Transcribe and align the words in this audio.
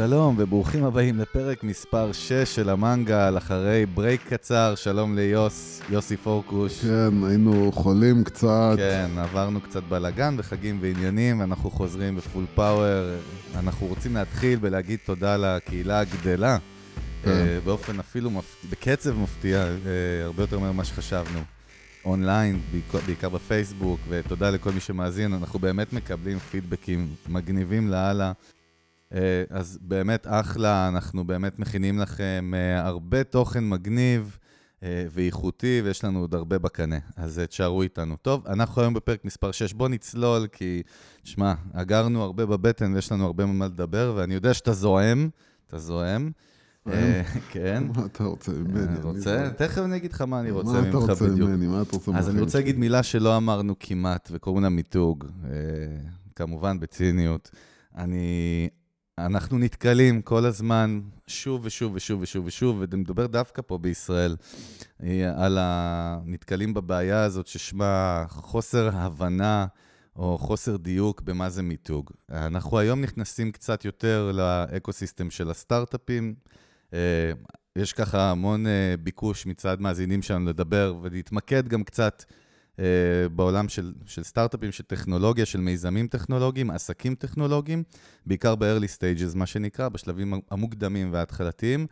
שלום 0.00 0.34
וברוכים 0.38 0.84
הבאים 0.84 1.18
לפרק 1.18 1.64
מספר 1.64 2.12
6 2.12 2.32
של 2.32 2.68
המנגל, 2.68 3.38
אחרי 3.38 3.86
break 3.86 4.20
קצר, 4.28 4.74
שלום 4.74 5.16
ליוסי, 5.16 5.80
יוסי 5.90 6.16
פורקוש. 6.16 6.80
כן, 6.80 7.24
היינו 7.28 7.72
חולים 7.72 8.24
קצת. 8.24 8.74
כן, 8.76 9.10
עברנו 9.18 9.60
קצת 9.60 9.82
בלאגן 9.82 10.34
וחגים 10.38 10.78
ועניינים, 10.80 11.42
אנחנו 11.42 11.70
חוזרים 11.70 12.16
ב 12.16 12.22
full 12.22 12.44
power. 12.54 13.16
אנחנו 13.56 13.86
רוצים 13.86 14.14
להתחיל 14.14 14.58
בלהגיד 14.58 14.98
תודה 15.04 15.36
לקהילה 15.36 16.00
הגדלה, 16.00 16.58
כן. 17.22 17.30
אה, 17.30 17.58
באופן 17.64 17.98
אפילו, 17.98 18.30
מפ... 18.30 18.56
בקצב 18.70 19.18
מפתיע, 19.18 19.58
אה, 19.62 20.24
הרבה 20.24 20.42
יותר 20.42 20.58
ממה 20.58 20.84
שחשבנו. 20.84 21.40
אונליין, 22.04 22.60
בעיקר 23.06 23.28
בפייסבוק, 23.28 24.00
ותודה 24.08 24.50
לכל 24.50 24.72
מי 24.72 24.80
שמאזין, 24.80 25.34
אנחנו 25.34 25.58
באמת 25.58 25.92
מקבלים 25.92 26.38
פידבקים 26.38 27.08
מגניבים 27.28 27.88
לאללה. 27.88 28.32
אה, 29.14 29.42
אז 29.50 29.78
באמת 29.82 30.26
אחלה, 30.30 30.88
אנחנו 30.88 31.26
באמת 31.26 31.58
מכינים 31.58 31.98
לכם 31.98 32.52
אה, 32.54 32.86
הרבה 32.86 33.24
תוכן 33.24 33.68
מגניב 33.68 34.38
אה, 34.82 35.06
ואיכותי, 35.10 35.80
ויש 35.84 36.04
לנו 36.04 36.20
עוד 36.20 36.34
הרבה 36.34 36.58
בקנה, 36.58 36.98
אז 37.16 37.40
תשארו 37.48 37.82
איתנו. 37.82 38.16
טוב, 38.16 38.46
אנחנו 38.46 38.82
היום 38.82 38.94
בפרק 38.94 39.24
מספר 39.24 39.52
6, 39.52 39.72
בוא 39.72 39.88
נצלול, 39.88 40.46
כי, 40.52 40.82
שמע, 41.24 41.54
אגרנו 41.72 42.22
הרבה 42.22 42.46
בבטן 42.46 42.94
ויש 42.94 43.12
לנו 43.12 43.26
הרבה 43.26 43.46
מה 43.46 43.66
לדבר, 43.66 44.12
ואני 44.16 44.34
יודע 44.34 44.54
שאתה 44.54 44.72
זועם, 44.72 45.28
אתה 45.66 45.78
זועם. 45.78 46.30
כן. 47.50 47.84
מה 47.96 48.06
אתה 48.06 48.24
רוצה 48.24 48.52
ממני? 48.52 48.84
אני 48.84 48.98
רוצה? 49.02 49.50
תכף 49.56 49.78
אני 49.78 49.96
אגיד 49.96 50.12
לך 50.12 50.20
מה 50.20 50.40
אני 50.40 50.50
רוצה 50.50 50.72
מה 50.72 50.78
אתה 50.80 50.96
ממך 50.96 51.10
רוצה 51.10 51.24
בדיוק. 51.24 51.48
ממני? 51.48 51.66
מה 51.66 51.82
אתה 51.82 51.96
רוצה 51.96 52.12
אז 52.14 52.30
אני 52.30 52.40
רוצה 52.40 52.58
להגיד? 52.58 52.78
מילה 52.78 53.02
שלא 53.02 53.36
אמרנו 53.36 53.74
כמעט, 53.80 54.28
וקוראים 54.32 54.62
לה 54.62 54.68
מיתוג, 54.68 55.24
כמובן 56.34 56.80
בציניות. 56.80 57.50
אני... 57.96 58.68
אנחנו 59.26 59.58
נתקלים 59.58 60.22
כל 60.22 60.44
הזמן, 60.46 61.00
שוב 61.26 61.60
ושוב 61.64 61.94
ושוב 61.94 62.22
ושוב 62.22 62.46
ושוב, 62.46 62.76
ואני 62.80 63.02
מדבר 63.02 63.26
דווקא 63.26 63.62
פה 63.66 63.78
בישראל, 63.78 64.36
אה, 65.02 65.44
על 65.44 65.58
ה... 65.58 66.18
נתקלים 66.24 66.74
בבעיה 66.74 67.22
הזאת 67.22 67.46
ששמה 67.46 68.24
חוסר 68.28 68.90
הבנה 68.92 69.66
או 70.16 70.38
חוסר 70.38 70.76
דיוק 70.76 71.20
במה 71.20 71.50
זה 71.50 71.62
מיתוג. 71.62 72.10
אנחנו 72.30 72.78
היום 72.78 73.00
נכנסים 73.00 73.52
קצת 73.52 73.84
יותר 73.84 74.32
לאקו-סיסטם 74.34 75.30
של 75.30 75.50
הסטארט-אפים. 75.50 76.34
אה, 76.94 77.32
יש 77.76 77.92
ככה 77.92 78.30
המון 78.30 78.66
אה, 78.66 78.94
ביקוש 79.02 79.46
מצד 79.46 79.80
מאזינים 79.80 80.22
שלנו 80.22 80.46
לדבר 80.46 80.94
ולהתמקד 81.02 81.68
גם 81.68 81.84
קצת 81.84 82.24
בעולם 83.34 83.68
של, 83.68 83.92
של 84.06 84.22
סטארט-אפים, 84.22 84.72
של 84.72 84.84
טכנולוגיה, 84.84 85.46
של 85.46 85.60
מיזמים 85.60 86.06
טכנולוגיים, 86.06 86.70
עסקים 86.70 87.14
טכנולוגיים, 87.14 87.82
בעיקר 88.26 88.54
ב-early 88.54 88.98
stages, 88.98 89.36
מה 89.38 89.46
שנקרא, 89.46 89.88
בשלבים 89.88 90.34
המוקדמים 90.50 91.12
וההתחלתיים. 91.12 91.86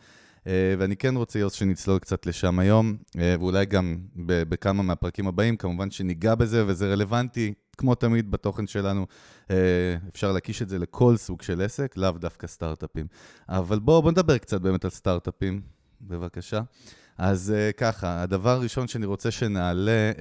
אה, 0.46 0.74
ואני 0.78 0.96
כן 0.96 1.16
רוצה, 1.16 1.38
יוס, 1.38 1.52
שנצלול 1.52 1.98
קצת 1.98 2.26
לשם 2.26 2.58
היום, 2.58 2.96
אה, 3.18 3.34
ואולי 3.38 3.66
גם 3.66 3.98
בכמה 4.16 4.82
מהפרקים 4.82 5.28
הבאים, 5.28 5.56
כמובן 5.56 5.90
שניגע 5.90 6.34
בזה, 6.34 6.64
וזה 6.66 6.92
רלוונטי, 6.92 7.54
כמו 7.78 7.94
תמיד 7.94 8.30
בתוכן 8.30 8.66
שלנו. 8.66 9.06
אה, 9.50 9.56
אפשר 10.12 10.32
להקיש 10.32 10.62
את 10.62 10.68
זה 10.68 10.78
לכל 10.78 11.16
סוג 11.16 11.42
של 11.42 11.62
עסק, 11.62 11.96
לאו 11.96 12.10
דווקא 12.10 12.46
סטארט-אפים. 12.46 13.06
אבל 13.48 13.78
בואו 13.78 14.02
בוא 14.02 14.10
נדבר 14.10 14.38
קצת 14.38 14.60
באמת 14.60 14.84
על 14.84 14.90
סטארט-אפים, 14.90 15.60
בבקשה. 16.00 16.60
אז 17.18 17.54
uh, 17.56 17.72
ככה, 17.72 18.22
הדבר 18.22 18.50
הראשון 18.50 18.88
שאני 18.88 19.06
רוצה 19.06 19.30
שנעלה, 19.30 20.12
uh, 20.14 20.20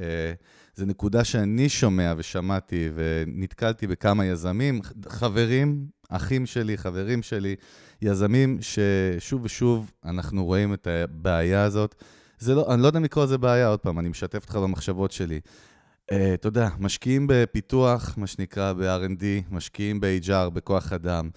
זה 0.75 0.85
נקודה 0.85 1.23
שאני 1.23 1.69
שומע 1.69 2.13
ושמעתי 2.17 2.89
ונתקלתי 2.95 3.87
בכמה 3.87 4.25
יזמים, 4.25 4.81
חברים, 5.07 5.87
אחים 6.09 6.45
שלי, 6.45 6.77
חברים 6.77 7.21
שלי, 7.21 7.55
יזמים 8.01 8.57
ששוב 8.61 9.43
ושוב 9.43 9.91
אנחנו 10.05 10.45
רואים 10.45 10.73
את 10.73 10.87
הבעיה 10.87 11.63
הזאת. 11.63 11.95
זה 12.39 12.55
לא, 12.55 12.73
אני 12.73 12.81
לא 12.81 12.87
יודע 12.87 12.99
אם 12.99 13.03
לקרוא 13.03 13.23
לזה 13.23 13.37
בעיה, 13.37 13.67
עוד 13.67 13.79
פעם, 13.79 13.99
אני 13.99 14.09
משתף 14.09 14.41
אותך 14.43 14.55
במחשבות 14.55 15.11
שלי. 15.11 15.39
Uh, 16.11 16.15
אתה 16.33 16.47
יודע, 16.47 16.69
משקיעים 16.79 17.25
בפיתוח, 17.29 18.13
מה 18.17 18.27
שנקרא 18.27 18.73
ב-R&D, 18.73 19.23
משקיעים 19.51 19.99
ב-HR, 19.99 20.49
בכוח 20.49 20.93
אדם, 20.93 21.29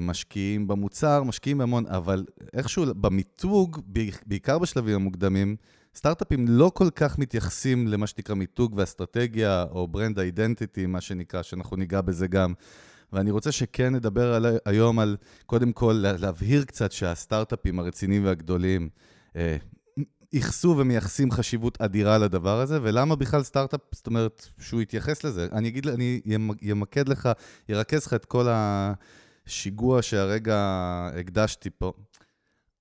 משקיעים 0.00 0.68
במוצר, 0.68 1.22
משקיעים 1.22 1.58
בהמון, 1.58 1.86
אבל 1.86 2.24
איכשהו 2.52 2.84
במיתוג, 2.94 3.80
בעיקר 4.26 4.58
בשלבים 4.58 4.94
המוקדמים, 4.94 5.56
סטארט-אפים 5.96 6.48
לא 6.48 6.70
כל 6.74 6.90
כך 6.90 7.18
מתייחסים 7.18 7.88
למה 7.88 8.06
שנקרא 8.06 8.34
מיתוג 8.34 8.74
ואסטרטגיה, 8.76 9.64
או 9.70 9.88
ברנד 9.88 10.18
אידנטיטי, 10.18 10.86
מה 10.86 11.00
שנקרא, 11.00 11.42
שאנחנו 11.42 11.76
ניגע 11.76 12.00
בזה 12.00 12.26
גם. 12.26 12.52
ואני 13.12 13.30
רוצה 13.30 13.52
שכן 13.52 13.94
נדבר 13.94 14.34
על, 14.34 14.46
היום 14.64 14.98
על, 14.98 15.16
קודם 15.46 15.72
כל, 15.72 15.92
לה- 16.02 16.12
להבהיר 16.18 16.64
קצת 16.64 16.92
שהסטארט-אפים 16.92 17.78
הרציניים 17.78 18.24
והגדולים, 18.24 18.88
אה, 19.36 19.56
ייחסו 20.32 20.74
ומייחסים 20.78 21.30
חשיבות 21.30 21.80
אדירה 21.80 22.18
לדבר 22.18 22.60
הזה, 22.60 22.78
ולמה 22.82 23.16
בכלל 23.16 23.42
סטארט-אפ, 23.42 23.80
זאת 23.92 24.06
אומרת, 24.06 24.46
שהוא 24.60 24.80
יתייחס 24.82 25.24
לזה. 25.24 25.46
אני 25.52 25.68
אגיד, 25.68 25.88
אני 25.88 26.20
ימ- 26.26 26.56
ימקד 26.62 27.08
לך, 27.08 27.28
ירכז 27.68 28.06
לך 28.06 28.14
את 28.14 28.24
כל 28.24 28.46
השיגוע 29.46 30.02
שהרגע 30.02 30.58
הקדשתי 31.20 31.70
פה. 31.78 31.92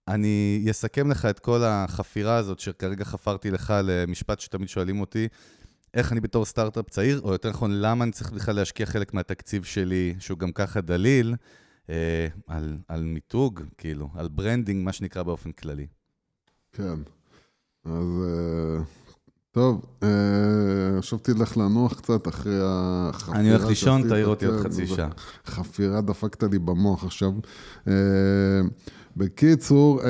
אני 0.07 0.65
אסכם 0.71 1.11
לך 1.11 1.25
את 1.25 1.39
כל 1.39 1.63
החפירה 1.63 2.35
הזאת, 2.35 2.59
שכרגע 2.59 3.05
חפרתי 3.05 3.51
לך 3.51 3.73
למשפט 3.83 4.39
שתמיד 4.39 4.69
שואלים 4.69 5.01
אותי, 5.01 5.27
איך 5.93 6.11
אני 6.11 6.19
בתור 6.19 6.45
סטארט-אפ 6.45 6.89
צעיר, 6.89 7.21
או 7.23 7.31
יותר 7.31 7.49
נכון, 7.49 7.71
למה 7.81 8.03
אני 8.03 8.11
צריך 8.11 8.31
בכלל 8.31 8.55
להשקיע 8.55 8.85
חלק 8.85 9.13
מהתקציב 9.13 9.63
שלי, 9.63 10.15
שהוא 10.19 10.37
גם 10.37 10.51
ככה 10.51 10.81
דליל, 10.81 11.35
אה, 11.89 12.27
על, 12.47 12.77
על 12.87 13.03
מיתוג, 13.03 13.61
כאילו, 13.77 14.09
על 14.15 14.27
branding, 14.27 14.85
מה 14.85 14.93
שנקרא 14.93 15.23
באופן 15.23 15.51
כללי. 15.51 15.87
כן. 16.73 16.99
אז 17.85 18.07
אה, 18.23 18.83
טוב, 19.53 19.85
אה, 20.03 20.07
עכשיו 20.97 21.19
תלך 21.19 21.57
לנוח 21.57 21.93
קצת 21.93 22.27
אחרי 22.27 22.59
החפירה 22.63 23.39
אני 23.39 23.51
הולך 23.51 23.65
לישון, 23.65 24.09
תעיר 24.09 24.27
אותי 24.27 24.45
עוד 24.45 24.63
כן, 24.63 24.69
חצי 24.69 24.87
שעה. 24.87 25.09
חפירה 25.45 26.01
דפקת 26.01 26.43
לי 26.43 26.59
במוח 26.59 27.03
עכשיו. 27.03 27.31
אה, 27.87 27.93
בקיצור, 29.17 30.01
אה, 30.03 30.09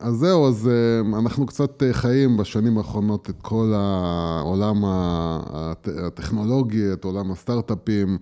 אז 0.00 0.14
זהו, 0.14 0.48
אז 0.48 0.68
אה, 0.68 1.18
אנחנו 1.18 1.46
קצת 1.46 1.82
חיים 1.92 2.36
בשנים 2.36 2.78
האחרונות 2.78 3.30
את 3.30 3.42
כל 3.42 3.72
העולם 3.76 4.82
הטכנולוגי, 4.84 6.92
את 6.92 7.04
עולם 7.04 7.30
הסטארט-אפים. 7.32 8.18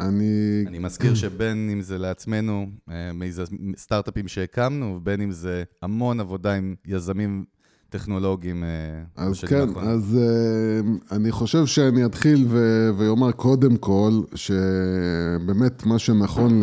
אני... 0.00 0.64
אני 0.66 0.78
מזכיר 0.78 1.14
שבין 1.14 1.70
אם 1.72 1.80
זה 1.82 1.98
לעצמנו, 1.98 2.66
מיז- 2.88 3.54
סטארט-אפים 3.76 4.28
שהקמנו, 4.28 4.94
ובין 4.96 5.20
אם 5.20 5.32
זה 5.32 5.62
המון 5.82 6.20
עבודה 6.20 6.54
עם 6.54 6.74
יזמים 6.86 7.44
טכנולוגיים 7.90 8.64
אה, 8.64 8.68
אז 9.16 9.40
כן, 9.40 9.60
האחרונות. 9.60 9.88
אז 9.88 10.18
uh, 10.18 11.14
אני 11.14 11.32
חושב 11.32 11.66
שאני 11.66 12.04
אתחיל 12.04 12.46
ו- 12.48 12.90
ואומר 12.98 13.32
קודם 13.32 13.76
כל, 13.76 14.20
שבאמת 14.34 15.86
מה 15.86 15.98
שנכון 15.98 16.62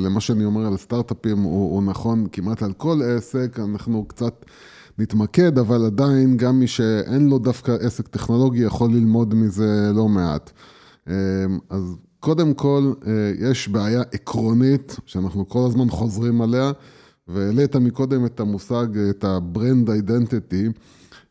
למה 0.00 0.20
שאני 0.20 0.44
אומר 0.44 0.66
על 0.66 0.76
סטארט-אפים 0.76 1.38
הוא, 1.38 1.74
הוא 1.74 1.82
נכון 1.82 2.26
כמעט 2.32 2.62
על 2.62 2.72
כל 2.72 3.00
עסק, 3.16 3.58
אנחנו 3.58 4.04
קצת 4.04 4.44
נתמקד, 4.98 5.58
אבל 5.58 5.86
עדיין 5.86 6.36
גם 6.36 6.58
מי 6.58 6.66
שאין 6.66 7.28
לו 7.28 7.38
דווקא 7.38 7.72
עסק 7.80 8.08
טכנולוגי 8.08 8.62
יכול 8.62 8.90
ללמוד 8.90 9.34
מזה 9.34 9.90
לא 9.94 10.08
מעט. 10.08 10.50
אה, 11.08 11.14
אז 11.70 11.96
קודם 12.20 12.54
כל, 12.54 12.92
יש 13.38 13.68
בעיה 13.68 14.02
עקרונית 14.12 14.96
שאנחנו 15.06 15.48
כל 15.48 15.66
הזמן 15.66 15.90
חוזרים 15.90 16.42
עליה, 16.42 16.72
והעלית 17.28 17.76
מקודם 17.76 18.26
את 18.26 18.40
המושג, 18.40 18.86
את 19.10 19.24
ה-brand 19.24 19.88
identity. 19.88 20.72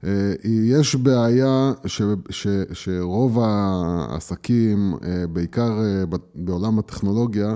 אה, 0.03 0.33
יש 0.43 0.95
בעיה 0.95 1.71
ש, 1.85 2.01
ש, 2.29 2.47
שרוב 2.73 3.39
העסקים, 3.41 4.93
אה, 5.03 5.27
בעיקר 5.27 5.71
אה, 5.81 6.03
בעולם 6.35 6.79
הטכנולוגיה, 6.79 7.55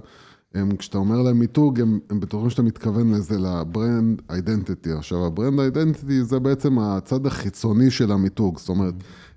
הם, 0.55 0.75
כשאתה 0.75 0.97
אומר 0.97 1.21
להם 1.21 1.39
מיתוג, 1.39 1.79
הם, 1.81 1.99
הם 2.09 2.19
בטוחים 2.19 2.49
שאתה 2.49 2.61
מתכוון 2.61 3.13
לזה, 3.13 3.39
ל 3.39 3.53
brand 3.53 4.21
identity. 4.29 4.91
עכשיו, 4.91 5.25
ה 5.25 5.31
brand 5.31 5.59
identity 5.59 6.23
זה 6.23 6.39
בעצם 6.39 6.79
הצד 6.79 7.25
החיצוני 7.25 7.91
של 7.91 8.11
המיתוג, 8.11 8.59
זאת 8.59 8.69
אומרת, 8.69 8.93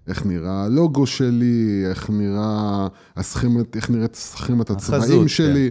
איך 0.08 0.26
נראה 0.26 0.64
הלוגו 0.64 1.06
שלי, 1.06 1.84
איך 1.90 2.10
נראה 2.10 2.88
הסכמת, 3.16 3.76
איך 3.76 3.90
נראית 3.90 4.14
סכמת 4.14 4.70
הצבעים 4.70 5.02
החזות, 5.02 5.28
שלי. 5.28 5.70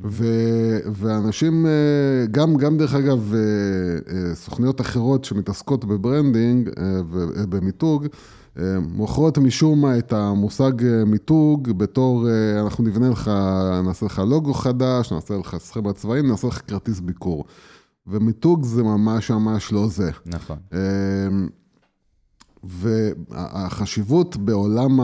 ו, 0.00 0.24
ואנשים, 0.92 1.66
אה, 1.66 2.26
גם, 2.30 2.56
גם 2.56 2.78
דרך 2.78 2.94
אגב, 2.94 3.34
אה, 3.34 3.38
אה, 4.14 4.34
סוכניות 4.34 4.80
אחרות 4.80 5.24
שמתעסקות 5.24 5.84
ב 5.84 5.94
branding 5.94 6.70
ובמיתוג, 7.10 8.06
מוכרות 8.80 9.38
משום 9.38 9.80
מה 9.80 9.98
את 9.98 10.12
המושג 10.12 10.72
מיתוג 11.06 11.70
בתור, 11.70 12.28
אנחנו 12.60 12.84
נבנה 12.84 13.08
לך, 13.08 13.30
נעשה 13.84 14.06
לך 14.06 14.18
לוגו 14.18 14.54
חדש, 14.54 15.12
נעשה 15.12 15.34
לך 15.34 15.56
סכמת 15.58 15.94
צבעים, 15.94 16.28
נעשה 16.28 16.48
לך 16.48 16.60
כרטיס 16.66 17.00
ביקור. 17.00 17.44
ומיתוג 18.06 18.64
זה 18.64 18.82
ממש 18.82 19.30
ממש 19.30 19.72
לא 19.72 19.88
זה. 19.88 20.10
נכון. 20.26 20.58
והחשיבות 22.64 24.36
בעולם 24.36 24.98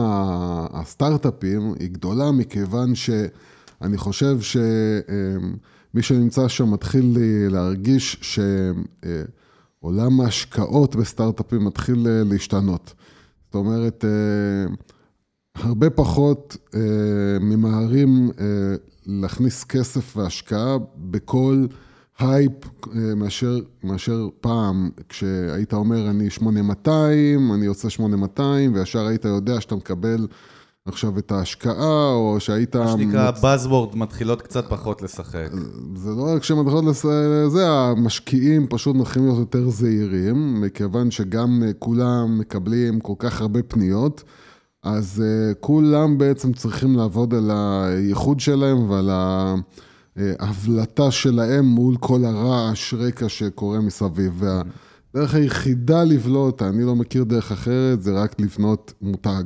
הסטארט-אפים 0.73 1.73
היא 1.79 1.89
גדולה 1.89 2.31
מכיוון 2.31 2.95
אני 3.81 3.97
חושב 3.97 4.39
שמי 4.41 6.01
שנמצא 6.01 6.47
שם 6.47 6.71
מתחיל 6.71 7.17
להרגיש 7.49 8.37
שעולם 9.81 10.21
ההשקעות 10.21 10.95
בסטארט-אפים 10.95 11.65
מתחיל 11.65 12.07
להשתנות. 12.09 12.93
זאת 13.45 13.55
אומרת, 13.55 14.05
הרבה 15.55 15.89
פחות 15.89 16.57
ממהרים 17.41 18.31
להכניס 19.05 19.63
כסף 19.63 20.17
והשקעה 20.17 20.77
בכל 20.97 21.65
הייפ 22.19 22.53
מאשר, 23.15 23.59
מאשר 23.83 24.27
פעם, 24.41 24.89
כשהיית 25.09 25.73
אומר, 25.73 26.09
אני 26.09 26.29
8200, 26.29 27.53
אני 27.53 27.65
יוצא 27.65 27.89
8200, 27.89 28.73
וישר 28.73 29.05
היית 29.05 29.25
יודע 29.25 29.61
שאתה 29.61 29.75
מקבל 29.75 30.27
עכשיו 30.85 31.17
את 31.19 31.31
ההשקעה, 31.31 32.13
או 32.13 32.39
שהיית... 32.39 32.75
מה 32.75 32.87
שנקרא 32.87 33.31
Buzzword 33.31 33.95
מתחילות 33.95 34.41
קצת 34.41 34.65
פחות 34.69 35.01
לשחק. 35.01 35.47
זה 35.95 36.09
לא 36.09 36.33
רק 36.35 36.43
שמתחילות 36.43 36.85
לשחק, 36.85 37.09
זה 37.47 37.69
המשקיעים 37.69 38.67
פשוט 38.67 38.95
מתחילים 38.95 39.27
להיות 39.27 39.39
יותר 39.39 39.69
זהירים, 39.69 40.61
מכיוון 40.61 41.11
שגם 41.11 41.63
כולם 41.79 42.39
מקבלים 42.39 42.99
כל 42.99 43.13
כך 43.19 43.41
הרבה 43.41 43.63
פניות. 43.63 44.23
אז 44.83 45.23
uh, 45.23 45.55
כולם 45.59 46.17
בעצם 46.17 46.53
צריכים 46.53 46.95
לעבוד 46.95 47.33
על 47.33 47.51
הייחוד 47.53 48.39
שלהם 48.39 48.89
ועל 48.89 49.09
ההבלטה 50.15 51.11
שלהם 51.11 51.65
מול 51.65 51.97
כל 51.97 52.25
הרעש 52.25 52.93
רקע 52.93 53.29
שקורה 53.29 53.79
מסביב. 53.79 54.43
והדרך 54.43 55.35
היחידה 55.35 56.03
לבלוט, 56.03 56.61
אני 56.61 56.83
לא 56.83 56.95
מכיר 56.95 57.23
דרך 57.23 57.51
אחרת, 57.51 58.01
זה 58.01 58.21
רק 58.21 58.39
לבנות 58.39 58.93
מותג. 59.01 59.43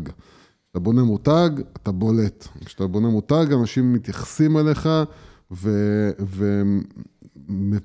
כשאתה 0.74 0.84
בונה 0.84 1.04
מותג, 1.04 1.50
אתה 1.74 1.92
בולט. 1.92 2.48
כשאתה 2.66 2.88
בונה 2.88 3.10
מותג, 3.10 3.46
אנשים 3.62 3.94
מתייחסים 3.94 4.58
אליך 4.58 4.90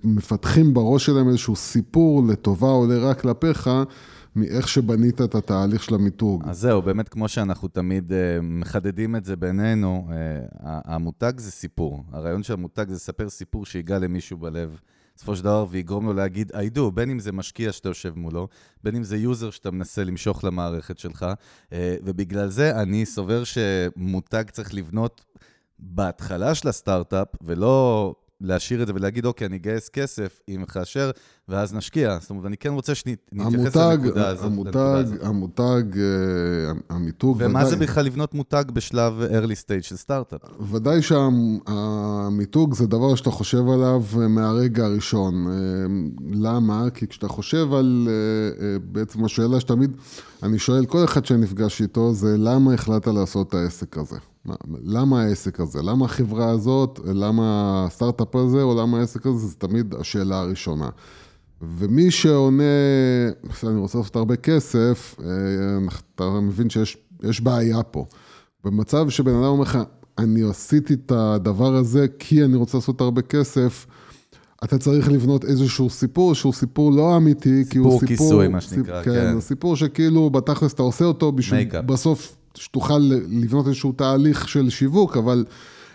ומפתחים 0.04 0.74
בראש 0.74 1.06
שלהם 1.06 1.28
איזשהו 1.28 1.56
סיפור 1.56 2.22
לטובה 2.26 2.68
או 2.68 2.86
לרע 2.86 3.14
כלפיך. 3.14 3.70
מאיך 4.36 4.68
שבנית 4.68 5.20
את 5.20 5.34
התהליך 5.34 5.82
של 5.82 5.94
המיתוג. 5.94 6.44
אז 6.46 6.60
זהו, 6.60 6.82
באמת 6.82 7.08
כמו 7.08 7.28
שאנחנו 7.28 7.68
תמיד 7.68 8.12
uh, 8.12 8.14
מחדדים 8.42 9.16
את 9.16 9.24
זה 9.24 9.36
בינינו, 9.36 10.08
uh, 10.08 10.12
המותג 10.62 11.32
זה 11.36 11.50
סיפור. 11.50 12.04
הרעיון 12.12 12.42
של 12.42 12.52
המותג 12.52 12.84
זה 12.88 12.94
לספר 12.94 13.28
סיפור 13.28 13.66
שיגע 13.66 13.98
למישהו 13.98 14.38
בלב. 14.38 14.78
בסופו 15.18 15.36
של 15.36 15.44
דבר, 15.44 15.66
ויגרום 15.70 16.06
לו 16.06 16.12
להגיד, 16.12 16.52
I 16.52 16.76
do, 16.76 16.80
בין 16.94 17.10
אם 17.10 17.18
זה 17.18 17.32
משקיע 17.32 17.72
שאתה 17.72 17.88
יושב 17.88 18.12
מולו, 18.16 18.48
בין 18.84 18.96
אם 18.96 19.02
זה 19.02 19.16
user 19.16 19.50
שאתה 19.50 19.70
מנסה 19.70 20.04
למשוך 20.04 20.44
למערכת 20.44 20.98
שלך, 20.98 21.26
אה, 21.70 21.74
ובגלל 22.04 22.48
זה 22.48 22.80
אני 22.80 23.06
סובר 23.06 23.42
שמותג 23.44 24.44
צריך 24.50 24.74
לבנות 24.74 25.24
בהתחלה 25.78 26.54
של 26.54 26.68
הסטארט-אפ, 26.68 27.28
ולא 27.42 28.14
להשאיר 28.40 28.82
את 28.82 28.86
זה 28.86 28.92
ולהגיד, 28.96 29.26
אוקיי, 29.26 29.46
אני 29.46 29.56
אגייס 29.56 29.88
כסף 29.88 30.40
אם 30.48 30.64
כאשר, 30.64 31.10
ואז 31.48 31.74
נשקיע. 31.74 32.18
זאת 32.20 32.30
אומרת, 32.30 32.46
אני 32.46 32.56
כן 32.56 32.72
רוצה 32.72 32.94
שנתייחס 32.94 33.76
לנקודה 33.76 34.28
הזאת. 34.28 34.44
המותג, 34.44 35.04
המותג, 35.22 35.82
אה, 35.96 36.72
המיתוג, 36.90 37.36
ומה 37.40 37.58
ודאי. 37.58 37.70
זה 37.70 37.76
בכלל 37.76 38.04
לבנות 38.04 38.34
מותג 38.34 38.64
בשלב 38.72 39.22
early 39.30 39.64
stage 39.64 39.82
של 39.82 39.96
סטארט-אפ? 39.96 40.40
ודאי 40.70 41.02
שהמיתוג 41.02 42.74
זה 42.74 42.86
דבר 42.86 43.14
שאתה 43.14 43.30
חושב 43.30 43.68
עליו 43.68 44.02
מהרגע 44.28 44.84
הראשון. 44.84 45.46
אה, 45.46 45.52
למה? 46.32 46.90
כי 46.94 47.06
כשאתה 47.06 47.28
חושב 47.28 47.72
על, 47.72 48.08
אה, 48.10 48.78
בעצם 48.78 49.24
השאלה 49.24 49.60
שתמיד, 49.60 49.90
אני 50.42 50.58
שואל 50.58 50.86
כל 50.86 51.04
אחד 51.04 51.26
שנפגש 51.26 51.82
איתו, 51.82 52.12
זה 52.12 52.36
למה 52.38 52.74
החלטת 52.74 53.06
לעשות 53.06 53.48
את 53.48 53.54
העסק 53.54 53.98
הזה? 53.98 54.16
למה 54.84 55.22
העסק 55.22 55.60
הזה? 55.60 55.82
למה 55.82 56.04
החברה 56.04 56.50
הזאת? 56.50 57.00
למה 57.04 57.84
הסטארט-אפ 57.86 58.36
הזה? 58.36 58.62
או 58.62 58.80
למה 58.80 58.98
העסק 58.98 59.26
הזה? 59.26 59.46
זה 59.46 59.56
תמיד 59.56 59.94
השאלה 59.94 60.40
הראשונה. 60.40 60.88
ומי 61.62 62.10
שעונה, 62.10 62.62
אני 63.62 63.78
רוצה 63.78 63.98
לעשות 63.98 64.16
הרבה 64.16 64.36
כסף, 64.36 65.16
אה, 65.22 65.26
אתה 66.14 66.30
מבין 66.30 66.70
שיש 66.70 67.40
בעיה 67.40 67.82
פה. 67.82 68.06
במצב 68.64 69.10
שבן 69.10 69.34
אדם 69.34 69.44
אומר 69.44 69.62
לך, 69.62 69.78
אני 70.18 70.50
עשיתי 70.50 70.94
את 70.94 71.12
הדבר 71.12 71.74
הזה 71.74 72.06
כי 72.18 72.44
אני 72.44 72.56
רוצה 72.56 72.78
לעשות 72.78 73.00
הרבה 73.00 73.22
כסף, 73.22 73.86
אתה 74.64 74.78
צריך 74.78 75.10
לבנות 75.10 75.44
איזשהו 75.44 75.90
סיפור 75.90 76.34
שהוא 76.34 76.52
סיפור 76.52 76.92
לא 76.92 77.16
אמיתי, 77.16 77.64
כי 77.70 77.78
הוא 77.78 78.00
סיפור... 78.00 78.08
סיפור 78.08 78.26
כיסוי, 78.28 78.48
מה 78.48 78.60
שנקרא, 78.60 79.02
כן. 79.02 79.10
כן, 79.14 79.34
זה 79.34 79.40
סיפור 79.40 79.76
שכאילו 79.76 80.30
בתכלס 80.30 80.72
אתה 80.72 80.82
עושה 80.82 81.04
אותו 81.04 81.32
בשביל 81.32 81.68
בסוף 81.86 82.36
שתוכל 82.58 82.98
לבנות 83.28 83.66
איזשהו 83.66 83.92
תהליך 83.92 84.48
של 84.48 84.70
שיווק, 84.70 85.16
אבל 85.16 85.44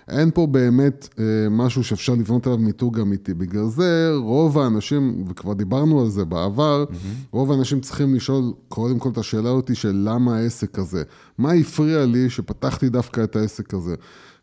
אין 0.07 0.31
פה 0.33 0.47
באמת 0.47 1.09
אה, 1.19 1.23
משהו 1.51 1.83
שאפשר 1.83 2.13
לבנות 2.13 2.47
עליו 2.47 2.59
מיתוג 2.59 2.99
אמיתי. 2.99 3.33
בגלל 3.33 3.67
זה 3.67 4.11
רוב 4.15 4.59
האנשים, 4.59 5.23
וכבר 5.29 5.53
דיברנו 5.53 6.01
על 6.01 6.09
זה 6.09 6.25
בעבר, 6.25 6.85
mm-hmm. 6.89 6.95
רוב 7.31 7.51
האנשים 7.51 7.81
צריכים 7.81 8.15
לשאול 8.15 8.53
קודם 8.69 8.99
כל 8.99 9.09
את 9.09 9.17
השאלה 9.17 9.49
אותי 9.49 9.75
של 9.75 10.01
למה 10.05 10.37
העסק 10.37 10.79
הזה. 10.79 11.03
מה 11.37 11.51
הפריע 11.51 12.05
לי 12.05 12.29
שפתחתי 12.29 12.89
דווקא 12.89 13.23
את 13.23 13.35
העסק 13.35 13.73
הזה? 13.73 13.95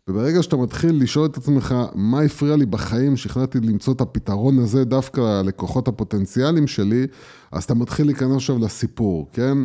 וברגע 0.07 0.43
שאתה 0.43 0.57
מתחיל 0.57 1.03
לשאול 1.03 1.25
את 1.25 1.37
עצמך, 1.37 1.75
מה 1.95 2.21
הפריע 2.21 2.55
לי 2.55 2.65
בחיים, 2.65 3.17
שהחלטתי 3.17 3.59
למצוא 3.59 3.93
את 3.93 4.01
הפתרון 4.01 4.59
הזה 4.59 4.85
דווקא 4.85 5.21
ללקוחות 5.21 5.87
הפוטנציאליים 5.87 6.67
שלי, 6.67 7.07
אז 7.51 7.63
אתה 7.63 7.73
מתחיל 7.73 8.05
להיכנס 8.05 8.35
עכשיו 8.35 8.59
לסיפור, 8.59 9.29
כן? 9.33 9.57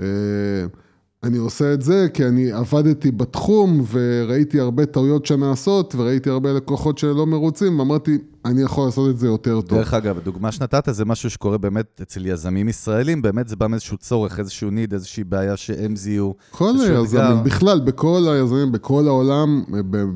אה, 0.00 0.06
אני 1.22 1.38
עושה 1.38 1.74
את 1.74 1.82
זה 1.82 2.06
כי 2.14 2.26
אני 2.26 2.52
עבדתי 2.52 3.10
בתחום 3.10 3.84
וראיתי 3.90 4.60
הרבה 4.60 4.86
טעויות 4.86 5.26
שנעשות 5.26 5.94
וראיתי 5.94 6.30
הרבה 6.30 6.52
לקוחות 6.52 6.98
שלא 6.98 7.26
מרוצים 7.26 7.78
ואמרתי, 7.78 8.18
אני 8.44 8.62
יכול 8.62 8.84
לעשות 8.84 9.10
את 9.10 9.18
זה 9.18 9.26
יותר 9.26 9.60
טוב. 9.60 9.78
דרך 9.78 9.94
אגב, 9.94 10.18
הדוגמה 10.18 10.52
שנתת 10.52 10.88
זה 10.90 11.04
משהו 11.04 11.30
שקורה 11.30 11.58
באמת 11.58 12.00
אצל 12.02 12.26
יזמים 12.26 12.68
ישראלים, 12.68 13.22
באמת 13.22 13.48
זה 13.48 13.56
בא 13.56 13.66
מאיזשהו 13.66 13.96
צורך, 13.96 14.38
איזשהו 14.38 14.70
ניד, 14.70 14.92
איזושהי 14.94 15.24
בעיה 15.24 15.56
שהם 15.56 15.96
זיהו. 15.96 16.34
כל 16.50 16.72
היזמים, 16.80 17.44
בכלל, 17.44 17.80
בכל 17.80 18.28
היזמים, 18.28 18.72
בכל 18.72 19.08
העולם, 19.08 19.64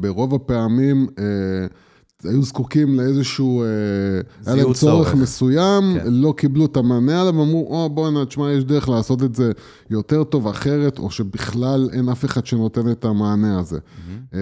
ברוב 0.01 0.35
הפעמים... 0.35 1.07
אה, 1.19 1.25
היו 2.25 2.43
זקוקים 2.43 3.01
לאיזשהו, 3.01 3.63
אה, 3.63 3.67
היה 4.47 4.57
להם 4.57 4.65
צורך, 4.65 4.77
צורך 4.77 5.15
מסוים, 5.15 5.83
כן. 5.95 6.07
לא 6.07 6.35
קיבלו 6.37 6.67
את 6.67 6.77
המענה 6.77 7.21
עליו, 7.21 7.43
אמרו, 7.43 7.67
או 7.71 7.91
בואנה, 7.91 8.27
תשמע, 8.27 8.53
יש 8.53 8.65
דרך 8.65 8.89
לעשות 8.89 9.23
את 9.23 9.35
זה 9.35 9.53
יותר 9.91 10.25
טוב, 10.25 10.47
אחרת, 10.47 10.99
או 10.99 11.11
שבכלל 11.11 11.89
אין 11.93 12.09
אף 12.09 12.25
אחד 12.25 12.47
שנותן 12.47 12.91
את 12.91 13.05
המענה 13.05 13.59
הזה. 13.59 13.79
Mm-hmm. 13.79 14.37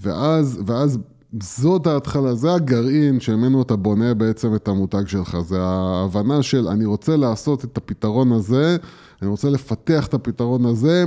ואז, 0.00 0.60
ואז 0.66 0.98
זאת 1.42 1.86
ההתחלה, 1.86 2.34
זה 2.34 2.54
הגרעין 2.54 3.20
שממנו 3.20 3.62
אתה 3.62 3.76
בונה 3.76 4.14
בעצם 4.14 4.54
את 4.54 4.68
המותג 4.68 5.06
שלך, 5.06 5.38
זה 5.40 5.60
ההבנה 5.60 6.42
של 6.42 6.68
אני 6.68 6.84
רוצה 6.84 7.16
לעשות 7.16 7.64
את 7.64 7.76
הפתרון 7.76 8.32
הזה, 8.32 8.76
אני 9.22 9.30
רוצה 9.30 9.50
לפתח 9.50 10.06
את 10.06 10.14
הפתרון 10.14 10.66
הזה 10.66 11.04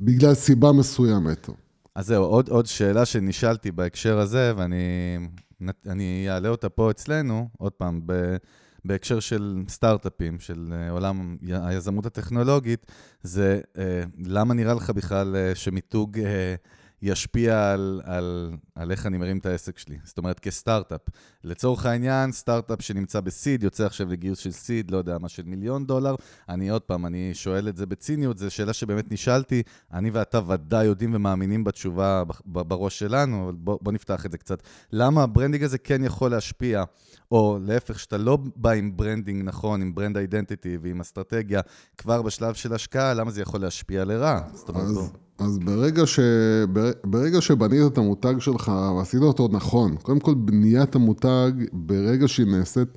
בגלל 0.00 0.34
סיבה 0.34 0.72
מסוימת. 0.72 1.50
אז 1.94 2.06
זהו, 2.06 2.24
עוד, 2.24 2.48
עוד 2.48 2.66
שאלה 2.66 3.04
שנשאלתי 3.04 3.70
בהקשר 3.70 4.18
הזה, 4.18 4.52
ואני 4.56 4.76
אעלה 6.28 6.48
אותה 6.48 6.68
פה 6.68 6.90
אצלנו, 6.90 7.48
עוד 7.58 7.72
פעם, 7.72 8.00
ב, 8.06 8.36
בהקשר 8.84 9.20
של 9.20 9.62
סטארט-אפים, 9.68 10.40
של 10.40 10.72
אה, 10.72 10.90
עולם 10.90 11.36
היזמות 11.50 12.06
הטכנולוגית, 12.06 12.86
זה 13.22 13.60
אה, 13.78 14.02
למה 14.18 14.54
נראה 14.54 14.74
לך 14.74 14.90
בכלל 14.90 15.36
אה, 15.36 15.54
שמיתוג... 15.54 16.18
ישפיע 17.02 17.72
על, 17.72 18.00
על, 18.04 18.56
על 18.74 18.90
איך 18.90 19.06
אני 19.06 19.18
מרים 19.18 19.38
את 19.38 19.46
העסק 19.46 19.78
שלי. 19.78 19.98
זאת 20.04 20.18
אומרת, 20.18 20.40
כסטארט-אפ. 20.40 21.00
לצורך 21.44 21.86
העניין, 21.86 22.32
סטארט-אפ 22.32 22.82
שנמצא 22.82 23.20
בסיד, 23.20 23.62
יוצא 23.62 23.86
עכשיו 23.86 24.08
לגיוס 24.08 24.38
של 24.38 24.50
סיד, 24.50 24.90
לא 24.90 24.96
יודע 24.96 25.18
מה, 25.18 25.28
של 25.28 25.42
מיליון 25.46 25.86
דולר. 25.86 26.14
אני 26.48 26.68
עוד 26.68 26.82
פעם, 26.82 27.06
אני 27.06 27.30
שואל 27.34 27.68
את 27.68 27.76
זה 27.76 27.86
בציניות, 27.86 28.38
זו 28.38 28.50
שאלה 28.50 28.72
שבאמת 28.72 29.12
נשאלתי. 29.12 29.62
אני 29.92 30.10
ואתה 30.10 30.40
ודאי 30.48 30.84
יודעים 30.84 31.14
ומאמינים 31.14 31.64
בתשובה 31.64 32.22
בראש 32.46 32.98
שלנו, 32.98 33.44
אבל 33.44 33.54
בוא, 33.54 33.78
בוא 33.82 33.92
נפתח 33.92 34.26
את 34.26 34.32
זה 34.32 34.38
קצת. 34.38 34.62
למה 34.92 35.22
ה 35.22 35.27
branding 35.27 35.64
הזה 35.64 35.78
כן 35.78 36.04
יכול 36.04 36.30
להשפיע, 36.30 36.84
או 37.30 37.58
להפך, 37.62 37.98
שאתה 37.98 38.18
לא 38.18 38.38
בא 38.56 38.70
עם 38.70 38.96
branding 38.96 39.42
נכון, 39.44 39.82
עם 39.82 39.94
brand 39.94 40.16
identity 40.16 40.78
ועם 40.82 41.00
אסטרטגיה, 41.00 41.60
כבר 41.98 42.22
בשלב 42.22 42.54
של 42.54 42.74
השקעה, 42.74 43.14
למה 43.14 43.30
זה 43.30 43.42
יכול 43.42 43.60
להשפיע 43.60 44.04
לרע? 44.04 44.40
זאת 44.54 44.68
אומרת, 44.68 44.84
אז... 44.84 45.10
אז 45.38 45.58
ברגע, 45.58 46.06
ש... 46.06 46.20
ברגע 47.06 47.40
שבנית 47.40 47.92
את 47.92 47.98
המותג 47.98 48.34
שלך 48.38 48.72
ועשית 48.96 49.22
אותו 49.22 49.48
נכון, 49.52 49.96
קודם 49.96 50.20
כל 50.20 50.34
בניית 50.34 50.94
המותג, 50.94 51.27
ברגע 51.72 52.28
שהיא 52.28 52.46
נעשית, 52.46 52.88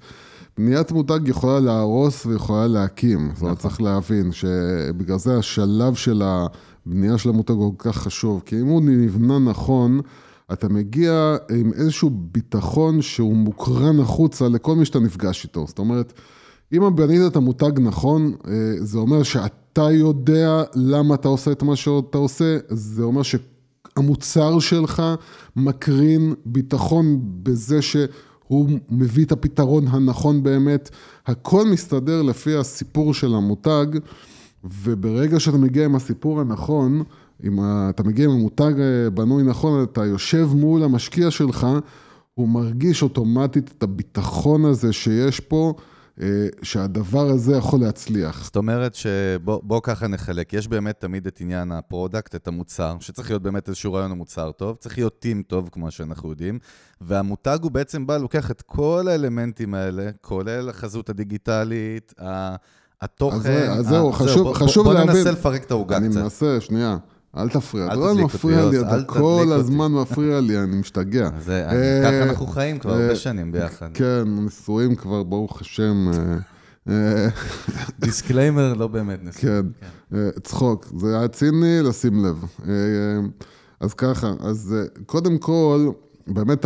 בניית 0.58 0.92
מותג 0.92 1.20
יכולה 1.26 1.60
להרוס 1.60 2.26
ויכולה 2.26 2.68
להקים. 2.68 3.30
זאת 3.34 3.42
אומרת, 3.42 3.58
נכון. 3.58 3.70
צריך 3.70 3.82
להבין 3.82 4.32
שבגלל 4.32 5.18
זה 5.18 5.38
השלב 5.38 5.96
של 5.96 6.22
הבנייה 6.26 7.18
של 7.18 7.30
המותג 7.30 7.54
הוא 7.54 7.74
כל 7.78 7.90
כך 7.90 7.98
חשוב, 7.98 8.42
כי 8.46 8.62
אם 8.62 8.68
הוא 8.68 8.82
נבנה 8.82 9.40
נכון, 9.40 10.02
אתה 10.54 10.70
מגיע 10.70 11.36
עם 11.60 11.74
איזשהו 11.74 12.10
ביטחון 12.10 13.02
שהוא 13.02 13.36
מוקרן 13.36 14.00
החוצה 14.00 14.50
לכל 14.50 14.76
מי 14.76 14.86
שאתה 14.86 15.00
נפגש 15.00 15.44
איתו. 15.44 15.68
זאת 15.68 15.80
אומרת, 15.80 16.14
אם 16.74 16.96
בנית 16.96 17.22
את 17.28 17.36
המותג 17.36 17.80
נכון, 17.80 18.34
אה, 18.48 18.54
זה 18.80 18.98
אומר 18.98 19.24
שאתה 19.24 19.92
יודע 19.92 20.64
למה 20.76 21.16
אתה 21.16 21.28
עושה 21.28 21.52
את 21.52 21.64
מה 21.64 21.76
שאתה 21.76 22.18
עושה, 22.18 22.58
זה 22.70 23.04
אומר 23.04 23.24
המוצר 23.96 24.60
שלך 24.60 25.04
מקרין 25.56 26.34
ביטחון 26.46 27.20
בזה 27.44 27.82
שהוא 27.82 28.70
מביא 28.90 29.26
את 29.26 29.32
הפתרון 29.32 29.88
הנכון 29.88 30.44
באמת. 30.44 30.90
הכל 31.26 31.66
מסתדר 31.66 32.22
לפי 32.22 32.56
הסיפור 32.56 33.14
של 33.14 33.36
המותג, 33.36 33.86
וברגע 34.64 35.40
שאתה 35.40 35.58
מגיע 35.58 35.86
עם 35.86 35.96
הסיפור 35.96 36.42
הנכון, 36.42 37.04
אם 37.44 37.60
אתה 37.90 38.04
מגיע 38.04 38.26
עם 38.26 38.32
המותג 38.32 38.74
אה, 38.80 39.10
בנוי 39.10 39.44
נכון, 39.44 39.84
אתה 39.84 40.06
יושב 40.06 40.50
מול 40.56 40.84
המשקיע 40.84 41.32
שלך, 41.32 41.68
הוא 42.34 42.50
מרגיש 42.50 43.04
אוטומטית 43.04 43.74
את 43.78 43.84
הביטחון 43.84 44.66
הזה 44.66 44.94
שיש 44.94 45.40
פה. 45.40 45.74
אה, 46.22 46.48
שהדבר 46.62 47.30
הזה 47.30 47.56
יכול 47.56 47.80
להצליח. 47.80 48.44
זאת 48.44 48.56
אומרת 48.56 48.96
שבוא 48.96 49.82
ככה 49.84 50.08
נחלק, 50.08 50.54
יש 50.54 50.68
באמת 50.68 51.00
תמיד 51.00 51.28
את 51.28 51.42
עניין 51.42 51.72
ה 51.72 51.79
product, 51.79 52.36
את 52.36 52.48
המוצר, 52.48 52.96
שצריך 53.00 53.30
להיות 53.30 53.42
באמת 53.42 53.68
איזשהו 53.68 53.94
רעיון 53.94 54.12
למוצר 54.12 54.52
טוב, 54.52 54.76
צריך 54.76 54.98
להיות 54.98 55.20
team 55.20 55.44
טוב, 55.48 55.70
כמו 55.72 55.92
שאנחנו 55.92 56.30
יודעים, 56.30 56.60
והמותג 57.02 57.60
הוא 57.62 57.72
בעצם 57.72 58.08
בא, 58.08 58.18
לוקח 58.18 58.52
את 58.52 58.62
כל 58.62 59.06
האלמנטים 59.10 59.74
האלה, 59.74 60.10
כולל 60.22 60.70
החזות 60.70 61.10
הדיגיטלית, 61.10 62.14
התוכן. 63.02 63.70
אז 63.70 63.86
זהו, 63.88 64.12
חשוב, 64.12 64.54
חשוב 64.54 64.84
בוא, 64.84 64.94
להבין. 64.94 65.08
בוא 65.08 65.18
ננסה 65.18 65.32
לפרק 65.32 65.64
את 65.64 65.72
העוגה 65.72 66.00
קצת. 66.00 66.06
אני 66.06 66.16
מנסה, 66.16 66.62
שנייה. 66.62 66.98
אל 67.38 67.50
תפריע, 67.50 67.86
אתה 67.88 67.96
לא 67.96 68.16
מפריע 68.16 68.70
לי, 68.70 68.80
אתה 68.80 69.04
כל 69.04 69.48
הזמן 69.52 69.92
מפריע 69.92 70.40
לי, 70.40 70.60
אני 70.60 70.76
משתגע. 70.76 71.30
ככה 72.04 72.24
אנחנו 72.24 72.48
חיים 72.48 72.80
כבר 72.80 72.92
הרבה 72.94 73.16
שנים 73.16 73.52
ביחד. 73.52 73.90
כן, 73.94 74.24
נשואים 74.26 74.96
כבר, 74.96 75.24
ברוך 75.24 75.62
השם. 75.62 76.12
disclaimer, 78.00 78.74
לא 78.74 78.88
באמת 78.88 79.20
נשואים. 79.24 79.72
כן, 80.12 80.30
צחוק, 80.44 80.88
זה 80.98 81.20
היה 81.20 81.28
ציני, 81.28 81.82
לשים 81.84 82.26
לב. 82.26 82.46
אז 83.80 83.94
ככה, 83.94 84.34
אז 84.40 84.76
קודם 85.06 85.38
כל, 85.38 85.90
באמת 86.28 86.66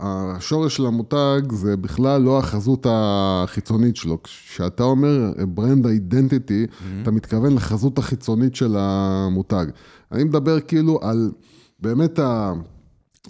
השורש 0.00 0.76
של 0.76 0.86
המותג 0.86 1.40
זה 1.52 1.76
בכלל 1.76 2.22
לא 2.22 2.38
החזות 2.38 2.86
החיצונית 2.90 3.96
שלו. 3.96 4.22
כשאתה 4.22 4.82
אומר 4.82 5.32
ברנד 5.48 5.86
אידנטיטי, 5.86 6.66
אתה 7.02 7.10
מתכוון 7.10 7.54
לחזות 7.54 7.98
החיצונית 7.98 8.54
של 8.54 8.76
המותג. 8.78 9.66
אני 10.12 10.24
מדבר 10.24 10.60
כאילו 10.60 10.98
על 11.02 11.32
באמת 11.80 12.18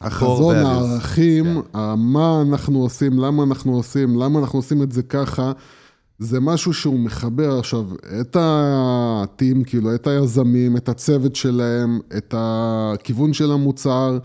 החזון, 0.00 0.56
הערכים, 0.56 1.58
yeah. 1.58 1.78
מה 1.96 2.42
אנחנו 2.42 2.82
עושים, 2.82 3.18
למה 3.18 3.42
אנחנו 3.42 3.76
עושים, 3.76 4.18
למה 4.18 4.38
אנחנו 4.38 4.58
עושים 4.58 4.82
את 4.82 4.92
זה 4.92 5.02
ככה. 5.02 5.52
זה 6.18 6.40
משהו 6.40 6.72
שהוא 6.72 7.00
מחבר 7.00 7.58
עכשיו 7.58 7.84
את 8.20 8.36
הטים, 8.40 9.64
כאילו, 9.64 9.94
את 9.94 10.06
היזמים, 10.06 10.76
את 10.76 10.88
הצוות 10.88 11.36
שלהם, 11.36 12.00
את 12.16 12.34
הכיוון 12.36 13.32
של 13.32 13.52
המוצר, 13.52 14.18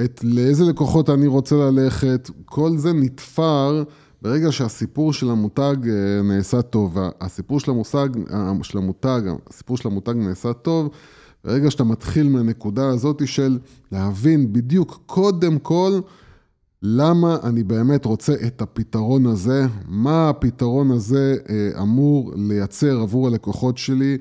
את 0.00 0.20
לאיזה 0.24 0.64
לקוחות 0.64 1.10
אני 1.10 1.26
רוצה 1.26 1.56
ללכת, 1.56 2.30
כל 2.44 2.76
זה 2.76 2.92
נתפר 2.92 3.84
ברגע 4.22 4.52
שהסיפור 4.52 5.12
של 5.12 5.30
המותג 5.30 5.76
אה, 5.88 6.22
נעשה 6.22 6.62
טוב, 6.62 6.96
הסיפור 7.20 7.60
של 7.60 7.70
המושג, 7.70 8.08
אה, 8.30 8.52
של 8.62 8.78
המותג, 8.78 9.20
הסיפור 9.50 9.76
של 9.76 9.88
המותג 9.88 10.14
נעשה 10.16 10.52
טוב, 10.52 10.90
ברגע 11.44 11.70
שאתה 11.70 11.84
מתחיל 11.84 12.28
מהנקודה 12.28 12.88
הזאת 12.88 13.22
של 13.26 13.58
להבין 13.92 14.52
בדיוק 14.52 15.02
קודם 15.06 15.58
כל 15.58 16.00
למה 16.82 17.36
אני 17.42 17.62
באמת 17.62 18.04
רוצה 18.04 18.34
את 18.46 18.62
הפתרון 18.62 19.26
הזה, 19.26 19.66
מה 19.88 20.28
הפתרון 20.28 20.90
הזה 20.90 21.36
אה, 21.48 21.82
אמור 21.82 22.32
לייצר 22.36 23.00
עבור 23.00 23.26
הלקוחות 23.26 23.78
שלי, 23.78 24.18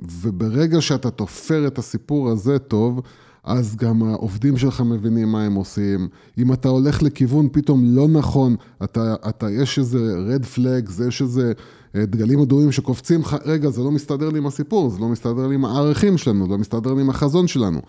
וברגע 0.00 0.80
שאתה 0.80 1.10
תופר 1.10 1.66
את 1.66 1.78
הסיפור 1.78 2.30
הזה 2.30 2.58
טוב, 2.58 3.00
אז 3.44 3.76
גם 3.76 4.02
העובדים 4.02 4.56
שלך 4.56 4.80
מבינים 4.80 5.32
מה 5.32 5.44
הם 5.44 5.54
עושים. 5.54 6.08
אם 6.38 6.52
אתה 6.52 6.68
הולך 6.68 7.02
לכיוון 7.02 7.48
פתאום 7.52 7.84
לא 7.84 8.08
נכון, 8.08 8.56
אתה, 8.84 9.14
אתה 9.28 9.50
יש 9.50 9.78
איזה 9.78 10.16
red 10.28 10.56
flag, 10.56 11.02
יש 11.08 11.22
איזה 11.22 11.52
אה, 11.94 12.06
דגלים 12.06 12.40
אדומים 12.40 12.72
שקופצים 12.72 13.20
לך, 13.20 13.36
רגע, 13.44 13.70
זה 13.70 13.82
לא 13.82 13.90
מסתדר 13.90 14.28
לי 14.28 14.38
עם 14.38 14.46
הסיפור, 14.46 14.90
זה 14.90 14.98
לא 15.00 15.08
מסתדר 15.08 15.46
לי 15.46 15.54
עם 15.54 15.64
הערכים 15.64 16.18
שלנו, 16.18 16.44
זה 16.44 16.50
לא 16.50 16.58
מסתדר 16.58 16.94
לי 16.94 17.00
עם 17.00 17.10
החזון 17.10 17.46
שלנו. 17.46 17.80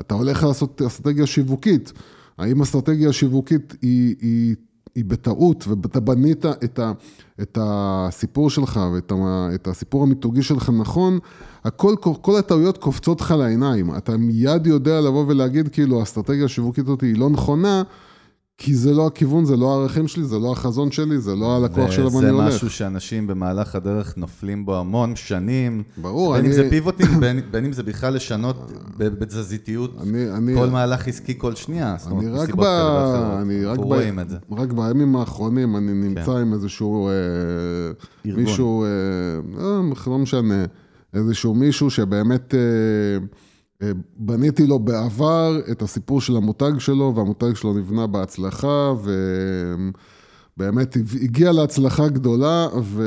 אתה 0.00 0.14
הולך 0.14 0.42
לעשות 0.42 0.82
אסטרטגיה 0.82 1.26
שיווקית. 1.26 1.92
האם 2.38 2.62
אסטרטגיה 2.62 3.12
שיווקית 3.12 3.74
היא, 3.82 4.14
היא 4.20 4.54
היא 4.94 5.04
בטעות, 5.04 5.64
ואתה 5.68 6.00
בנית 6.00 6.46
את, 6.46 6.78
ה, 6.78 6.92
את 7.42 7.58
הסיפור 7.60 8.50
שלך 8.50 8.80
ואת 8.94 9.12
ה, 9.12 9.70
הסיפור 9.70 10.02
המיתוגי 10.02 10.42
שלך 10.42 10.70
נכון, 10.78 11.18
הכל, 11.64 11.94
כל 12.22 12.38
הטעויות 12.38 12.78
קופצות 12.78 13.20
לך 13.20 13.30
לעיניים. 13.30 13.96
אתה 13.96 14.16
מיד 14.16 14.66
יודע 14.66 15.00
לבוא 15.00 15.24
ולהגיד, 15.28 15.68
כאילו, 15.68 16.00
האסטרטגיה 16.00 16.44
השיווקית 16.44 16.84
הזאת 16.84 17.00
היא 17.00 17.18
לא 17.18 17.30
נכונה, 17.30 17.82
כי 18.58 18.74
זה 18.74 18.92
לא 18.92 19.06
הכיוון, 19.06 19.44
זה 19.44 19.56
לא 19.56 19.72
הערכים 19.72 20.08
שלי, 20.08 20.24
זה 20.24 20.38
לא 20.38 20.52
החזון 20.52 20.90
שלי, 20.90 21.18
זה 21.18 21.36
לא 21.36 21.56
הלקוח 21.56 21.90
שלו 21.90 22.12
ואני 22.12 22.28
הולך. 22.28 22.46
וזה 22.46 22.56
משהו 22.56 22.70
שאנשים 22.70 23.26
במהלך 23.26 23.74
הדרך 23.74 24.16
נופלים 24.16 24.66
בו 24.66 24.78
המון 24.78 25.16
שנים. 25.16 25.82
ברור, 25.96 26.32
בין 26.32 26.40
אני... 26.40 26.48
אם 26.48 26.52
זה 26.52 26.70
פיבוטים, 26.70 27.20
בין, 27.20 27.40
בין 27.50 27.64
אם 27.64 27.72
זה 27.72 27.82
בכלל 27.82 28.14
לשנות 28.14 28.72
בתזזיתיות 28.98 29.94
אני, 30.02 30.30
אני... 30.30 30.54
כל 30.54 30.66
מהלך 30.66 31.08
עסקי 31.08 31.38
כל 31.38 31.54
שנייה. 31.54 31.96
אני 32.06 32.28
רק 32.28 32.54
ב... 32.54 32.64
אני 33.42 33.64
רק 33.64 33.78
ב... 33.78 33.92
את 33.92 34.28
זה. 34.28 34.36
רק 34.50 34.72
בימים 34.72 35.16
האחרונים 35.16 35.76
אני 35.76 35.92
נמצא 35.92 36.24
כן. 36.24 36.32
עם 36.32 36.52
איזשהו... 36.52 37.08
אה, 37.08 37.12
ארגון. 38.26 38.42
מישהו, 38.44 38.84
אה, 38.84 38.88
אה, 39.60 39.80
לא 40.06 40.18
משנה, 40.18 40.64
איזשהו 41.14 41.54
מישהו 41.54 41.90
שבאמת... 41.90 42.54
אה, 42.54 43.88
בניתי 44.16 44.66
לו 44.66 44.78
בעבר 44.78 45.60
את 45.70 45.82
הסיפור 45.82 46.20
של 46.20 46.36
המותג 46.36 46.72
שלו, 46.78 47.12
והמותג 47.16 47.54
שלו 47.54 47.74
נבנה 47.74 48.06
בהצלחה, 48.06 48.92
ובאמת 50.56 50.96
הגיע 51.22 51.52
להצלחה 51.52 52.08
גדולה, 52.08 52.66
ו... 52.82 53.02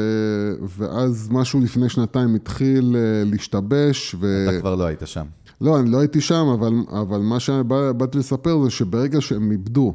ואז 0.78 1.30
משהו 1.32 1.60
לפני 1.60 1.90
שנתיים 1.90 2.36
התחיל 2.36 2.96
אה, 2.96 3.24
להשתבש. 3.32 4.16
ו... 4.20 4.46
אתה 4.50 4.60
כבר 4.60 4.76
לא 4.76 4.84
היית 4.84 5.02
שם. 5.06 5.26
לא, 5.62 5.80
אני 5.80 5.92
לא 5.92 6.00
הייתי 6.00 6.22
שם, 6.22 6.46
אבל, 6.54 6.74
אבל 7.02 7.20
מה 7.20 7.40
שבאתי 7.40 8.18
לספר 8.18 8.64
זה 8.64 8.70
שברגע 8.70 9.22
שהם 9.22 9.52
איבדו 9.52 9.94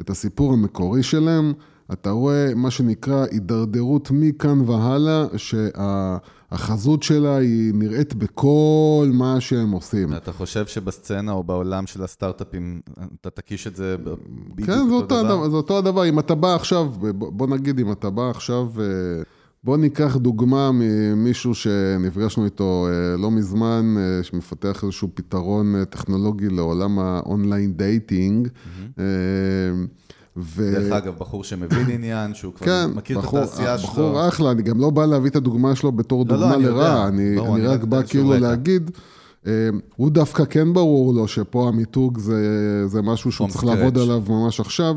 את 0.00 0.10
הסיפור 0.10 0.52
המקורי 0.52 1.02
שלהם, 1.02 1.52
אתה 1.92 2.10
רואה 2.10 2.54
מה 2.54 2.70
שנקרא 2.70 3.24
הידרדרות 3.30 4.10
מכאן 4.10 4.60
והלאה, 4.60 5.26
שהחזות 5.36 7.02
שלה 7.02 7.36
היא 7.36 7.74
נראית 7.74 8.14
בכל 8.14 9.10
מה 9.12 9.40
שהם 9.40 9.70
עושים. 9.70 10.14
אתה 10.16 10.32
חושב 10.32 10.66
שבסצנה 10.66 11.32
או 11.32 11.42
בעולם 11.42 11.86
של 11.86 12.02
הסטארט-אפים, 12.02 12.80
אתה 13.20 13.30
תקיש 13.30 13.66
את 13.66 13.76
זה 13.76 13.96
בדיוק 14.54 14.70
כן, 14.70 14.90
אותו 14.90 15.22
דבר? 15.22 15.44
כן, 15.44 15.50
זה 15.50 15.56
אותו 15.56 15.78
הדבר. 15.78 16.08
אם 16.08 16.18
אתה 16.18 16.34
בא 16.34 16.54
עכשיו, 16.54 16.86
בוא 17.12 17.46
נגיד, 17.46 17.78
אם 17.78 17.92
אתה 17.92 18.10
בא 18.10 18.30
עכשיו... 18.30 18.68
אה, 18.80 19.22
בוא 19.64 19.76
ניקח 19.76 20.16
דוגמה 20.16 20.70
ממישהו 20.74 21.54
שנפגשנו 21.54 22.44
איתו 22.44 22.86
אה, 22.88 23.16
לא 23.16 23.30
מזמן, 23.30 23.94
אה, 23.98 24.22
שמפתח 24.22 24.84
איזשהו 24.84 25.08
פתרון 25.14 25.84
טכנולוגי 25.84 26.48
לעולם 26.48 26.98
ה 26.98 27.09
online 27.09 27.72
dating. 27.72 28.48
Mm-hmm. 28.48 29.00
ו... 30.36 30.72
דרך 30.74 30.92
אגב, 30.92 31.14
בחור 31.18 31.44
שמבין 31.44 31.90
עניין, 31.94 32.34
שהוא 32.34 32.54
כבר 32.54 32.66
כן, 32.66 32.90
מכיר 32.94 33.18
בחור, 33.18 33.38
את 33.38 33.44
התעשייה 33.44 33.78
שלו. 33.78 33.88
בחור 33.88 34.28
אחלה, 34.28 34.50
אני 34.50 34.62
גם 34.62 34.80
לא 34.80 34.90
בא 34.90 35.06
להביא 35.06 35.30
את 35.30 35.36
הדוגמה 35.36 35.74
שלו 35.74 35.92
בתור 35.92 36.24
לא, 36.28 36.36
לא 36.36 36.40
דוגמה 36.40 36.56
לא, 36.56 36.70
לרעה, 36.70 37.08
אני, 37.08 37.38
אני, 37.38 37.54
אני 37.54 37.66
רק 37.66 37.84
בא 37.84 38.02
כאילו 38.02 38.38
להגיד, 38.38 38.90
אה, 39.46 39.68
הוא 39.96 40.10
דווקא 40.10 40.44
כן 40.44 40.72
ברור 40.72 41.14
לו 41.14 41.28
שפה 41.28 41.68
המיתוג 41.68 42.18
זה, 42.18 42.82
זה 42.86 43.02
משהו 43.02 43.32
שהוא 43.32 43.48
צריך 43.48 43.64
לעבוד 43.64 43.98
עליו 43.98 44.22
ממש 44.28 44.60
עכשיו, 44.60 44.96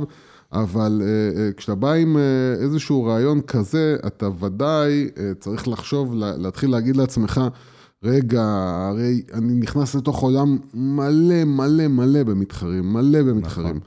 אבל 0.52 1.02
אה, 1.06 1.42
אה, 1.42 1.52
כשאתה 1.58 1.76
בא 1.76 1.92
עם 1.92 2.18
איזשהו 2.62 3.04
רעיון 3.04 3.42
כזה, 3.42 3.96
אתה 4.08 4.30
ודאי 4.40 5.10
צריך 5.40 5.68
לחשוב, 5.68 6.14
להתחיל 6.16 6.70
להגיד 6.70 6.96
לעצמך, 6.96 7.42
רגע, 8.04 8.44
הרי 8.92 9.22
אני 9.34 9.54
נכנס 9.54 9.96
לתוך 9.96 10.22
עולם 10.22 10.58
מלא 10.74 11.44
מלא 11.46 11.88
מלא 11.88 12.24
במתחרים, 12.24 12.94
מלא 12.94 13.22
במתחרים. 13.22 13.80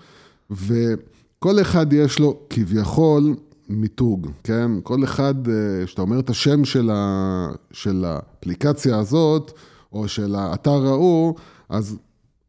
נכון. 0.51 0.97
כל 1.39 1.61
אחד 1.61 1.93
יש 1.93 2.19
לו 2.19 2.39
כביכול 2.51 3.35
מיתוג, 3.69 4.29
כן? 4.45 4.71
כל 4.83 5.05
אחד, 5.05 5.49
אה, 5.49 5.87
כשאתה 5.87 6.03
אומר 6.03 6.21
את 6.21 6.31
השם 6.31 6.65
של, 6.65 6.91
ה, 6.91 7.49
של 7.73 8.05
האפליקציה 8.05 8.99
הזאת, 8.99 9.53
או 9.93 10.09
של 10.09 10.35
האתר 10.35 10.87
ההוא, 10.87 11.35
אז 11.69 11.99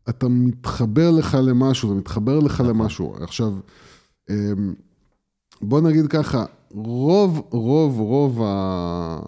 אתה 0.09 0.27
מתחבר 0.27 1.11
לך 1.11 1.37
למשהו, 1.43 1.89
זה 1.89 1.95
מתחבר 1.95 2.39
לך 2.39 2.53
נכון. 2.53 2.67
למשהו. 2.67 3.15
עכשיו, 3.21 3.53
אמ, 4.29 4.73
בוא 5.61 5.81
נגיד 5.81 6.07
ככה, 6.07 6.45
רוב, 6.71 7.41
רוב, 7.49 7.99
רוב 7.99 8.41
ה... 8.43 9.19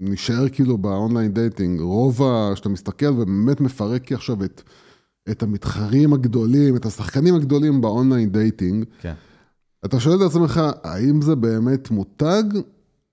נשאר 0.00 0.48
כאילו 0.48 0.78
ב 0.78 0.86
online 0.86 1.32
dating, 1.32 1.80
רוב 1.80 2.22
ה... 2.22 2.56
שאתה 2.56 2.68
מסתכל 2.68 3.06
ובאמת 3.06 3.60
מפרק 3.60 4.12
עכשיו 4.12 4.44
את... 4.44 4.62
את 5.30 5.42
המתחרים 5.42 6.12
הגדולים, 6.12 6.76
את 6.76 6.86
השחקנים 6.86 7.34
הגדולים 7.34 7.80
ב 7.80 7.87
online 7.87 8.32
dating, 8.32 8.84
כן. 9.00 9.14
אתה 9.84 10.00
שואל 10.00 10.16
את 10.16 10.30
עצמך, 10.30 10.60
האם 10.82 11.22
זה 11.22 11.34
באמת 11.34 11.90
מותג, 11.90 12.42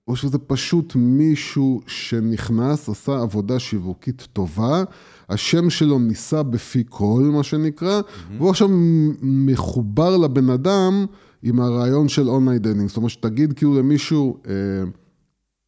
או 0.08 0.16
שזה 0.16 0.38
פשוט 0.38 0.92
מישהו 0.96 1.80
שנכנס, 1.86 2.88
עשה 2.88 3.20
עבודה 3.20 3.58
שיווקית 3.58 4.26
טובה, 4.32 4.84
השם 5.28 5.70
שלו 5.70 5.98
נישא 5.98 6.42
בפי 6.42 6.84
כל, 6.88 7.30
מה 7.32 7.42
שנקרא, 7.42 8.00
mm-hmm. 8.00 8.32
והוא 8.38 8.50
עכשיו 8.50 8.68
מחובר 9.22 10.16
לבן 10.16 10.50
אדם 10.50 11.06
עם 11.42 11.60
הרעיון 11.60 12.08
של 12.08 12.28
online 12.28 12.58
dating. 12.58 12.88
זאת 12.88 12.96
אומרת, 12.96 13.10
שתגיד 13.10 13.52
כאילו 13.52 13.78
למישהו, 13.78 14.38
אה, 14.46 14.52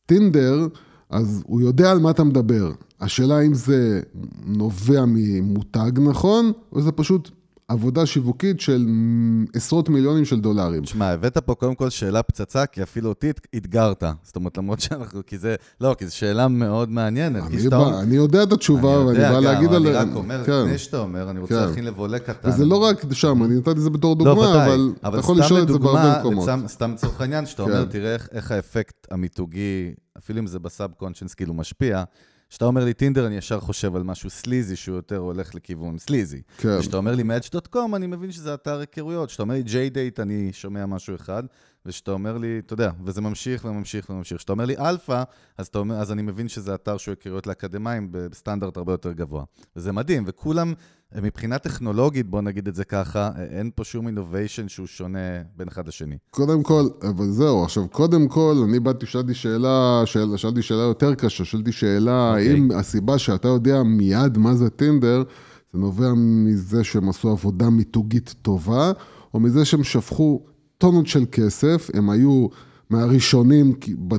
טינדר, 0.07 0.69
אז 1.11 1.43
הוא 1.47 1.61
יודע 1.61 1.91
על 1.91 1.99
מה 1.99 2.11
אתה 2.11 2.25
מדבר. 2.25 2.73
השאלה 3.01 3.41
אם 3.41 3.55
זה 3.55 4.01
נובע 4.47 5.05
ממותג 5.07 5.93
נכון, 6.01 6.53
או 6.73 6.81
זה 6.83 6.93
פשוט 6.93 7.31
עבודה 7.69 8.07
שיווקית 8.07 8.61
של 8.61 8.87
עשרות 9.55 9.89
מיליונים 9.89 10.25
של 10.25 10.41
דולרים. 10.41 10.83
תשמע, 10.83 11.09
הבאת 11.09 11.39
פה 11.39 11.55
קודם 11.55 11.75
כל 11.75 11.91
שאלה 11.91 12.23
פצצה, 12.23 12.67
כי 12.67 12.83
אפילו 12.83 13.09
אותי 13.09 13.31
אתגרת. 13.57 14.05
זאת 14.23 14.37
אומרת, 14.37 14.59
למרות 14.59 14.81
שאנחנו, 14.81 15.21
כי 15.27 15.39
זה, 15.39 15.57
לא, 15.81 15.95
כי 15.99 16.07
זו 16.07 16.17
שאלה 16.17 16.49
מאוד 16.49 16.91
מעניינת. 16.91 17.43
אני, 17.47 17.69
בא, 17.69 17.77
אומר, 17.77 18.01
אני 18.01 18.17
יודע 18.17 18.43
את 18.43 18.53
התשובה, 18.53 19.07
ואני 19.07 19.19
בא 19.19 19.41
להגיד 19.41 19.73
עליה. 19.73 20.03
אני 20.03 20.11
רק 20.11 20.17
אומר, 20.17 20.45
כן. 20.45 20.53
לפני 20.63 20.79
שאתה 20.79 20.99
אומר, 20.99 21.31
אני 21.31 21.41
רוצה 21.41 21.55
כן. 21.55 21.69
להכין 21.69 21.85
לבולה 21.85 22.19
קטן. 22.19 22.49
וזה 22.49 22.65
לא 22.65 22.77
רק 22.77 23.13
שם, 23.13 23.45
אני 23.45 23.57
נתתי 23.57 23.71
את 23.71 23.81
זה 23.81 23.91
בתור 23.91 24.17
לא, 24.19 24.25
דוגמה, 24.25 24.45
לא, 24.45 24.65
אבל, 24.65 24.93
אבל 25.05 25.19
אתה 25.19 25.19
יכול 25.19 25.39
לשאול 25.39 25.63
את 25.63 25.69
זה 25.69 25.79
בהרבה 25.79 26.19
מקומות. 26.21 26.49
סתם 26.67 26.93
לצורך 26.93 27.21
העניין, 27.21 27.47
שאתה 27.47 27.65
כן. 27.65 27.71
אומר, 27.71 27.85
תראה 27.85 28.15
איך, 28.15 28.29
איך 28.33 28.51
האפקט 28.51 29.07
המיתוגי, 29.11 29.95
אפילו 30.19 30.39
אם 30.39 30.47
זה 30.47 30.59
בסאב 30.59 30.91
קונשנס, 30.97 31.35
כאילו 31.35 31.55
משפיע. 31.55 32.05
כשאתה 32.50 32.65
אומר 32.65 32.85
לי 32.85 32.95
טינדר, 32.95 33.26
אני 33.26 33.37
ישר 33.37 33.61
חושב 33.61 33.97
על 33.97 34.03
משהו 34.03 34.31
sleazy, 34.31 34.76
שהוא 34.76 34.97
יותר 34.97 35.17
הולך 35.17 35.55
לכיוון 35.55 35.99
sleazy. 35.99 36.43
כן. 36.59 36.81
כשאתה 36.81 36.97
אומר 36.97 37.15
לי 37.15 37.23
Match.com, 37.23 37.97
אני 37.97 38.07
מבין 38.07 38.33
שזה 38.33 38.55
אתר 38.55 38.79
היכרויות. 38.79 39.29
כשאתה 39.29 39.43
אומר 39.43 39.55
לי 39.55 39.62
J-Date, 39.62 40.23
אני 40.23 40.53
שומע 40.53 40.87
משהו 40.87 41.15
אחד. 41.15 41.43
וכשאתה 41.87 42.11
אומר 42.11 42.38
לי, 42.38 42.59
אתה 42.59 42.73
יודע, 42.73 42.90
וזה 43.05 43.21
ממשיך 43.21 43.64
וממשיך 43.64 44.11
וממשיך. 44.11 44.38
כשאתה 44.38 44.52
אומר 44.52 44.64
לי 44.64 44.76
אלפא, 44.78 45.23
אז, 45.59 45.71
אז 45.95 46.12
אני 46.12 46.23
מבין 46.23 46.49
שזה 46.49 46.75
אתר 46.75 46.97
שהוא 46.97 47.12
היכרויות 47.12 47.47
לאקדמאים 47.47 48.09
בסטנדרט 48.11 48.76
הרבה 48.76 48.93
יותר 48.93 49.12
גבוה. 49.12 49.45
וזה 49.76 49.93
מדהים, 49.93 50.25
וכולם, 50.26 50.73
מבחינה 51.23 51.59
טכנולוגית, 51.59 52.26
בוא 52.26 52.43
נגיד 52.43 52.69
את 52.69 52.75
זה 52.75 52.85
ככה, 52.85 53.31
אין 53.50 53.71
פה 53.75 53.85
שום 53.85 54.07
innovation 54.07 54.69
שהוא 54.69 54.87
שונה 54.87 55.19
בין 55.57 55.69
אחד 55.69 55.88
לשני. 55.88 56.16
קודם 56.31 56.62
כל, 56.62 56.88
אבל 57.02 57.31
זהו, 57.31 57.64
עכשיו, 57.64 57.88
קודם 57.88 58.28
כל, 58.28 58.55
אני 58.69 58.81
באתי, 58.81 59.07
שאלתי 59.07 59.35
שאלה, 59.35 60.02
שאל, 60.05 60.37
שאלתי 60.37 60.62
שאלה 60.62 60.83
יותר 60.83 61.14
קשה, 61.14 61.45
שאלתי 61.45 61.73
שאלה, 61.73 62.33
okay. 62.33 62.38
אוקיי. 62.38 62.52
האם 62.52 62.71
הסיבה 62.71 63.19
שאתה 63.19 63.49
יודע 63.49 63.83
מיד 63.83 64.38
מה 64.38 64.55
זה 64.55 64.71
טינדר, 64.71 65.23
זה 65.73 65.78
נובע 65.78 66.12
מזה 66.16 66.85
שהם 66.85 67.09
עשו 67.09 67.31
עבודה 67.31 67.71
מיתוגית 67.71 68.35
טובה, 68.43 68.93
או 69.35 69.40
מזה 69.40 69.64
שהם 69.64 69.85
שפכו 69.85 70.47
טונות 70.78 71.06
של 71.06 71.25
כסף, 71.33 71.90
הם 71.95 72.11
היו 72.11 72.47
מהראשונים 72.90 73.75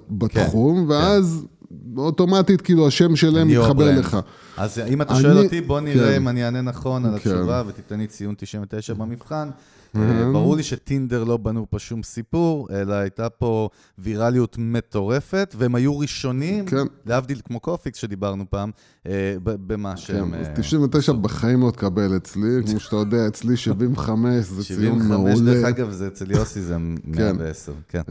בתחום, 0.09 0.85
כן, 0.85 0.91
ואז 0.91 1.45
כן. 1.69 1.99
אוטומטית, 1.99 2.61
כאילו, 2.61 2.87
השם 2.87 3.15
שלהם 3.15 3.47
מתחבר 3.47 3.99
לך. 3.99 4.17
אז 4.57 4.81
אם 4.87 5.01
אתה 5.01 5.15
שואל 5.15 5.37
אותי, 5.37 5.61
בוא 5.61 5.79
נראה 5.79 6.09
כן. 6.09 6.15
אם 6.15 6.27
אני 6.27 6.45
אענה 6.45 6.61
נכון 6.61 7.05
על 7.05 7.19
כן. 7.19 7.29
התשובה, 7.29 7.63
ותיתן 7.67 7.99
לי 7.99 8.07
ציון 8.07 8.35
99 8.37 8.93
במבחן. 8.93 9.49
אה, 9.95 10.31
ברור 10.31 10.55
לי 10.55 10.63
שטינדר 10.63 11.23
לא 11.23 11.37
בנו 11.37 11.65
פה 11.69 11.79
שום 11.79 12.03
סיפור, 12.03 12.67
אלא 12.71 12.93
הייתה 12.93 13.29
פה 13.29 13.69
ויראליות 13.97 14.55
מטורפת, 14.59 15.55
והם 15.57 15.75
היו 15.75 15.99
ראשונים, 15.99 16.65
כן. 16.65 16.85
להבדיל 17.05 17.41
כמו 17.45 17.59
קופיקס 17.59 17.97
שדיברנו 17.97 18.45
פעם, 18.49 18.71
אה, 19.07 19.35
במה 19.43 19.97
שהם... 19.97 20.31
כן, 20.31 20.61
99 20.61 21.11
אה, 21.11 21.17
בחיים 21.17 21.61
לא 21.61 21.71
תקבל 21.71 22.17
אצלי, 22.17 22.49
כמו 22.65 22.79
שאתה 22.79 22.95
יודע, 22.95 23.27
אצלי 23.27 23.57
75 23.57 24.45
זה 24.45 24.63
ציון 24.63 25.07
מעולה. 25.07 25.35
75, 25.35 25.55
דרך 25.55 25.65
אגב, 25.65 25.91
זה 25.91 26.07
אצל 26.07 26.31
יוסי 26.31 26.61
זה 26.61 26.77
110, 27.05 27.73
כן. 27.89 28.01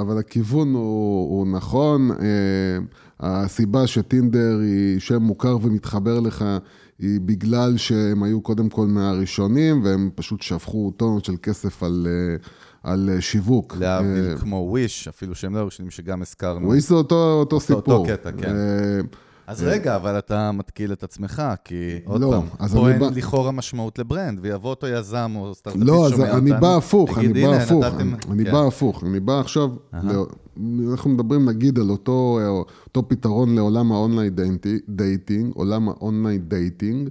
אבל 0.00 0.18
הכיוון 0.18 0.74
הוא 0.74 1.46
נכון. 1.46 2.10
הסיבה 3.20 3.86
שטינדר 3.86 4.58
היא 4.62 5.00
שם 5.00 5.22
מוכר 5.22 5.58
ומתחבר 5.62 6.20
לך, 6.20 6.44
היא 6.98 7.20
בגלל 7.20 7.76
שהם 7.76 8.22
היו 8.22 8.40
קודם 8.40 8.68
כל 8.68 8.86
מהראשונים, 8.86 9.84
והם 9.84 10.10
פשוט 10.14 10.42
שפכו 10.42 10.92
טונות 10.96 11.24
של 11.24 11.34
כסף 11.42 11.82
על, 11.82 12.06
אה, 12.10 12.36
על 12.92 13.10
אה, 13.12 13.20
שיווק. 13.20 13.76
להבדיל 13.80 14.34
uh, 14.34 14.40
כמו 14.40 14.56
וויש, 14.56 15.08
אפילו 15.08 15.34
שהם 15.34 15.54
לא 15.54 15.60
ראשונים 15.60 15.90
שגם 15.90 16.22
הזכרנו. 16.22 16.66
וויש 16.66 16.88
זה 16.88 16.94
אותו, 16.94 17.32
אותו 17.32 17.60
סיפור. 17.60 17.94
אותו 17.94 18.04
קטע, 18.12 18.32
כן. 18.32 18.52
אז 19.46 19.62
רגע, 19.62 19.96
אבל 19.96 20.18
אתה 20.18 20.52
מתקיל 20.52 20.92
את 20.92 21.02
עצמך, 21.02 21.42
כי 21.64 21.98
עוד 22.04 22.20
לא, 22.20 22.30
פעם, 22.58 22.68
פה 22.68 22.90
אין 22.90 22.98
בא... 22.98 23.10
לכאורה 23.14 23.52
משמעות 23.52 23.98
ל 23.98 24.04
brand, 24.04 24.38
ויבוא 24.42 24.70
אותו 24.70 24.86
יזם 24.86 25.32
או 25.36 25.54
סטארט-אפיסט 25.54 25.90
לא, 25.90 26.06
אז 26.06 26.20
אני 26.20 26.50
בא 26.60 26.76
הפוך, 26.76 27.18
אני 27.18 27.42
בא 27.42 27.54
הפוך, 27.54 27.84
אני 28.30 28.44
כן. 28.44 28.52
בא 28.52 28.66
הפוך, 28.66 29.04
אני 29.04 29.20
בא 29.20 29.40
עכשיו, 29.40 29.70
אנחנו 30.90 31.10
מדברים 31.10 31.48
נגיד 31.48 31.78
על 31.78 31.90
אותו, 31.90 32.38
אותו 32.86 33.08
פתרון 33.08 33.54
לעולם 33.54 33.92
ה 33.92 33.98
online 33.98 34.34
dating, 34.88 35.52
עולם 35.54 35.88
ה 35.88 35.97
online 35.97 36.48
dating, 36.48 37.08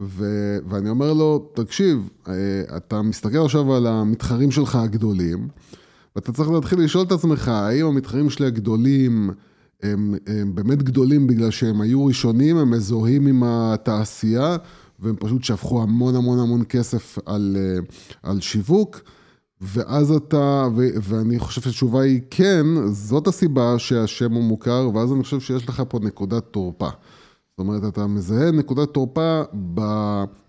ו, 0.00 0.24
ואני 0.68 0.90
אומר 0.90 1.12
לו, 1.12 1.50
תקשיב, 1.54 2.08
אה, 2.28 2.34
אתה 2.76 3.02
מסתכל 3.02 3.44
עכשיו 3.44 3.74
על 3.74 3.86
המתחרים 3.86 4.50
שלך 4.50 4.76
הגדולים, 4.76 5.48
ואתה 6.16 6.32
צריך 6.32 6.50
להתחיל 6.50 6.80
לשאול 6.80 7.04
את 7.06 7.12
עצמך, 7.12 7.48
האם 7.48 7.86
המתחרים 7.86 8.30
שלי 8.30 8.46
הגדולים, 8.46 9.30
הם, 9.82 10.14
הם 10.26 10.54
באמת 10.54 10.82
גדולים 10.82 11.26
בגלל 11.26 11.50
שהם 11.50 11.80
היו 11.80 12.06
ראשונים, 12.06 12.56
הם 12.56 12.70
מזוהים 12.70 13.26
עם 13.26 13.42
התעשייה, 13.44 14.56
והם 15.00 15.16
פשוט 15.18 15.44
שפכו 15.44 15.82
המון 15.82 16.14
המון 16.16 16.38
המון 16.38 16.62
כסף 16.68 17.18
על, 17.26 17.56
אה, 17.60 17.80
על 18.22 18.40
שיווק. 18.40 19.00
ואז 19.60 20.10
אתה, 20.10 20.68
ו, 20.76 20.86
ואני 21.02 21.38
חושב 21.38 21.60
שהתשובה 21.60 22.00
היא 22.00 22.20
כן, 22.30 22.66
זאת 22.90 23.26
הסיבה 23.26 23.78
שהשם 23.78 24.32
הוא 24.32 24.44
מוכר, 24.44 24.90
ואז 24.94 25.12
אני 25.12 25.22
חושב 25.22 25.40
שיש 25.40 25.68
לך 25.68 25.82
פה 25.88 25.98
נקודת 26.02 26.44
תורפה. 26.50 26.88
זאת 27.50 27.58
אומרת, 27.58 27.84
אתה 27.84 28.06
מזהה 28.06 28.50
נקודת 28.50 28.88
תורפה 28.88 29.42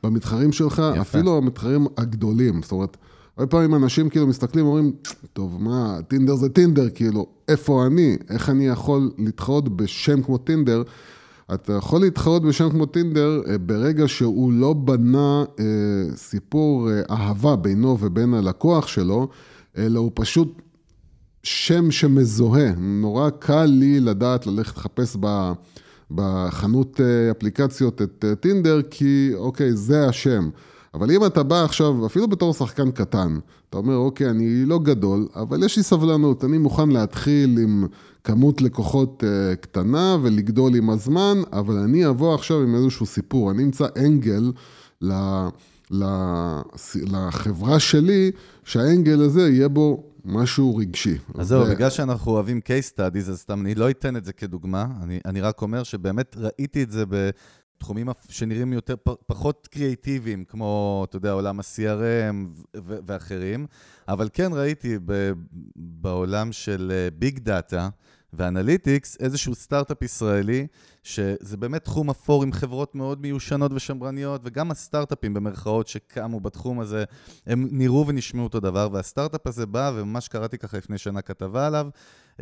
במתחרים 0.04 0.52
שלך, 0.52 0.82
יפה. 0.91 1.02
אפילו 1.02 1.38
המתחרים 1.38 1.88
הגדולים. 1.98 2.62
זאת 2.62 2.72
אומרת, 2.72 2.98
הרבה 3.42 3.52
פעמים 3.52 3.76
אנשים 3.76 4.10
כאילו 4.10 4.28
מסתכלים 4.28 4.66
ואומרים, 4.66 4.92
טוב, 5.34 5.58
מה, 5.60 6.00
טינדר 6.08 6.36
זה 6.36 6.50
טינדר, 6.50 6.90
כאילו, 6.90 7.28
איפה 7.48 7.86
אני? 7.86 8.18
איך 8.30 8.50
אני 8.50 8.68
יכול 8.68 9.12
להתחרות 9.18 9.78
בשם 9.78 10.22
כמו 10.22 10.38
טינדר? 10.38 10.84
אתה 11.54 11.74
יכול 11.74 12.02
להתחרות 12.02 12.44
בשם 12.44 12.70
כמו 12.70 12.86
טינדר 12.86 13.42
אה, 13.48 13.58
ברגע 13.58 14.08
שהוא 14.08 14.52
לא 14.54 14.74
בנה 14.74 15.44
אה, 15.60 15.66
סיפור 16.16 16.90
אה, 16.92 17.02
אהבה 17.10 17.56
בינו 17.56 17.98
ובין 18.00 18.34
הלקוח 18.34 18.88
שלו, 18.88 19.28
אלא 19.78 20.00
הוא 20.00 20.12
פשוט 20.14 20.62
שם 21.44 21.92
שמזוהה. 21.92 22.72
נורא 22.78 23.30
קל 23.30 23.66
לי 23.66 24.00
לדעת 24.00 24.48
ללכת 24.48 24.78
לחפש 24.78 25.18
ב, 25.20 25.52
בחנות 26.12 27.00
אפליקציות 27.32 28.02
את 28.02 28.26
טינדר, 28.40 28.82
כי 28.90 29.32
אוקיי, 29.36 29.74
זה 29.74 30.08
השם. 30.08 30.50
אבל 30.94 31.12
אם 31.12 31.26
אתה 31.26 31.44
בא 31.44 31.64
עכשיו, 31.64 32.06
אפילו 32.06 32.28
בתור 32.28 32.54
שחקן 32.54 32.92
קטן, 32.92 33.40
אתה 33.70 33.78
אומר, 33.78 33.96
אוקיי, 33.96 34.30
אני 34.30 34.66
לא 34.66 34.80
גדול, 34.80 35.28
אבל 35.36 35.64
יש 35.64 35.78
לי 35.78 35.84
סבלנות, 35.84 36.44
אני 36.44 36.58
מוכן 36.58 36.90
להתחיל 36.90 37.58
עם 37.64 37.88
כמות 38.24 38.62
לקוחות 38.62 39.24
uh, 39.24 39.56
קטנה 39.56 40.18
ולגדול 40.22 40.76
עם 40.76 40.90
הזמן, 40.90 41.38
אבל 41.54 41.78
אני 41.78 42.08
אבוא 42.08 42.36
עכשיו 42.36 42.62
עם 42.62 42.76
איזשהו 42.76 43.06
סיפור, 43.06 43.52
אני 43.52 43.64
אמצא 43.64 43.88
אנגל 43.98 44.52
ל, 45.02 45.14
לחברה 46.96 47.80
שלי, 47.80 48.32
שהאנגל 48.64 49.22
הזה 49.22 49.50
יהיה 49.50 49.68
בו 49.68 50.04
משהו 50.26 50.76
רגשי. 50.76 51.18
אז 51.36 51.48
זהו, 51.48 51.66
בגלל 51.66 51.90
שאנחנו 51.90 52.32
אוהבים 52.32 52.60
case 52.66 52.98
studies, 52.98 53.30
אז 53.30 53.40
סתם 53.40 53.62
אני 53.62 53.76
לא 53.76 53.90
אתן 53.90 54.16
את 54.16 54.26
זה 54.26 54.34
כדוגמה, 54.34 54.88
אני, 55.04 55.20
אני 55.26 55.42
רק 55.42 55.62
אומר 55.62 55.84
שבאמת 55.84 56.36
ראיתי 56.38 56.84
את 56.84 56.92
זה 56.92 57.06
ב... 57.10 57.30
תחומים 57.82 58.10
שנראים 58.30 58.74
יותר, 58.74 58.96
פחות 59.26 59.67
קריאיטיביים, 59.72 60.46
כמו, 60.46 61.06
אתה 61.10 61.17
יודע, 61.17 61.32
עולם 61.32 61.60
ה-CRM 61.60 62.36
ואחרים, 62.84 63.67
אבל 64.08 64.30
כן 64.34 64.52
ראיתי 64.54 64.98
בעולם 65.76 66.52
של 66.52 67.08
big 67.20 67.40
data 67.40 67.90
ו 68.34 68.42
analytics 68.42 69.18
איזשהו 69.20 69.56
סטארט-אפ 69.56 70.02
ישראלי, 70.02 70.67
שזה 71.04 71.58
באמת 71.58 71.84
תחום 71.84 72.10
אפור 72.10 72.44
עם 72.44 72.52
חברות 72.52 72.96
מאוד 72.96 73.22
מיושנות 73.22 73.72
ושמרניות, 73.74 74.41
וגם 74.44 74.72
הסטארט-אפים 74.72 75.34
במרכאות 75.34 75.88
שקמו 75.88 76.39
בתחום 76.39 76.80
הזה, 76.80 77.04
הם 77.46 77.67
נראו 77.72 78.08
ונשמעו 78.08 78.44
אותו 78.44 78.60
דבר, 78.60 78.89
והסטארט-אפ 78.91 79.48
הזה 79.48 79.65
בא, 79.65 79.91
וממש 79.96 80.28
קראתי 80.28 80.58
ככה 80.58 80.78
לפני 80.78 80.98
שנה 80.98 81.22
כתבה 81.22 81.67
עליו, 81.67 81.88
uh, 82.38 82.41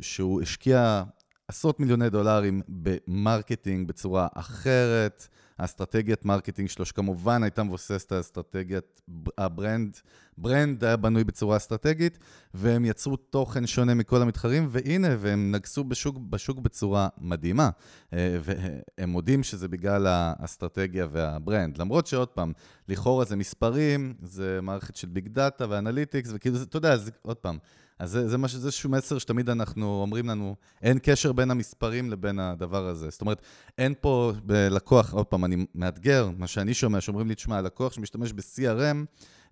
שהוא 0.00 0.42
השקיע 0.42 1.02
עשרות 1.48 1.80
מיליוני 1.80 2.10
דולרים 2.10 2.62
ב 2.68 2.80
marketing 2.80 3.88
בצורה 3.88 4.28
אחרת, 4.34 5.28
האסטרטגיית 5.58 6.24
marketing 6.24 6.68
שלו, 6.68 6.84
שכמובן 6.84 7.42
הייתה 7.42 7.62
מבוססת 7.62 8.12
על 8.12 8.20
אסטרטגיית 8.20 9.00
ה 9.38 9.46
brand, 9.46 9.96
brand 10.38 10.84
היה 10.84 10.96
בנוי 10.96 11.24
בצורה 11.24 11.56
אסטרטגית, 11.56 12.18
והם 12.54 12.84
יצרו 12.84 13.16
תוכן 13.16 13.66
שונה 13.66 13.94
מכל 13.94 14.22
המתחרים, 14.22 14.68
והנה, 14.70 15.08
והם 15.18 15.52
נגסו 15.52 15.84
בשוק, 15.84 16.16
בשוק 16.30 16.58
בצורה 16.58 17.08
מדהימה. 17.18 17.70
אה, 18.12 18.38
והם 18.42 19.10
מודים 19.10 19.42
שזה 19.42 19.68
בגלל 19.68 20.06
האסטרטגיה 20.08 21.06
וה 21.10 21.27
brand. 21.27 21.78
למרות 21.78 22.06
שעוד 22.06 22.28
פעם, 22.28 22.52
לכאורה 22.88 23.24
זה 23.24 23.36
מספרים, 23.36 24.14
זה 24.22 24.58
מערכת 24.62 24.96
של 24.96 25.08
big 25.08 25.28
data 25.28 25.66
ו 25.68 25.74
analytics, 25.74 26.30
וכאילו, 26.34 26.62
אתה 26.62 26.76
יודע, 26.76 26.96
זה 26.96 27.10
עוד 27.22 27.36
פעם. 27.36 27.58
אז 27.98 28.10
זה, 28.10 28.28
זה, 28.28 28.38
מש, 28.38 28.54
זה 28.54 28.66
איזשהו 28.66 28.90
מסר 28.90 29.18
שתמיד 29.18 29.50
אנחנו 29.50 30.00
אומרים 30.02 30.28
לנו, 30.28 30.54
אין 30.82 30.98
קשר 31.02 31.32
בין 31.32 31.50
המספרים 31.50 32.10
לבין 32.10 32.38
הדבר 32.38 32.86
הזה. 32.86 33.10
זאת 33.10 33.20
אומרת, 33.20 33.42
אין 33.78 33.94
פה 34.00 34.32
בלקוח, 34.44 35.14
עוד 35.14 35.26
פעם, 35.26 35.44
אני 35.44 35.66
מאתגר, 35.74 36.30
מה 36.38 36.46
שאני 36.46 36.74
שומע, 36.74 37.00
שאומרים 37.00 37.28
לי, 37.28 37.34
תשמע, 37.34 37.60
לקוח 37.60 37.92
שמשתמש 37.92 38.32
ב-CRM, 38.32 38.96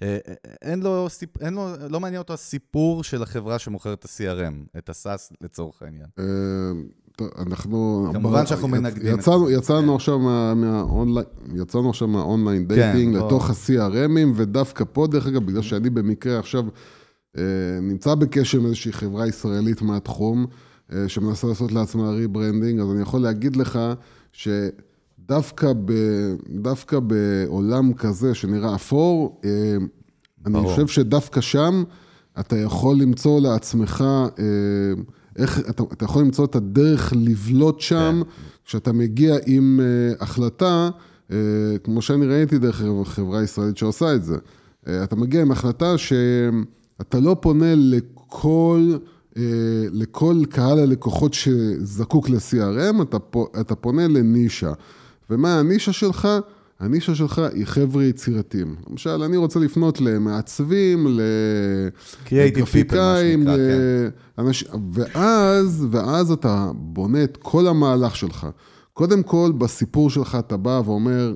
אה, 0.02 0.18
אה, 0.28 0.34
אין 0.62 0.80
לו, 0.80 1.06
אין 1.40 1.54
לו, 1.54 1.68
לא 1.90 2.00
מעניין 2.00 2.18
אותו 2.18 2.34
הסיפור 2.34 3.04
של 3.04 3.22
החברה 3.22 3.58
שמוכרת 3.58 3.98
את 3.98 4.04
ה-CRM, 4.04 4.78
את 4.78 4.88
ה-SaaS 4.88 5.34
לצורך 5.40 5.82
העניין. 5.82 6.06
אה, 6.18 6.24
אנחנו... 7.38 8.08
כמובן 8.12 8.46
שאנחנו 8.46 8.68
מנגדים. 8.68 9.18
יצאנו, 9.18 9.50
יצאנו 9.50 9.96
עכשיו 9.96 10.18
מהאונליין, 10.54 11.26
יצאנו 11.54 11.90
עכשיו 11.90 12.08
מה 12.08 12.23
online 12.23 12.68
dating 12.68 13.18
כן, 13.18 13.24
לתוך 13.24 13.50
ה-CRM 13.50 13.99
ים, 13.99 14.28
ודווקא 14.36 14.84
פה, 14.92 15.06
דרך 15.06 15.26
אגב, 15.26 15.46
בגלל 15.46 15.62
שאני 15.62 15.90
במקרה 15.90 16.38
עכשיו... 16.38 16.64
אה, 17.38 17.42
נמצא 17.82 18.14
בקשר 18.14 18.58
עם 18.58 18.66
איזושהי 18.66 18.92
חברה 18.92 19.26
ישראלית 19.26 19.82
מהתחום, 19.82 20.46
אה, 20.92 21.08
שמנסה 21.08 21.46
לעשות 21.46 21.72
לעצמה 21.72 22.10
rebranding, 22.10 22.80
אז 22.80 22.90
אני 22.90 23.02
יכול 23.02 23.20
להגיד 23.20 23.56
לך 23.56 23.78
שדווקא 24.32 25.72
ב, 25.84 25.92
דווקא 26.48 26.98
בעולם 27.00 27.92
כזה 27.92 28.34
שנראה 28.34 28.74
אפור, 28.74 29.40
אה, 29.44 29.76
אני 30.46 30.58
חושב 30.62 30.86
שדווקא 30.86 31.40
שם 31.40 31.82
אתה 32.40 32.56
יכול 32.56 32.96
למצוא 32.96 33.40
לעצמך, 33.40 34.04
איך, 35.36 35.60
אתה, 35.70 35.82
אתה 35.92 36.04
יכול 36.04 36.22
למצוא 36.22 36.44
את 36.44 36.56
הדרך 36.56 37.12
לבלוט 37.16 37.80
שם, 37.80 38.22
כן. 38.24 38.30
כשאתה 38.64 38.92
מגיע 38.92 39.36
עם 39.46 39.80
החלטה, 40.20 40.90
כמו 41.84 42.02
שאני 42.02 42.26
ראיתי 42.26 42.58
דרך 42.58 42.82
חברה 43.04 43.42
ישראלית 43.42 43.76
שעושה 43.76 44.14
את 44.14 44.24
זה. 44.24 44.36
אתה 44.82 45.16
מגיע 45.16 45.42
עם 45.42 45.52
החלטה 45.52 45.98
ש... 45.98 46.12
אתה 47.00 47.20
לא 47.20 47.36
פונה 47.40 47.74
לכל, 47.76 48.96
אה, 49.36 49.42
לכל 49.92 50.42
קהל 50.50 50.78
הלקוחות 50.78 51.34
שזקוק 51.34 52.30
ל-CRM, 52.30 53.02
אתה, 53.02 53.16
אתה 53.60 53.74
פונה 53.74 54.08
לנישה. 54.08 54.72
ומה 55.30 55.58
הנישה 55.58 55.92
שלך? 55.92 56.28
הנישה 56.80 57.14
שלך 57.14 57.42
היא 57.54 57.64
חבר'ה 57.64 58.04
יצירתיים. 58.04 58.74
למשל, 58.90 59.22
אני 59.22 59.36
רוצה 59.36 59.60
לפנות 59.60 60.00
למעצבים, 60.00 61.06
לגרפיקאים, 62.32 63.46
לאנש... 64.38 64.62
כן. 64.62 64.78
ואז, 64.92 65.86
ואז 65.90 66.30
אתה 66.30 66.70
בונה 66.74 67.24
את 67.24 67.36
כל 67.36 67.66
המהלך 67.66 68.16
שלך. 68.16 68.46
קודם 68.92 69.22
כל, 69.22 69.52
בסיפור 69.58 70.10
שלך 70.10 70.36
אתה 70.40 70.56
בא 70.56 70.82
ואומר, 70.84 71.34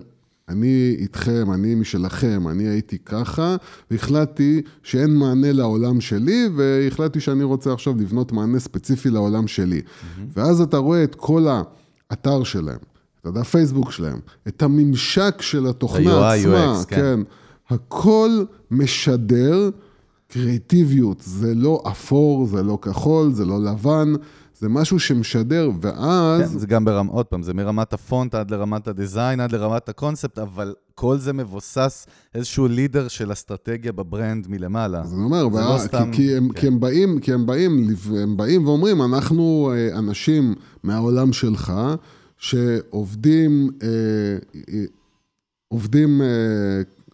אני 0.49 0.97
איתכם, 0.99 1.53
אני 1.55 1.75
משלכם, 1.75 2.49
אני 2.49 2.69
הייתי 2.69 2.99
ככה, 2.99 3.57
והחלטתי 3.91 4.63
שאין 4.83 5.17
מענה 5.17 5.53
לעולם 5.53 6.01
שלי, 6.01 6.49
והחלטתי 6.57 7.21
שאני 7.21 7.45
רוצה 7.45 7.73
עכשיו 7.73 7.95
לבנות 7.99 8.33
מענה 8.33 8.61
ספציפי 8.61 9.11
לעולם 9.11 9.47
שלי. 9.47 9.81
Mm-hmm. 9.81 10.21
ואז 10.37 10.61
אתה 10.61 10.77
רואה 10.77 11.05
את 11.05 11.15
כל 11.15 11.47
האתר 12.11 12.45
שלהם, 12.45 12.79
את 13.21 13.27
הדף 13.27 13.49
פייסבוק 13.49 13.93
שלהם, 13.93 14.19
את 14.49 14.63
הממשק 14.63 15.43
של 15.43 15.67
התוכנה 15.67 16.33
עצמה, 16.33 16.81
UX, 16.81 16.85
כן. 16.85 16.97
כן. 16.97 17.21
הכל 17.75 18.45
משדר 18.71 19.71
קריאטיביות, 20.29 21.21
זה 21.21 21.55
לא 21.55 21.83
אפור, 21.87 22.47
זה 22.47 22.63
לא 22.63 22.79
כחול, 22.83 23.33
זה 23.33 23.45
לא 23.45 23.65
לבן. 23.65 24.13
זה 24.65 24.69
משהו 24.69 25.01
שמשדר, 25.01 25.71
ואז... 25.81 26.53
כן, 26.53 26.59
זה 26.59 26.67
גם 26.67 26.85
ברמת, 26.85 27.11
עוד 27.11 27.27
פעם, 27.27 27.43
זה 27.43 27.55
מרמת 27.55 27.93
הפונט 27.93 28.35
עד 28.35 28.51
לרמת 28.51 28.89
הדיזיין, 28.89 29.41
עד 29.41 29.53
לרמת 29.53 29.89
הקונספט, 29.89 30.39
אבל 30.39 30.75
כל 30.95 31.19
זה 31.19 31.33
מבוסס 31.33 32.07
איזשהו 32.35 32.69
לידר 32.69 33.09
של 33.09 33.33
אסטרטגיה 33.33 33.93
בברנד 33.93 34.47
מלמעלה. 34.49 35.01
אז 35.01 35.15
אני 35.15 35.23
אומר, 35.23 35.49
וה... 35.53 35.75
לא 35.75 35.79
סתם... 35.79 36.11
כי, 36.13 36.17
כי, 36.17 36.37
הם, 36.37 36.49
כן. 36.49 36.61
כי 36.61 36.67
הם 36.67 36.81
באים, 36.81 37.21
כי 37.21 37.33
הם 37.33 37.47
באים, 37.47 37.89
הם 38.23 38.37
באים 38.37 38.67
ואומרים, 38.67 39.03
אנחנו 39.03 39.73
אה, 39.75 39.99
אנשים 39.99 40.55
מהעולם 40.83 41.33
שלך, 41.33 41.73
שעובדים, 42.39 43.71
אה, 43.83 43.89
אה, 44.69 44.85
עובדים 45.69 46.21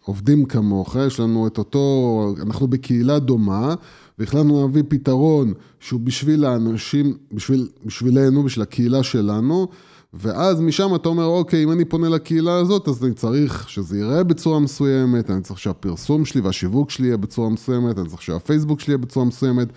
עובדים 0.05 0.45
כמוך, 0.45 0.97
יש 1.07 1.21
לנו 1.21 1.47
את 1.47 1.59
אותו, 1.59 2.35
אנחנו 2.43 2.69
בקהילה 2.69 3.19
דומה, 3.19 3.75
והחלטנו 4.21 4.61
להביא 4.61 4.83
פתרון 4.89 5.53
שהוא 5.81 6.01
בשביל 6.01 6.45
האנשים, 6.45 7.17
בשביל, 7.33 7.69
בשבילנו, 7.85 8.43
בשביל 8.43 8.63
הקהילה 8.63 9.03
שלנו, 9.03 9.69
ואז 10.15 10.61
משם 10.61 10.95
אתה 10.95 11.09
אומר, 11.09 11.25
אוקיי, 11.25 11.65
אם 11.65 11.73
אני 11.73 11.85
פונה 11.85 12.09
לקהילה 12.09 12.57
הזאת, 12.57 12.89
אז 12.89 13.05
אני 13.05 13.15
צריך 13.15 13.69
שזה 13.69 13.99
ייראה 13.99 14.25
בצורה 14.25 14.61
מסוימת, 14.61 15.31
אני 15.31 15.43
צריך 15.43 15.61
שהפרסום 15.61 16.25
שלי 16.25 16.41
והשיווק 16.41 16.91
שלי 16.91 17.07
יהיה 17.07 17.17
בצורה 17.17 17.49
מסוימת, 17.49 17.99
אני 17.99 18.09
צריך 18.09 18.23
שהפייסבוק 18.23 18.81
שלי 18.81 18.91
יהיה 18.93 18.99
בצורה 18.99 19.27
מסוימת. 19.27 19.69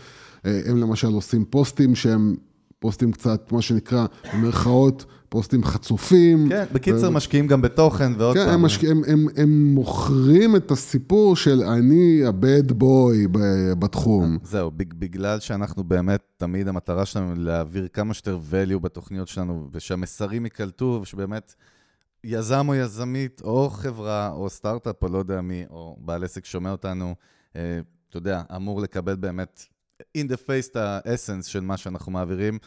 אה, 0.45 0.61
הם 0.65 0.77
למשל 0.77 1.13
עושים 1.13 1.45
פוסטים 1.45 1.95
שהם 1.95 2.35
פוסטים 2.83 3.11
קצת, 3.11 3.51
מה 3.51 3.61
שנקרא, 3.61 4.05
במרכאות, 4.33 5.05
פוסטים 5.29 5.63
חצופים. 5.63 6.49
כן, 6.49 6.65
בקיצר, 6.71 7.07
ו... 7.07 7.11
משקיעים 7.11 7.47
גם 7.47 7.61
בתוכן, 7.61 8.11
ועוד 8.17 8.35
כן, 8.35 8.39
פעם. 8.39 8.49
כן, 8.49 8.53
הם, 8.53 8.61
משקיע, 8.65 8.91
הם, 8.91 9.01
הם, 9.07 9.27
הם 9.37 9.73
מוכרים 9.73 10.55
את 10.55 10.71
הסיפור 10.71 11.35
של 11.35 11.63
אני 11.63 12.25
הבד 12.25 12.71
בוי 12.71 13.27
בתחום. 13.79 14.37
זהו, 14.43 14.71
בגלל 14.75 15.39
שאנחנו 15.39 15.83
באמת, 15.83 16.21
תמיד 16.37 16.67
המטרה 16.67 17.05
שלנו 17.05 17.35
להעביר 17.35 17.87
כמה 17.87 18.13
שיותר 18.13 18.39
value 18.51 18.79
בתוכניות 18.79 19.27
שלנו, 19.27 19.67
ושהמסרים 19.71 20.45
ייקלטו, 20.45 20.99
ושבאמת 21.03 21.53
יזם 22.23 22.65
או 22.67 22.75
יזמית, 22.75 23.41
או 23.43 23.69
חברה, 23.69 24.31
או 24.31 24.49
סטארט-אפ, 24.49 25.03
או 25.03 25.07
לא 25.07 25.17
יודע 25.17 25.41
מי, 25.41 25.65
או 25.69 25.97
בעל 25.99 26.23
עסק 26.23 26.45
שומע 26.45 26.71
אותנו, 26.71 27.15
אה, 27.55 27.79
אתה 28.09 28.17
יודע, 28.17 28.41
אמור 28.55 28.81
לקבל 28.81 29.15
באמת 29.15 29.63
in 30.17 30.21
the 30.21 30.37
face 30.47 30.71
את 30.71 30.75
האסנס 30.75 31.45
של 31.45 31.59
מה 31.59 31.77
שאנחנו 31.77 32.11
מעבירים. 32.11 32.57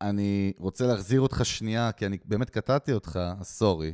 אני 0.00 0.52
רוצה 0.58 0.86
להחזיר 0.86 1.20
אותך 1.20 1.40
שנייה, 1.44 1.92
כי 1.92 2.06
אני 2.06 2.18
באמת 2.24 2.50
קטעתי 2.50 2.92
אותך, 2.92 3.20
סורי, 3.42 3.92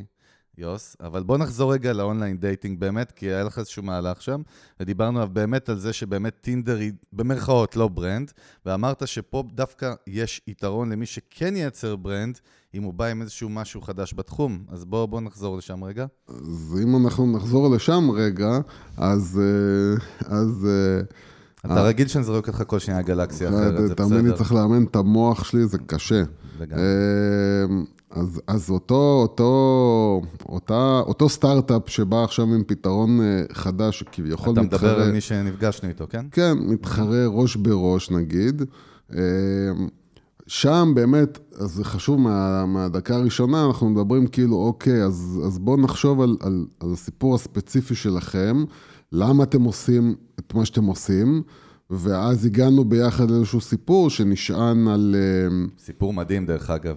יוס, 0.59 0.97
אבל 1.01 1.23
בוא 1.23 1.39
נחזור 1.39 1.73
רגע 1.73 1.93
ל 1.93 1.99
online 1.99 2.39
dating 2.39 2.81
באמת, 2.81 3.13
כי 3.13 3.27
היה 3.27 3.45
לך 3.45 3.59
איזשהו 3.59 3.83
מהלך 3.83 4.23
שם, 4.23 4.43
ודיברנו 4.81 5.29
באמת 5.29 5.69
על 5.69 5.79
זה 5.79 5.93
שבאמת 5.93 6.37
טינדר 6.41 6.79
היא 6.79 6.93
במרכאות 7.13 7.77
לא 7.77 7.89
brand, 7.89 8.33
ואמרת 8.67 9.09
שפה 9.09 9.45
דווקא 9.55 9.93
יש 10.07 10.41
יתרון 10.47 10.93
למי 10.93 11.07
שכן 11.07 11.57
ייצר 11.57 11.97
brand, 11.97 12.39
אם 12.75 12.83
הוא 12.83 12.95
בא 12.95 13.05
עם 13.05 13.23
איזשהו 13.23 13.49
משהו 13.49 13.81
חדש 13.81 14.15
בתחום. 14.15 14.65
אז 14.69 14.85
בוא, 14.85 15.07
בוא 15.07 15.21
נחזור 15.21 15.57
לשם 15.57 15.85
רגע. 15.85 16.07
אז 16.29 16.79
אם 16.83 16.97
אנחנו 16.97 17.37
נחזור 17.37 17.75
לשם 17.75 18.11
רגע, 18.11 18.59
אז... 18.97 19.41
אה, 19.43 20.37
אז 20.37 20.67
אה, 20.67 21.03
אתה. 21.67 21.83
רגיל 21.83 22.09
שאני 22.09 22.25
זורק 22.25 22.49
אותך 22.49 22.63
כל 22.67 22.79
שנייה 22.79 23.03
גלקסיה 23.03 23.49
אחרת, 23.49 23.77
זה 23.77 23.83
בסדר. 23.83 23.95
תאמין 23.95 24.27
לי, 24.27 24.33
צריך 24.35 24.53
לאמן 24.53 24.85
את 24.85 24.97
המוח 24.97 25.45
שלי, 25.45 25.67
זה 25.67 25.79
קשה. 25.87 26.23
לגמרי. 26.61 26.83
אמ, 27.71 27.85
אז, 28.11 28.41
אז 28.47 28.71
אותו, 28.71 29.19
אותו, 29.23 30.23
אותה, 30.49 31.01
אותו 31.07 31.29
סטארט-אפ 31.29 31.83
שבא 31.87 32.25
עכשיו 32.25 32.45
עם 32.45 32.63
פתרון 32.67 33.21
אה, 33.21 33.43
חדש, 33.53 33.99
שכביכול 33.99 34.53
מתחרה... 34.53 34.67
אתה 34.67 34.77
מדבר 34.77 35.01
על 35.03 35.13
מי 35.13 35.21
שנפגשנו 35.21 35.89
איתו, 35.89 36.07
כן? 36.11 36.27
כן, 36.31 36.59
מתחרה 36.59 37.27
ראש 37.27 37.57
בראש 37.57 38.11
נגיד. 38.11 38.63
אמ, 39.13 39.19
שם 40.47 40.93
באמת, 40.95 41.39
אז 41.59 41.71
זה 41.71 41.85
חשוב 41.85 42.21
מה, 42.21 42.67
מהדקה 42.67 43.15
הראשונה, 43.15 43.67
אנחנו 43.67 43.91
מדברים 43.91 44.27
כאילו, 44.27 44.57
אוקיי, 44.57 45.05
אז, 45.05 45.41
אז 45.47 45.59
בואו 45.59 45.77
נחשוב 45.77 46.21
על, 46.21 46.37
על, 46.41 46.67
על 46.81 46.93
הסיפור 46.93 47.35
הספציפי 47.35 47.95
שלכם. 47.95 48.65
למה 49.13 49.45
אתם 49.45 49.63
עושים 49.63 50.15
את 50.39 50.55
מה 50.55 50.65
שאתם 50.65 50.85
עושים, 50.85 51.43
ואז 51.91 52.47
הגענו 52.47 52.85
ביחד 52.85 53.31
לאיזשהו 53.31 53.61
סיפור 53.61 54.11
שנשען 54.11 54.89
על... 54.89 55.17
אה, 55.19 55.67
סיפור 55.79 56.13
מדהים, 56.13 56.47
דרך 56.47 56.71
אגב. 56.71 56.97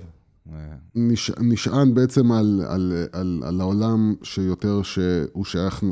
נש, 0.95 1.32
נשען 1.39 1.93
בעצם 1.93 2.32
על, 2.32 2.62
על, 2.67 2.93
על, 3.12 3.41
על 3.45 3.62
העולם 3.62 4.13
שיותר, 4.23 4.82
שהוא 4.82 5.45
שייך, 5.45 5.84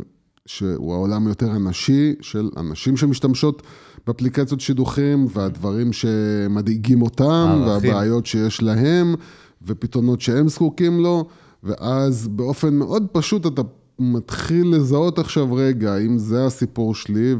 שהוא 0.45 0.93
העולם 0.93 1.27
יותר 1.27 1.55
אנשי, 1.55 2.15
של 2.21 2.49
אנשים 2.57 2.97
שמשתמשות 2.97 3.62
באפליקציות 4.07 4.62
שידוכים, 4.62 5.27
והדברים 5.34 5.93
שמדאיגים 5.93 7.01
אותם, 7.01 7.63
והבעיות 7.67 8.25
שיש 8.25 8.62
להם, 8.62 9.15
ופתרונות 9.62 10.21
שהם 10.21 10.47
זקוקים 10.47 10.99
לו, 10.99 11.27
ואז 11.63 12.27
באופן 12.27 12.73
מאוד 12.73 13.07
פשוט 13.12 13.47
אתה 13.47 13.62
מתחיל 13.99 14.75
לזהות 14.75 15.19
עכשיו 15.19 15.54
רגע, 15.54 15.97
אם 15.97 16.17
זה 16.17 16.45
הסיפור 16.45 16.95
שלי, 16.95 17.36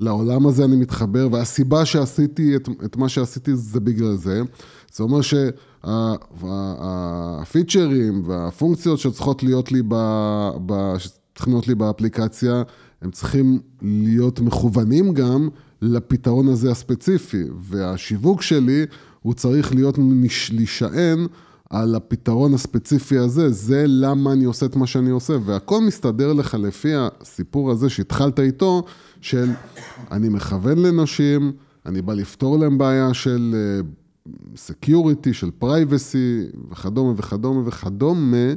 לעולם 0.00 0.46
הזה 0.46 0.64
אני 0.64 0.76
מתחבר, 0.76 1.28
והסיבה 1.32 1.84
שעשיתי 1.84 2.56
את, 2.56 2.68
את 2.84 2.96
מה 2.96 3.08
שעשיתי 3.08 3.56
זה 3.56 3.80
בגלל 3.80 4.16
זה. 4.16 4.42
זה 4.92 5.02
אומר 5.02 5.20
שהפיצ'רים 7.30 8.22
והפונקציות 8.26 8.98
שצריכות 8.98 9.42
להיות 9.42 9.72
לי, 9.72 9.82
ב, 9.88 9.94
ב, 10.66 10.94
להיות 11.46 11.68
לי 11.68 11.74
באפליקציה, 11.74 12.62
הם 13.02 13.10
צריכים 13.10 13.58
להיות 13.82 14.40
מכוונים 14.40 15.14
גם 15.14 15.48
לפתרון 15.82 16.48
הזה 16.48 16.70
הספציפי, 16.70 17.44
והשיווק 17.60 18.42
שלי 18.42 18.86
הוא 19.22 19.34
צריך 19.34 19.74
להיות 19.74 19.98
להישען 20.52 21.26
על 21.70 21.94
הפתרון 21.94 22.54
הספציפי 22.54 23.18
הזה, 23.18 23.50
זה 23.50 23.84
למה 23.86 24.32
אני 24.32 24.44
עושה 24.44 24.66
את 24.66 24.76
מה 24.76 24.86
שאני 24.86 25.10
עושה, 25.10 25.32
והכל 25.44 25.80
מסתדר 25.80 26.32
לך 26.32 26.54
לפי 26.54 26.92
הסיפור 26.94 27.70
הזה 27.70 27.88
שהתחלת 27.90 28.40
איתו, 28.40 28.82
של 29.20 29.50
אני 30.10 30.28
מכוון 30.28 30.78
לנשים, 30.78 31.52
אני 31.86 32.02
בא 32.02 32.14
לפתור 32.14 32.58
להם 32.58 32.78
בעיה 32.78 33.14
של 33.14 33.54
security, 34.56 35.30
uh, 35.30 35.34
של 35.34 35.50
privacy, 35.50 36.46
וכדומה 36.70 37.14
וכדומה 37.16 37.68
וכדומה, 37.68 38.52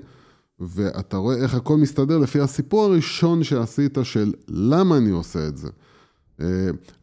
ואתה 0.59 1.17
רואה 1.17 1.35
איך 1.35 1.55
הכל 1.55 1.77
מסתדר 1.77 2.17
לפי 2.17 2.39
הסיפור 2.39 2.83
הראשון 2.83 3.43
שעשית 3.43 3.97
של 4.03 4.33
למה 4.47 4.97
אני 4.97 5.09
עושה 5.09 5.47
את 5.47 5.57
זה. 5.57 5.69
Uh, 6.39 6.43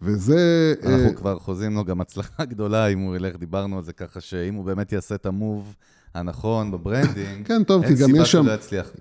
וזה... 0.03 0.75
אנחנו 0.83 1.09
uh, 1.09 1.15
כבר 1.15 1.39
חוזים 1.39 1.75
לו 1.75 1.85
גם 1.85 2.01
הצלחה 2.01 2.45
גדולה 2.53 2.87
אם 2.87 2.99
הוא 2.99 3.17
ילך, 3.17 3.37
דיברנו 3.37 3.77
על 3.77 3.83
זה 3.83 3.93
ככה, 3.93 4.21
שאם 4.21 4.55
הוא 4.55 4.65
באמת 4.65 4.93
יעשה 4.93 5.15
את 5.15 5.27
ה 5.27 5.36
move 5.36 5.75
הנכון 6.15 6.71
ב 6.71 6.78
branding, 6.78 7.47
כן, 7.47 7.65
טוב, 7.65 7.87
כי 7.87 7.95
גם 7.95 8.17
יש 8.17 8.33
שם, 8.33 8.47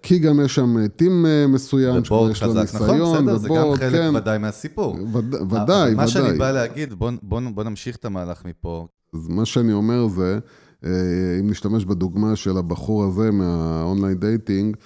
כי 0.02 0.19
גם 0.19 0.39
יש 0.45 0.56
שם 0.56 0.88
team 0.88 1.26
מסוים, 1.48 2.04
שיש 2.04 2.12
לו 2.12 2.54
ניסיון, 2.54 3.02
נכון, 3.02 3.26
בסדר, 3.26 3.38
זה 3.38 3.50
גם 3.50 3.76
חלק 3.76 3.91
כן. 3.91 4.15
ודאי 4.15 4.38
מהסיפור. 4.38 4.98
ודאי, 5.13 5.41
ודאי. 5.41 5.93
מה 5.93 6.08
שאני 6.08 6.38
בא 6.38 6.52
להגיד, 6.52 6.93
בוא, 6.93 7.12
בוא, 7.24 7.41
בוא 7.54 7.63
נמשיך 7.63 7.95
את 7.95 8.06
המהלך 8.06 8.45
מפה. 8.45 8.88
אז 9.13 9.28
מה 9.28 9.45
שאני 9.45 9.74
אומר 9.74 10.08
זה, 10.08 10.39
אם 10.84 11.50
נשתמש 11.50 11.86
בדוגמה 11.86 12.36
של 12.36 12.58
הבחור 12.58 13.04
הזה 13.04 13.32
מה 13.32 13.54
online 13.54 14.20
dating, 14.20 14.78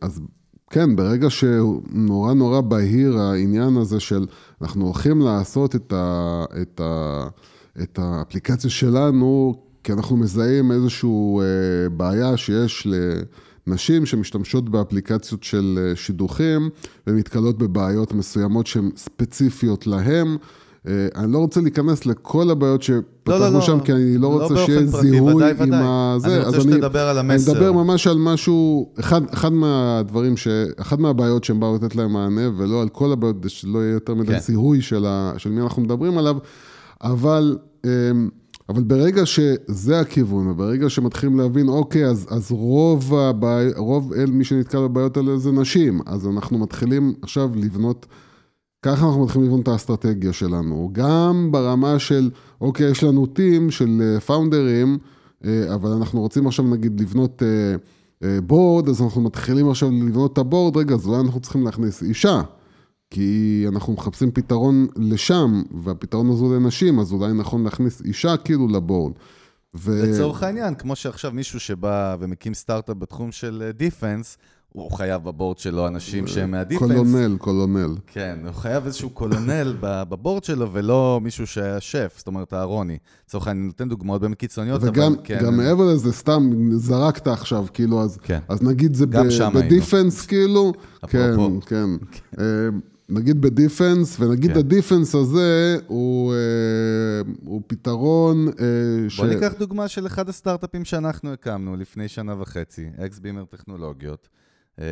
אז 0.00 0.20
כן, 0.70 0.96
ברגע 0.96 1.30
שנורא 1.30 2.34
נורא 2.34 2.60
בהיר 2.60 3.18
העניין 3.18 3.76
הזה 3.76 4.00
של 4.00 4.26
אנחנו 4.62 4.84
הולכים 4.84 5.20
לעשות 5.20 5.76
את, 5.76 5.92
ה, 5.92 6.44
את, 6.62 6.80
ה, 6.80 7.26
את 7.82 7.98
האפליקציה 8.02 8.70
שלנו, 8.70 9.54
כי 9.84 9.92
אנחנו 9.92 10.16
מזהים 10.16 10.72
איזושהי 10.72 11.10
אה, 11.40 11.88
בעיה 11.88 12.36
שיש 12.36 12.86
לנשים 13.66 14.06
שמשתמשות 14.06 14.68
באפליקציות 14.68 15.42
של 15.42 15.78
אה, 15.82 15.96
שידוכים 15.96 16.70
ומתקלות 17.06 17.58
בבעיות 17.58 18.12
מסוימות 18.12 18.66
שהן 18.66 18.90
ספציפיות 18.96 19.86
להן. 19.86 20.36
אה, 20.86 21.08
אני 21.16 21.32
לא 21.32 21.38
רוצה 21.38 21.60
להיכנס 21.60 22.06
לכל 22.06 22.50
הבעיות 22.50 22.82
שפתחנו 22.82 23.40
לא, 23.40 23.48
לא, 23.48 23.60
שם, 23.60 23.78
לא, 23.78 23.84
כי 23.84 23.92
אני 23.92 24.18
לא 24.18 24.26
רוצה 24.26 24.54
לא 24.54 24.66
שיהיה 24.66 24.86
זיהוי 24.86 25.34
ודאי, 25.34 25.50
עם 25.50 25.56
ודאי. 25.60 25.80
הזה. 25.82 26.36
אני 26.36 26.44
רוצה 26.44 26.60
שתדבר 26.60 27.08
על 27.08 27.18
המסר. 27.18 27.52
אני 27.52 27.60
מדבר 27.60 27.72
ממש 27.72 28.06
על 28.06 28.18
משהו, 28.18 28.92
אחד, 29.00 29.22
אחד 29.34 29.52
מהדברים, 29.52 30.36
ש, 30.36 30.48
אחד 30.80 31.00
מהבעיות 31.00 31.44
שהם 31.44 31.60
באו 31.60 31.74
לתת 31.74 31.96
להם 31.96 32.12
מענה, 32.12 32.48
ולא 32.56 32.82
על 32.82 32.88
כל 32.88 33.12
הבעיות, 33.12 33.36
שלא 33.48 33.78
יהיה 33.78 33.92
יותר 33.92 34.14
מדי 34.14 34.32
כן. 34.32 34.38
זיהוי 34.38 34.80
של, 34.80 35.06
ה, 35.06 35.32
של 35.38 35.50
מי 35.50 35.60
אנחנו 35.60 35.82
מדברים 35.82 36.18
עליו, 36.18 36.36
אבל... 37.02 37.56
אבל 38.72 38.82
ברגע 38.82 39.26
שזה 39.26 40.00
הכיוון, 40.00 40.48
וברגע 40.48 40.90
שמתחילים 40.90 41.38
להבין, 41.38 41.68
אוקיי, 41.68 42.06
אז, 42.06 42.26
אז 42.30 42.50
רוב, 42.50 43.14
הבעי, 43.14 43.72
רוב 43.76 44.12
אל 44.12 44.30
מי 44.30 44.44
שנתקל 44.44 44.78
בבעיות 44.78 45.16
האלה 45.16 45.36
זה 45.36 45.52
נשים, 45.52 46.00
אז 46.06 46.26
אנחנו 46.26 46.58
מתחילים 46.58 47.14
עכשיו 47.22 47.50
לבנות, 47.56 48.06
ככה 48.82 49.06
אנחנו 49.06 49.24
מתחילים 49.24 49.46
לבנות 49.46 49.62
את 49.62 49.68
האסטרטגיה 49.68 50.32
שלנו. 50.32 50.90
גם 50.92 51.48
ברמה 51.50 51.98
של, 51.98 52.30
אוקיי, 52.60 52.90
יש 52.90 53.04
לנו 53.04 53.26
טים 53.26 53.70
של 53.70 54.18
פאונדרים, 54.26 54.98
אה, 55.44 55.50
אה, 55.50 55.74
אבל 55.74 55.90
אנחנו 55.90 56.20
רוצים 56.20 56.46
עכשיו 56.46 56.64
נגיד 56.64 57.00
לבנות 57.00 57.42
בורד, 58.46 58.86
אה, 58.86 58.90
אז 58.90 59.02
אנחנו 59.02 59.20
מתחילים 59.20 59.70
עכשיו 59.70 59.90
לבנות 59.90 60.32
את 60.32 60.38
הבורד, 60.38 60.76
רגע, 60.76 60.94
אז 60.94 61.06
אולי 61.06 61.20
אנחנו 61.20 61.40
צריכים 61.40 61.64
להכניס 61.64 62.02
אישה. 62.02 62.42
כי 63.12 63.64
אנחנו 63.68 63.92
מחפשים 63.92 64.30
פתרון 64.30 64.86
לשם, 64.96 65.62
והפתרון 65.84 66.30
הזה 66.30 66.44
לנשים, 66.44 66.98
אז 66.98 67.12
אולי 67.12 67.32
נכון 67.32 67.64
להכניס 67.64 68.02
אישה 68.04 68.36
כאילו 68.36 68.68
ל 68.68 68.74
board. 68.74 69.12
ו... 69.74 70.02
לצורך 70.06 70.42
העניין, 70.42 70.74
כמו 70.74 70.96
שעכשיו 70.96 71.32
מישהו 71.32 71.60
שבא 71.60 72.16
ומקים 72.20 72.54
סטארט-אפ 72.54 72.96
בתחום 72.96 73.32
של 73.32 73.70
defense, 73.76 74.36
אה, 74.40 74.44
הוא 74.72 74.90
חייב 74.90 75.24
ב 75.24 75.30
board 75.30 75.58
שלו 75.58 75.86
אנשים 75.86 76.26
שהם 76.26 76.50
מה 76.50 76.58
defense. 76.58 76.88
colonel, 76.88 77.36
colonel. 77.38 77.96
כן, 78.06 78.38
הוא 78.44 78.52
חייב 78.52 78.86
איזשהו 78.86 79.10
colonel 79.10 79.76
ב 79.80 79.91
board 79.91 80.44
שלו, 80.44 80.72
ולא 80.72 81.20
מישהו 81.22 81.46
שהיה 81.46 81.80
שף, 81.80 82.14
זאת 82.16 82.26
אומרת, 82.26 82.54
אהרוני. 82.54 82.98
לצורך 83.26 83.46
העניין, 83.46 83.62
אני 83.62 83.66
נותן 83.66 83.88
דוגמאות 83.88 84.20
באמת 84.20 84.38
קיצוניות, 84.38 84.82
וגם, 84.84 85.12
אבל 85.12 85.16
כן. 85.24 85.38
וגם 85.40 85.56
מעבר 85.56 85.84
לזה, 85.84 86.12
סתם 86.12 86.50
זרקת 86.72 87.26
עכשיו, 87.26 87.66
כאילו, 87.74 88.02
אז, 88.02 88.16
כן. 88.16 88.38
אז 88.48 88.62
נגיד 88.62 88.94
זה 88.94 89.06
ב 89.54 89.62
defense, 89.62 90.26
כאילו, 90.26 90.72
כן, 91.08 91.34
כן. 91.66 91.90
כן. 92.10 92.38
נגיד 93.12 93.40
ב 93.40 93.49
defense, 93.49 94.20
ונגיד 94.20 94.52
כן. 94.52 94.58
ה 94.58 94.65
defense 94.65 95.14
הזה 95.14 95.78
הוא, 95.86 96.32
אה, 96.32 97.32
הוא 97.44 97.62
פתרון 97.66 98.48
אה, 98.48 98.52
בוא 99.02 99.08
ש... 99.08 99.20
בוא 99.20 99.26
ניקח 99.26 99.52
דוגמה 99.58 99.88
של 99.88 100.06
אחד 100.06 100.28
הסטארט-אפים 100.28 100.84
שאנחנו 100.84 101.32
הקמנו 101.32 101.76
לפני 101.76 102.08
שנה 102.08 102.40
וחצי, 102.40 102.86
אקס-בימר 102.98 103.44
טכנולוגיות. 103.44 104.28
אה, 104.80 104.86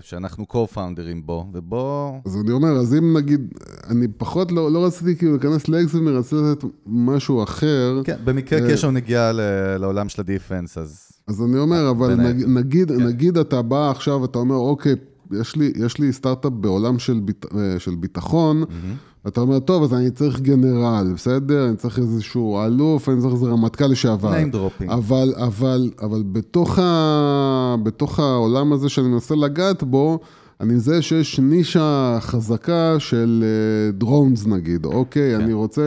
שאנחנו 0.00 0.44
co-founders 0.52 1.24
בו, 1.24 1.46
ובוא... 1.52 2.12
אז 2.26 2.36
אני 2.36 2.52
אומר, 2.52 2.68
אז 2.68 2.94
אם 2.94 3.16
נגיד, 3.16 3.52
אני 3.90 4.08
פחות 4.08 4.52
לא, 4.52 4.72
לא 4.72 4.86
רציתי 4.86 5.16
כאילו 5.16 5.32
להיכנס 5.32 5.68
לאקס-בימר, 5.68 6.16
רציתי 6.16 6.36
לתת 6.36 6.64
משהו 6.86 7.42
אחר. 7.42 8.00
כן, 8.04 8.16
במקרה 8.24 8.70
קשר 8.70 8.90
נגיע 8.90 9.32
לעולם 9.78 10.08
של 10.08 10.20
הדיפנס, 10.20 10.78
אז... 10.78 11.10
אז 11.26 11.42
אני 11.42 11.58
אומר, 11.58 11.90
אבל 11.90 12.14
נגיד, 12.14 12.48
נגיד, 12.48 12.88
כן. 12.88 13.06
נגיד 13.06 13.38
אתה 13.38 13.62
בא 13.62 13.90
עכשיו, 13.90 14.24
אתה 14.24 14.38
אומר, 14.38 14.56
אוקיי, 14.56 14.94
יש 15.32 15.56
לי, 15.56 15.72
יש 15.76 15.98
לי 15.98 16.12
סטארט-אפ 16.12 16.52
בעולם 16.52 16.98
של, 16.98 17.20
ביט, 17.20 17.46
אה, 17.56 17.78
של 17.78 17.94
ביטחון, 17.94 18.62
mm-hmm. 18.62 19.28
אתה 19.28 19.40
אומר, 19.40 19.58
טוב, 19.58 19.82
אז 19.82 19.94
אני 19.94 20.10
צריך 20.10 20.40
גנרל, 20.40 21.12
בסדר? 21.14 21.68
אני 21.68 21.76
צריך 21.76 21.98
איזשהו 21.98 22.64
אלוף, 22.64 23.08
אני 23.08 23.20
צריך 23.20 23.34
איזה 23.34 23.46
רמטכ"ל 23.46 23.86
לשעבר. 23.86 24.32
name 24.32 24.54
dropping. 24.54 24.92
אבל, 24.92 25.34
אבל, 25.36 25.90
אבל 26.02 26.22
בתוך, 26.32 26.78
ה, 26.78 27.76
בתוך 27.82 28.18
העולם 28.18 28.72
הזה 28.72 28.88
שאני 28.88 29.08
מנסה 29.08 29.34
לגעת 29.34 29.82
בו, 29.82 30.18
אני 30.60 30.74
מזהה 30.74 31.02
שיש 31.02 31.40
נישה 31.40 32.18
חזקה 32.20 32.96
של 32.98 33.44
דרונס 33.92 34.46
נגיד, 34.46 34.84
אוקיי? 34.84 35.34
כן. 35.36 35.40
אני 35.40 35.52
רוצה, 35.52 35.82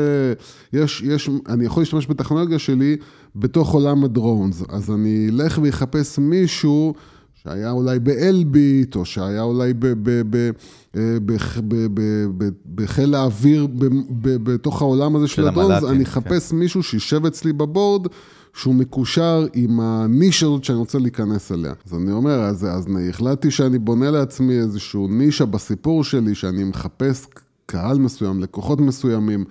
יש, 0.73 1.01
יש, 1.01 1.29
אני 1.49 1.65
יכול 1.65 1.81
להשתמש 1.81 2.07
בטכנולוגיה 2.07 2.59
שלי 2.59 2.97
בתוך 3.35 3.73
עולם 3.73 4.03
הדרונס, 4.03 4.63
אז 4.69 4.91
אני 4.91 5.27
אלך 5.31 5.59
ויחפש 5.61 6.19
מישהו... 6.19 6.93
שהיה 7.47 7.71
אולי 7.71 7.99
באלביט, 7.99 8.95
או 8.95 9.05
שהיה 9.05 9.41
אולי 9.41 9.73
אה, 10.95 11.01
בחיל 12.75 13.15
האוויר 13.15 13.67
בתוך 14.21 14.81
העולם 14.81 15.15
הזה 15.15 15.27
של 15.27 15.47
הדרונס, 15.47 15.83
אני 15.83 16.05
כן. 16.05 16.11
אחפש. 16.11 16.51
מישהו 16.51 16.83
שישב 16.83 17.25
אצלי 17.25 17.53
בבורד. 17.53 18.07
שהוא 18.53 18.75
מקושר 18.75 19.47
עם 19.53 19.79
הנישה 19.79 20.45
הזאת 20.45 20.63
שאני 20.63 20.77
רוצה 20.77 20.99
להיכנס 20.99 21.51
אליה. 21.51 21.73
אז 21.85 21.93
אני 21.93 22.11
אומר, 22.11 22.41
אז, 22.41 22.65
אז 22.65 22.87
החלטתי 23.09 23.51
שאני 23.51 23.79
בונה 23.79 24.11
לעצמי 24.11 24.59
איזשהו 24.59 25.07
נישה 25.07 25.45
בסיפור 25.45 26.03
שלי, 26.03 26.35
שאני 26.35 26.63
מחפש 26.63 27.27
קהל 27.65 27.99
מסוים, 27.99 28.39
לקוחות 28.39 28.79
מסוימים, 28.79 29.45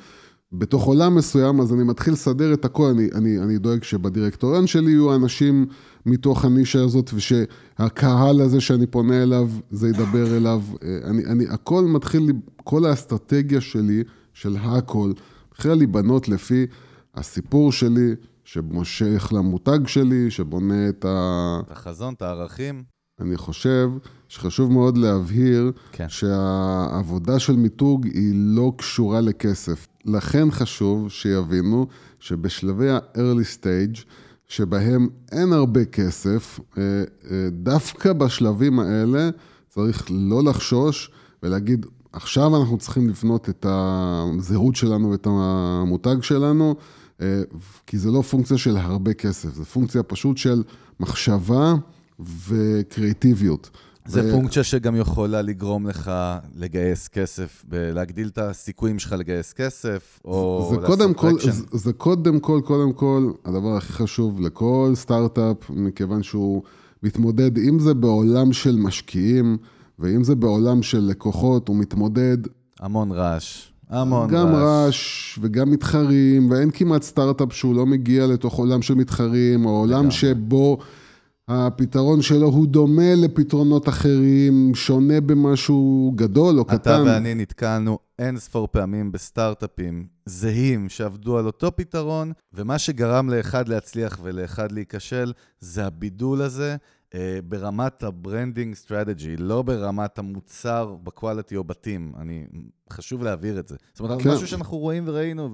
בתוך 0.53 0.85
עולם 0.85 1.15
מסוים, 1.15 1.61
אז 1.61 1.73
אני 1.73 1.85
מתחיל 1.85 2.13
לסדר 2.13 2.53
את 2.53 2.65
הכל, 2.65 2.87
אני, 2.87 3.09
אני, 3.15 3.39
אני 3.39 3.59
דואג 3.59 3.83
שבדירקטוריון 3.83 4.67
שלי 4.67 4.91
יהיו 4.91 5.15
אנשים 5.15 5.67
מתוך 6.07 6.45
הנישה 6.45 6.83
הזאת, 6.83 7.11
ושהקהל 7.15 8.41
הזה 8.41 8.61
שאני 8.61 8.87
פונה 8.87 9.23
אליו, 9.23 9.51
זה 9.71 9.89
ידבר 9.89 10.37
אליו. 10.37 10.63
אני, 11.05 11.25
אני, 11.25 11.45
הכל 11.49 11.85
מתחיל, 11.85 12.33
כל 12.65 12.85
האסטרטגיה 12.85 13.61
שלי, 13.61 14.03
של 14.35 14.57
הכל, 14.57 15.13
מתחילה 15.53 15.75
להיבנות 15.75 16.29
לפי 16.29 16.67
הסיפור 17.15 17.73
שלי, 17.73 18.15
שמושך 18.45 19.33
למותג 19.33 19.87
שלי, 19.87 20.31
שבונה 20.31 20.89
את 20.89 21.05
ה... 21.05 21.61
את 21.67 21.71
החזון, 21.71 22.15
את 22.15 22.23
הערכים. 22.23 22.85
אני 23.21 23.37
חושב 23.37 23.91
שחשוב 24.29 24.73
מאוד 24.73 24.97
להבהיר 24.97 25.73
כן. 25.93 26.09
שהעבודה 26.09 27.39
של 27.39 27.57
מיתוג 27.57 28.07
היא 28.07 28.33
לא 28.35 28.73
קשורה 28.77 29.21
לכסף. 29.21 29.87
לכן 30.05 30.51
חשוב 30.51 31.11
שיבינו 31.11 31.87
שבשלבי 32.21 32.91
ה-early 32.91 33.59
stage, 33.59 34.05
שבהם 34.49 35.09
אין 35.33 35.53
הרבה 35.53 35.85
כסף, 35.85 36.61
אה, 36.79 36.83
אה, 37.31 37.49
דווקא 37.51 38.13
בשלבים 38.13 38.79
האלה 38.79 39.31
צריך 39.69 40.07
לא 40.11 40.45
לחשוש 40.45 41.11
ולהגיד, 41.43 41.87
עכשיו 42.13 42.57
אנחנו 42.57 42.79
צריכים 42.79 43.09
לבנות 43.09 43.49
את 43.49 43.67
הזהות 43.69 44.77
שלנו 44.77 45.11
ואת 45.11 45.27
המותג 45.31 46.17
שלנו, 46.23 46.75
אה, 47.21 47.43
כי 47.87 47.99
זה 47.99 48.11
לא 48.11 48.23
פונקציה 48.23 48.59
של 48.59 48.77
הרבה 48.77 49.15
כסף, 49.15 49.55
זה 49.55 49.65
פונקציה 49.65 50.03
פשוט 50.03 50.37
של 50.37 50.63
מחשבה 51.01 51.75
וקריאטיביות. 52.49 53.71
זה 54.07 54.21
ו- 54.25 54.33
פונקציה 54.33 54.65
שגם 54.65 54.97
יכולה 54.97 55.43
לגרום 55.43 55.87
לך 55.87 56.11
לגייס 56.55 57.09
כסף, 57.09 57.65
להגדיל 57.73 58.29
את 58.29 58.39
הסיכויים 58.39 58.99
שלך 58.99 59.13
לגייס 59.13 59.53
כסף, 59.53 60.21
או 60.25 60.67
זה 60.71 60.77
לעשות 60.77 60.99
קודם 60.99 61.15
כל. 61.15 61.41
זה, 61.41 61.63
זה 61.73 61.93
קודם 61.93 62.41
כל, 62.41 62.61
קודם 62.65 62.93
כל, 62.93 63.31
הדבר 63.45 63.77
הכי 63.77 63.93
חשוב 63.93 64.41
לכל 64.41 64.93
סטארט-אפ, 64.95 65.71
מכיוון 65.71 66.23
שהוא 66.23 66.63
מתמודד, 67.03 67.59
אם 67.59 67.79
זה 67.79 67.95
בעולם 67.95 68.53
של 68.53 68.77
משקיעים, 68.77 69.57
ואם 69.99 70.25
זה 70.25 70.35
בעולם 70.35 70.83
של 70.83 71.01
לקוחות, 71.01 71.69
הוא 71.69 71.77
מתמודד 71.77 72.39
המון 72.81 73.13
רעש. 73.13 73.69
המון 73.91 74.29
גם 74.29 74.47
רעש. 74.47 74.57
רעש 74.63 75.39
וגם 75.43 75.71
מתחרים, 75.71 76.51
ואין 76.51 76.71
כמעט 76.71 77.03
סטארט-אפ 77.03 77.53
שהוא 77.53 77.75
לא 77.75 77.87
מגיע 77.87 78.27
לתוך 78.27 78.55
עולם 78.55 78.83
של 78.83 78.95
מתחרים, 78.95 79.67
או 79.67 79.71
עולם. 79.71 80.11
שבו 80.11 80.79
הפתרון 81.49 82.23
שלו 82.23 82.47
הוא 82.47 82.67
דומה 82.67 83.15
לפתרונות 83.17 83.89
אחרים, 83.89 84.73
שונה 84.75 85.21
במשהו 85.21 86.13
גדול 86.15 86.59
או 86.59 86.63
אתה 86.63 86.79
קטן. 86.79 87.03
ואני 87.07 87.35
נתקלנו 87.35 87.99
אין 88.19 88.39
ספור 88.39 88.69
פעמים 88.71 89.13
בסטארט-אפים 89.13 90.07
זהים 90.25 90.89
שעבדו 90.89 91.39
על 91.39 91.47
אותו 91.47 91.77
פתרון, 91.77 92.33
ומה 92.53 92.79
שגרם 92.79 93.31
לאחד 93.31 93.69
להצליח 93.69 94.19
ולאחד 94.23 94.73
להיכשל, 94.73 95.33
זה 95.61 95.87
הבידול 95.87 96.43
הזה 96.43 96.77
אה, 97.15 97.39
ברמת 97.49 98.03
ה 98.03 98.11
branding 98.11 98.75
strategy, 98.75 99.37
לא 99.37 99.63
ברמת 99.63 100.19
המוצר 100.19 100.95
ב 101.03 101.10
quality 101.10 101.57
או 101.57 101.65
ב 101.65 101.73
team. 101.73 102.13
אני, 102.19 102.47
חשוב 102.93 103.23
להבהיר 103.23 103.59
את 103.59 103.69
זה. 103.69 103.77
זאת 103.93 104.01
אומרת, 104.01 104.23
כן. 104.23 104.31
משהו 104.31 104.47
שאנחנו 104.47 104.79
רואים 104.79 105.05
וראינו, 105.07 105.51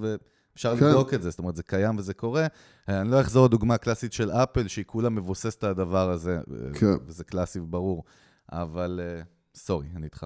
ואפשר 0.53 0.77
כן. 0.77 0.85
לבדוק 0.85 1.13
את 1.13 1.21
זה. 1.21 1.29
זאת 1.29 1.39
אומרת, 1.39 1.55
זה 1.55 1.63
קיים 1.63 1.97
וזה 1.97 2.13
קורה. 2.13 2.47
אה, 2.89 3.01
אני 3.01 3.11
לא 3.11 3.21
אחזור 3.21 3.45
לדוגמה 3.45 3.77
קלאסית 3.77 4.13
של 4.13 4.31
אפל, 4.31 4.67
שהיא 4.67 4.85
כולה 4.85 5.09
מבוססת 5.09 5.63
על 5.63 5.69
הדבר 5.69 6.09
הזה, 6.09 6.35
אה, 6.35 6.73
כן. 6.73 6.95
וזה 7.05 7.23
קלאסי 7.23 7.59
וברור. 7.59 8.03
אבל 8.51 8.99
אה, 9.03 9.21
סורי, 9.55 9.87
אני 9.95 10.05
איתך. 10.05 10.25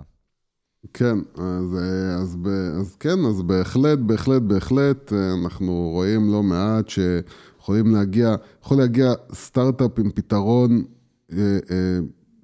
כן, 0.93 1.17
אז, 1.35 1.77
אז, 2.21 2.37
אז 2.79 2.95
כן, 2.95 3.25
אז 3.29 3.41
בהחלט, 3.41 3.99
בהחלט, 3.99 4.41
בהחלט, 4.41 5.13
אנחנו 5.13 5.89
רואים 5.93 6.31
לא 6.31 6.43
מעט 6.43 6.89
שיכולים 6.89 7.95
להגיע, 7.95 8.35
יכול 8.63 8.77
להגיע 8.77 9.13
סטארט-אפ 9.33 9.99
עם 9.99 10.11
פתרון, 10.11 10.83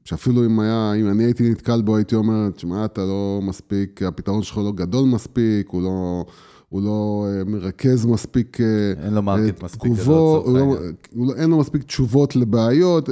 שאפילו 0.05 0.45
אם 0.45 0.59
היה, 0.59 0.93
אם 0.93 1.09
אני 1.09 1.23
הייתי 1.23 1.49
נתקל 1.49 1.81
בו, 1.81 1.95
הייתי 1.95 2.15
אומר, 2.15 2.49
תשמע, 2.49 2.85
אתה 2.85 3.01
לא 3.01 3.39
מספיק, 3.43 4.01
הפתרון 4.03 4.43
שלך 4.43 4.57
לא 4.57 4.71
גדול 4.71 5.09
מספיק, 5.09 5.69
הוא 5.69 5.81
לא... 5.81 6.25
הוא 6.73 6.81
לא 6.81 7.27
אה, 7.27 7.43
מרכז 7.43 8.05
מספיק 8.05 8.61
אה, 8.61 9.05
אין 9.05 9.13
לו 9.13 9.21
market 9.21 9.59
אה, 9.61 9.65
מספיק 9.65 9.81
גדול, 9.83 9.95
תגובות, 9.95 10.45
הוא 10.45 10.57
לא- 10.57 10.75
לא- 11.15 11.33
אין 11.35 11.49
לו 11.49 11.57
מספיק 11.57 11.83
תשובות 11.83 12.35
לבעיות, 12.35 13.09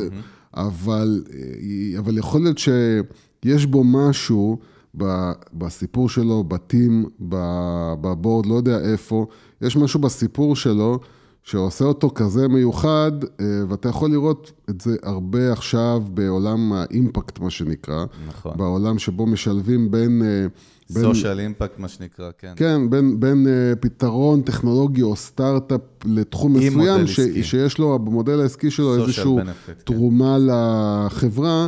אבל, 0.54 1.24
אה, 1.34 2.00
אבל 2.00 2.18
יכול 2.18 2.42
להיות 2.42 2.58
שיש 2.58 3.66
בו 3.66 3.84
משהו 3.84 4.58
בסיפור 5.54 6.10
שלו, 6.10 6.44
ב 6.44 6.54
team, 6.54 7.06
ב 8.02 8.08
board, 8.08 8.46
לא 8.46 8.56
יודע 8.56 8.80
איפה, 8.80 9.26
יש 9.62 9.78
משהו 9.78 10.00
בסיפור 10.00 10.56
שלו 10.56 11.00
שעושה 11.44 11.86
אותו 11.86 12.10
כזה 12.16 12.48
מיוחד, 12.48 13.12
ואתה 13.68 13.90
יכול 13.90 14.12
לראות 14.12 14.52
את 14.70 14.82
זה 14.82 14.96
הרבה 15.04 15.52
עכשיו 15.52 16.04
בעולם 16.14 16.74
ה 16.74 16.82
impact, 16.82 17.40
מה 17.40 17.50
שנקרא, 17.50 18.06
נכון. 18.28 18.58
בעולם 18.58 19.00
שבו 19.00 19.26
משלבים 19.26 19.92
בין... 19.92 20.22
אה, 20.98 21.02
בין 21.02 21.14
סושיאל 21.14 21.40
אימפקט, 21.40 21.80
מה 21.80 21.88
שנקרא, 21.88 22.30
כן. 22.38 22.54
כן, 22.56 22.90
בין, 22.90 23.20
בין 23.20 23.48
uh, 23.48 23.76
פתרון 23.76 24.42
טכנולוגי 24.42 25.02
או 25.02 25.16
סטארט-אפ 25.16 25.82
לתחום 26.06 26.54
מסוים, 26.54 27.08
ש, 27.08 27.20
עסקי. 27.20 27.44
שיש 27.44 27.78
לו, 27.78 28.00
במודל 28.00 28.40
העסקי 28.40 28.72
שלו 28.72 28.96
איזושהי 28.96 29.24
כן. 29.24 29.74
תרומה 29.84 30.38
לחברה, 30.40 31.68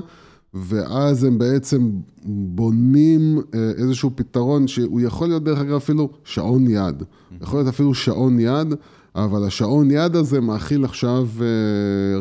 ואז 0.53 1.23
הם 1.23 1.37
בעצם 1.37 1.89
בונים 2.25 3.37
uh, 3.37 3.55
איזשהו 3.77 4.11
פתרון 4.15 4.67
שהוא 4.67 5.01
יכול 5.01 5.27
להיות 5.27 5.43
דרך 5.43 5.59
אגב 5.59 5.75
אפילו 5.75 6.09
שעון 6.23 6.67
יד. 6.67 7.03
יכול 7.41 7.59
להיות 7.59 7.67
אפילו 7.67 7.93
שעון 7.93 8.39
יד, 8.39 8.73
אבל 9.15 9.47
השעון 9.47 9.91
יד 9.91 10.15
הזה 10.15 10.41
מאכיל 10.41 10.85
עכשיו 10.85 11.27
uh, 11.39 11.43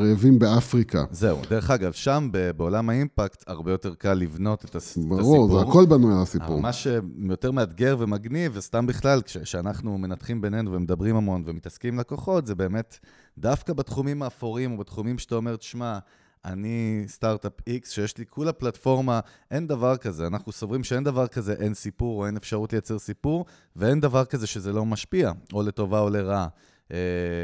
רעבים 0.03 0.39
באפריקה. 0.39 1.05
זהו, 1.11 1.39
דרך 1.51 1.71
אגב, 1.71 1.93
שם 1.93 2.29
בעולם 2.57 2.89
האימפקט 2.91 3.45
הרבה 3.47 3.71
יותר 3.71 3.95
קל 3.95 4.15
לבנות 4.15 4.65
את 4.65 4.77
הס- 4.77 4.93
את 4.93 4.97
הסיפור. 4.97 5.19
ברור, 5.19 5.53
זה 5.65 5.69
הכל 5.69 5.87
בנוי 5.87 6.13
על 6.15 6.23
הסיפור. 6.23 6.61
מה 6.61 6.73
שיותר 6.73 7.51
מאתגר 7.51 7.97
ומגניב, 7.99 8.53
וסתם 8.55 8.87
בכלל, 8.87 9.23
כש- 9.23 9.37
כשאנחנו 9.37 9.99
מנתחים 9.99 10.41
בינינו 10.41 10.73
ומדברים 10.73 11.17
המון 11.17 11.43
ומתעסקים 11.47 11.95
עם 11.95 12.01
לקוחות, 12.01 12.47
זה 12.47 12.55
באמת 12.55 12.99
דווקא 13.39 13.73
בתחומים 13.73 14.23
האפורים 14.23 14.73
או 14.73 14.79
בתחומים 14.79 15.19
שאתה 15.19 15.35
אומר, 15.35 15.57
תשמע, 15.57 15.99
אני 16.45 17.05
סטארט-אפ 17.09 17.53
X, 17.61 17.89
שיש 17.91 18.19
לי 18.19 18.25
כולה 18.31 18.53
פלטפורמה, 18.53 19.21
אין 19.51 19.67
דבר 19.67 19.97
כזה. 19.97 20.27
אנחנו 20.27 20.53
סוברים 20.53 20.85
שאין 20.85 21.05
דבר 21.05 21.27
כזה, 21.27 21.53
אין 21.53 21.75
סיפור 21.75 22.21
או 22.21 22.27
אין 22.27 22.37
אפשרות 22.37 22.73
לייצר 22.73 22.99
סיפור, 22.99 23.45
ואין 23.77 24.01
דבר 24.01 24.25
כזה 24.25 24.47
שזה 24.47 24.73
לא 24.73 24.85
משפיע, 24.87 25.33
או 25.53 25.63
לטובה 25.63 26.01
או 26.01 26.11
לרעה. 26.11 26.47
אה, 26.93 26.97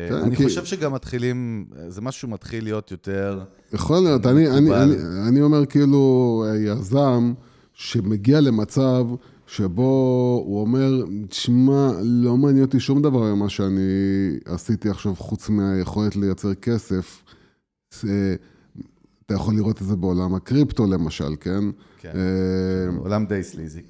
כן, 0.08 0.14
אני 0.14 0.36
חושב 0.36 0.64
שגם 0.64 0.94
מתחילים, 0.94 1.66
זה 1.88 2.00
משהו 2.00 2.28
שמתחיל 2.28 2.64
להיות 2.64 2.90
יותר... 2.90 3.40
יכול 3.72 4.00
להיות, 4.00 4.26
אני, 4.26 5.40
אומר 5.40 5.66
כאילו 5.66 6.44
יזם 6.58 7.32
שמגיע 7.74 8.40
למצב 8.40 9.06
שבו 9.46 10.42
הוא 10.46 10.60
אומר, 10.60 11.04
תשמע, 11.28 11.90
לא 12.02 12.36
מעניין 12.36 12.64
אותי 12.64 12.80
שום 12.80 13.02
דבר 13.02 13.34
ממה 13.34 13.48
שאני 13.48 13.80
עשיתי 14.44 14.88
עכשיו 14.90 15.14
חוץ 15.16 15.48
מהיכולת 15.48 16.16
לייצר 16.16 16.54
כסף. 16.54 17.22
אתה 19.28 19.34
יכול 19.34 19.54
לראות 19.54 19.82
את 19.82 19.86
זה 19.86 19.96
בעולם 19.96 20.34
הקריפטו 20.34 20.86
למשל, 20.86 21.36
כן? 21.40 21.64
כן. 21.98 22.12
אה, 22.14 22.98
עולם 22.98 23.26
די 23.26 23.42
סליזי. 23.42 23.80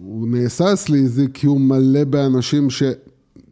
הוא 0.00 0.28
נעשה 0.28 0.76
סליזי 0.76 1.26
כי 1.34 1.46
הוא 1.46 1.60
מלא 1.60 2.04
באנשים 2.04 2.70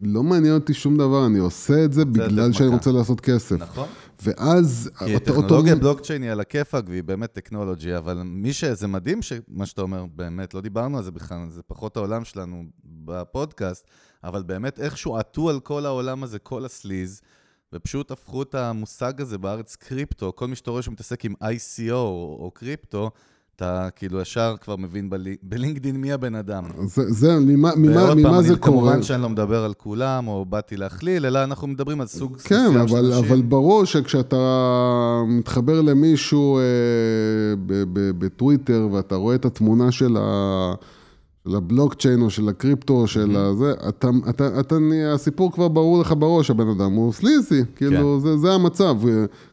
שלא 0.05 0.23
מעניין 0.23 0.55
אותי 0.55 0.75
שום 0.75 0.97
דבר, 0.97 1.27
אני 1.27 1.39
עושה 1.39 1.85
את 1.85 1.93
זה 1.93 2.05
בגלל 2.05 2.53
שאני. 2.53 2.69
רוצה 2.69 2.91
לעשות 2.93 3.21
כסף. 3.21 3.57
נכון. 3.61 3.89
ואז... 4.23 4.91
כי 4.99 5.19
טכנולוגיה 5.19 5.77
בלוקצ'יין 5.77 6.23
היא 6.23 6.31
על 6.31 6.41
הכיפאק 6.41 6.85
והיא 6.89 7.03
באמת 7.03 7.33
טכנולוגי, 7.33 7.97
אבל 7.97 8.23
מי 8.25 8.53
ש... 8.53 8.65
זה 8.65 8.87
מדהים 8.87 9.23
שמה 9.23 9.67
שאתה 9.67 9.83
אומר, 9.83 10.07
באמת, 10.07 10.55
לא 10.55 10.61
דיברנו 10.61 10.99
על 10.99 11.05
זה 11.05 11.11
בכלל, 11.11 11.39
זה 11.49 11.63
פחות 11.63 11.97
העולם 11.97 12.25
שלנו 12.25 12.65
בפודקאסט, 12.85 13.87
אבל 14.25 14.43
באמת 14.43 14.81
איכשהו 14.81 15.17
עטו 15.17 15.51
על 15.51 15.61
כל 15.61 15.87
העולם 15.87 16.23
הזה, 16.23 16.39
כל 16.39 16.65
הסליז, 16.65 17.21
ופשוט 17.73 18.11
הפכו 18.11 18.43
את 18.43 18.55
המושג 18.55 19.21
הזה 19.21 19.39
בארץ 19.39 19.77
קריפטו, 19.77 20.33
כל 20.37 20.49
מי 20.49 20.57
שאתה 20.57 20.71
רואה 20.71 20.83
שמתעסק 20.83 21.25
עם 21.25 21.35
ICO 21.43 21.93
או 21.93 22.51
קריפטו, 22.55 23.11
אתה 23.57 23.89
כאילו 23.97 24.21
ישר 24.21 24.55
כבר 24.61 24.77
מבין 24.77 25.11
בלי... 25.11 25.37
בלינקדין 25.43 25.97
מי 25.97 26.13
הבן 26.13 26.35
אדם. 26.35 26.65
זה, 26.87 27.13
זה 27.13 27.39
ממה, 27.41 27.71
ממה, 27.77 28.15
ממה 28.15 28.31
פעם, 28.31 28.43
זה 28.43 28.53
אני, 28.53 28.59
קורה? 28.59 28.81
כמובן 28.81 29.03
שאני 29.03 29.23
לא 29.23 29.29
מדבר 29.29 29.65
על 29.65 29.75
כולם, 29.75 30.29
או 30.29 30.45
באתי 30.45 30.77
להכליל, 30.77 31.27
אלא 31.27 31.45
אנחנו 31.45 31.67
מדברים 31.69 32.01
על 32.01 32.07
סוג 32.07 32.37
כן, 32.37 32.67
מסוים 32.69 32.89
של 32.89 32.97
אנשים. 32.97 33.25
אבל 33.25 33.43
ברור 33.43 33.85
שכשאתה 33.85 34.37
מתחבר 35.29 35.81
למישהו 35.81 36.59
אה, 36.59 36.63
בטוויטר 38.19 38.89
ואתה 38.93 39.15
רואה 39.15 39.35
את 39.35 39.45
התמונה 39.45 39.93
של, 39.93 40.17
ה, 40.21 40.75
של 41.49 41.57
הבלוקצ'יין 41.57 42.23
או 42.23 42.31
של 42.31 42.49
הקריפטו 42.49 42.93
או 42.95 43.07
של 43.07 43.37
הזה, 43.37 43.73
אתה, 43.89 44.09
אתה, 44.31 44.61
אתה, 44.61 44.79
נהיה- 44.79 45.13
הסיפור 45.13 45.53
כבר 45.53 45.69
ברור 45.69 46.01
לך 46.01 46.15
בראש, 46.19 46.51
הבן 46.51 46.69
אדם 46.69 46.93
הוא 46.93 47.13
סליזי, 47.13 47.63
כאילו 47.77 48.21
זה, 48.21 48.37
זה 48.37 48.53
המצב, 48.53 48.97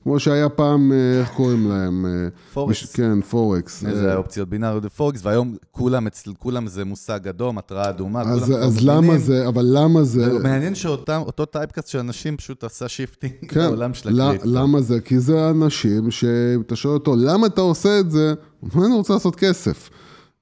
כמו 0.04 0.20
שהיה 0.20 0.50
פעם, 0.50 0.92
אה, 0.92 1.20
איך 1.20 1.30
קוראים 1.30 1.70
להם? 1.70 2.06
אה, 2.06 2.12
פורקס. 2.54 2.72
מש- 2.84 2.96
כן, 2.96 3.22
פורקס. 3.22 3.86
איזה 3.86 4.10
אה, 4.12 4.18
אופציות 4.18 4.50
בינאריות 4.50 4.86
ופורקס, 4.86 5.20
והיום 5.26 5.56
כולם, 5.72 6.08
אצל 6.08 6.32
כולם 6.40 6.68
זה 6.68 6.86
מושג 6.86 7.28
אדום, 7.28 7.58
התראה 7.58 7.90
אדומה, 7.90 8.24
כולם 8.24 8.36
אז, 8.36 8.44
כבר 8.44 8.58
אז. 8.64 8.78
למה 8.86 9.18
זה, 9.18 9.48
אבל 9.48 9.66
למה 9.70 10.04
זה... 10.04 10.40
מעניין 10.44 10.76
שאותו 10.76 11.46
typecast 11.46 11.88
של 11.88 12.00
אנשים 12.00 12.38
פשוט 12.38 12.64
עשה 12.64 12.88
shifting 12.88 13.34
כן, 13.48 13.60
לעולם 13.60 13.94
של 13.94 14.10
ל- 14.10 14.22
הקריפטו. 14.22 14.50
למה 14.50 14.82
זה? 14.82 15.00
כי 15.02 15.20
זה 15.20 15.50
אנשים 15.50 16.12
שאתה 16.12 16.76
שואל 16.76 16.94
אותו, 16.94 17.16
למה 17.18 17.48
אתה 17.48 17.62
עושה 17.62 18.00
את 18.00 18.12
זה? 18.12 18.34
אני 18.76 18.96
רוצה 18.96 19.14
לעשות 19.14 19.36
כסף. 19.36 19.90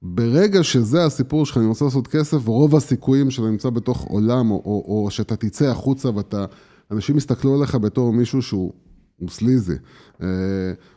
ברגע 0.02 0.62
שזה 0.62 1.04
הסיפור 1.04 1.46
שלך, 1.46 1.56
אני 1.56 1.66
רוצה 1.66 1.84
לעשות 1.84 2.06
כסף, 2.06 2.46
רוב 2.46 2.76
הסיכויים 2.76 3.30
שאתה 3.30 3.48
נמצא 3.48 3.70
בתוך 3.70 4.04
עולם, 4.04 4.50
או, 4.50 4.62
או, 4.64 5.04
או 5.04 5.10
שאתה 5.10 5.36
תצא 5.36 5.66
החוצה 5.70 6.10
ואתה... 6.14 6.44
אנשים 6.90 7.16
יסתכלו 7.16 7.54
עליך 7.54 7.74
בתור 7.74 8.12
מישהו 8.12 8.42
שהוא 8.42 8.72
הוא 9.18 9.28
sleazy. 9.28 9.74
אה, 10.22 10.26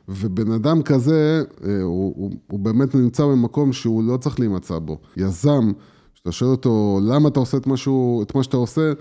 ובן 0.08 0.52
אדם 0.52 0.82
כזה, 0.82 1.44
אה, 1.64 1.82
הוא, 1.82 2.14
הוא, 2.18 2.32
הוא 2.52 2.60
באמת 2.60 2.96
נמצא 2.96 3.24
במקום 3.24 3.74
שהוא 3.74 4.04
לא 4.04 4.18
צריך 4.18 4.40
להימצא 4.40 4.80
בו. 4.80 4.98
יזם, 5.18 5.72
שאתה 6.14 6.32
שואל 6.32 6.52
אותו, 6.52 7.00
למה 7.04 7.30
אתה 7.30 7.40
עושה 7.40 7.58
את, 7.58 7.68
משהו, 7.68 8.24
את 8.24 8.36
מה 8.36 8.44
שאתה 8.44 8.58
עושה, 8.58 8.94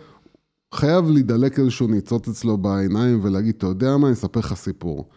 חייב 0.74 1.10
להידלק 1.10 1.58
איזשהו 1.58 1.86
ניצוץ 1.86 2.28
אצלו 2.28 2.58
בעיניים 2.58 3.20
ולהגיד, 3.22 3.54
אתה 3.58 3.66
יודע 3.66 3.96
מה, 3.96 4.06
אני 4.06 4.14
אספר 4.14 4.40
לך 4.40 4.54
סיפור. 4.54 5.08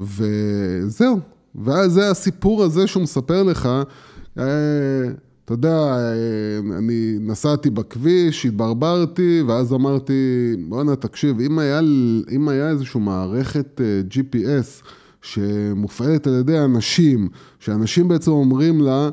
וזהו. 0.00 1.18
ואז 1.54 1.92
זה 1.92 2.10
הסיפור 2.10 2.62
הזה 2.62 2.86
שהוא 2.86 3.02
מספר 3.02 3.42
לך. 3.42 3.68
אה, 4.38 4.44
אתה 5.44 5.52
יודע, 5.52 5.76
אה, 5.76 6.78
אני 6.78 7.16
נסעתי 7.20 7.70
בכביש, 7.70 8.46
התברברתי, 8.46 9.42
ואז 9.46 9.72
אמרתי, 9.72 10.12
בואנה, 10.68 10.96
תקשיב, 10.96 11.40
אם 11.40 11.58
היה, 11.58 11.80
אם 12.30 12.48
היה 12.48 12.68
איזושהי 12.68 13.00
מערכת 13.00 13.80
אה, 13.80 14.00
GPS 14.10 14.84
שמופעלת 15.22 16.26
על 16.26 16.32
ידי 16.40 16.58
אנשים, 16.58 17.28
שאנשים 17.58 18.08
בעצם 18.08 18.30
אומרים 18.30 18.80
לה, 18.80 19.10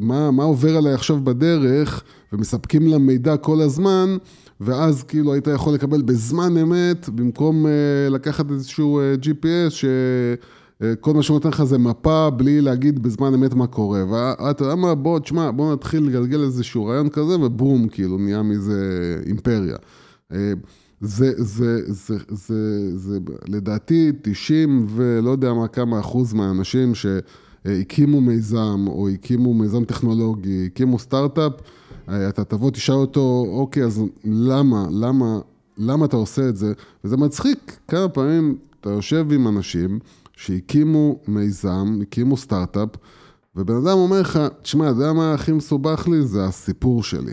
מה, 0.00 0.30
מה 0.30 0.42
עובר 0.42 0.76
עליי 0.76 0.92
עכשיו 0.92 1.20
בדרך, 1.24 2.02
ומספקים 2.32 2.86
לה 2.86 2.98
מידע 2.98 3.36
כל 3.36 3.60
הזמן, 3.60 4.16
ואז 4.60 5.02
כאילו 5.02 5.32
היית 5.32 5.46
יכול 5.46 5.74
לקבל 5.74 6.02
בזמן 6.02 6.56
אמת, 6.56 7.08
במקום 7.08 7.66
לקחת 8.10 8.50
איזשהו 8.50 9.00
GPS, 9.22 9.84
שכל 10.82 11.14
מה 11.14 11.22
שנותן 11.22 11.48
לך 11.48 11.64
זה 11.64 11.78
מפה, 11.78 12.30
בלי 12.30 12.60
להגיד 12.60 13.02
בזמן 13.02 13.34
אמת 13.34 13.54
מה 13.54 13.66
קורה. 13.66 14.04
ואתה 14.10 14.64
יודע 14.64 14.74
מה, 14.74 14.94
בוא, 14.94 15.18
תשמע, 15.18 15.50
בוא 15.50 15.72
נתחיל 15.72 16.02
לגלגל 16.02 16.42
איזשהו 16.42 16.86
רעיון 16.86 17.08
כזה, 17.08 17.40
ובום, 17.40 17.88
כאילו, 17.88 18.18
נהיה 18.18 18.42
מזה 18.42 19.20
אימפריה. 19.26 19.76
זה, 21.00 21.32
זה, 21.36 21.92
זה, 21.92 22.18
זה, 22.28 22.98
זה, 22.98 23.18
לדעתי 23.48 24.12
90 24.22 24.86
ולא 24.88 25.30
יודע 25.30 25.52
מה 25.52 25.68
כמה 25.68 26.00
אחוז 26.00 26.32
מהאנשים 26.32 26.92
שהקימו 26.94 28.20
מיזם 28.20 28.84
או 28.86 29.08
הקימו 29.08 29.54
מיזם 29.54 29.84
טכנולוגי, 29.84 30.66
הקימו 30.66 30.98
סטארט-אפ, 30.98 31.52
אתה 32.08 32.44
תבוא, 32.44 32.70
תשאל 32.70 32.94
אותו, 32.94 33.46
אוקיי, 33.48 33.84
אז 33.84 34.02
למה, 34.24 34.86
למה, 34.90 35.38
למה 35.78 36.04
אתה 36.04 36.16
עושה 36.16 36.48
את 36.48 36.56
זה? 36.56 36.72
וזה 37.04 37.16
מצחיק, 37.16 37.78
כמה 37.88 38.08
פעמים 38.08 38.56
אתה 38.80 38.90
יושב 38.90 39.32
עם 39.32 39.48
אנשים 39.48 39.98
שהקימו 40.40 41.18
מיזם, 41.28 41.98
הקימו 42.02 42.36
סטארט-אפ, 42.36 42.88
ובן 43.56 43.74
אדם 43.74 43.98
אומר 43.98 44.20
לך, 44.20 44.38
תשמע, 44.62 44.90
אתה 44.90 44.98
יודע 44.98 45.12
מה 45.12 45.34
הכי 45.34 45.52
מסובך 45.52 46.08
לי? 46.08 46.22
זה 46.22 46.44
הסיפור 46.44 47.02
שלי. 47.02 47.32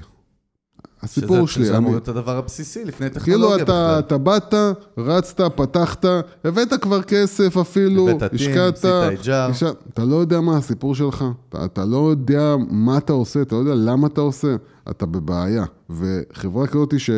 הסיפור 1.01 1.47
שלי. 1.47 1.65
שזה 1.65 1.77
אמור 1.77 1.91
להיות 1.91 2.07
הדבר 2.07 2.37
הבסיסי 2.37 2.85
לפני 2.85 3.09
טכנולוגיה 3.09 3.63
בכלל. 3.63 3.65
כאילו 3.65 3.99
אתה 3.99 4.17
באת, 4.17 4.53
רצת, 4.97 5.41
פתחת, 5.55 6.05
הבאת 6.43 6.73
כבר 6.81 7.01
כסף 7.01 7.57
אפילו, 7.57 8.09
השקעת. 8.33 8.85
הבאת 8.85 9.19
עשית 9.49 9.67
אתה 9.93 10.05
לא 10.05 10.15
יודע 10.15 10.41
מה 10.41 10.57
הסיפור 10.57 10.95
שלך, 10.95 11.25
אתה, 11.49 11.65
אתה 11.65 11.85
לא 11.85 12.09
יודע 12.09 12.55
מה 12.69 12.97
אתה 12.97 13.13
עושה, 13.13 13.41
אתה 13.41 13.55
לא 13.55 13.59
יודע 13.59 13.75
למה 13.75 14.07
אתה 14.07 14.21
עושה, 14.21 14.55
אתה 14.89 15.05
בבעיה. 15.05 15.65
וחברה 15.89 16.67
כזאת 16.67 16.99
ש... 16.99 17.09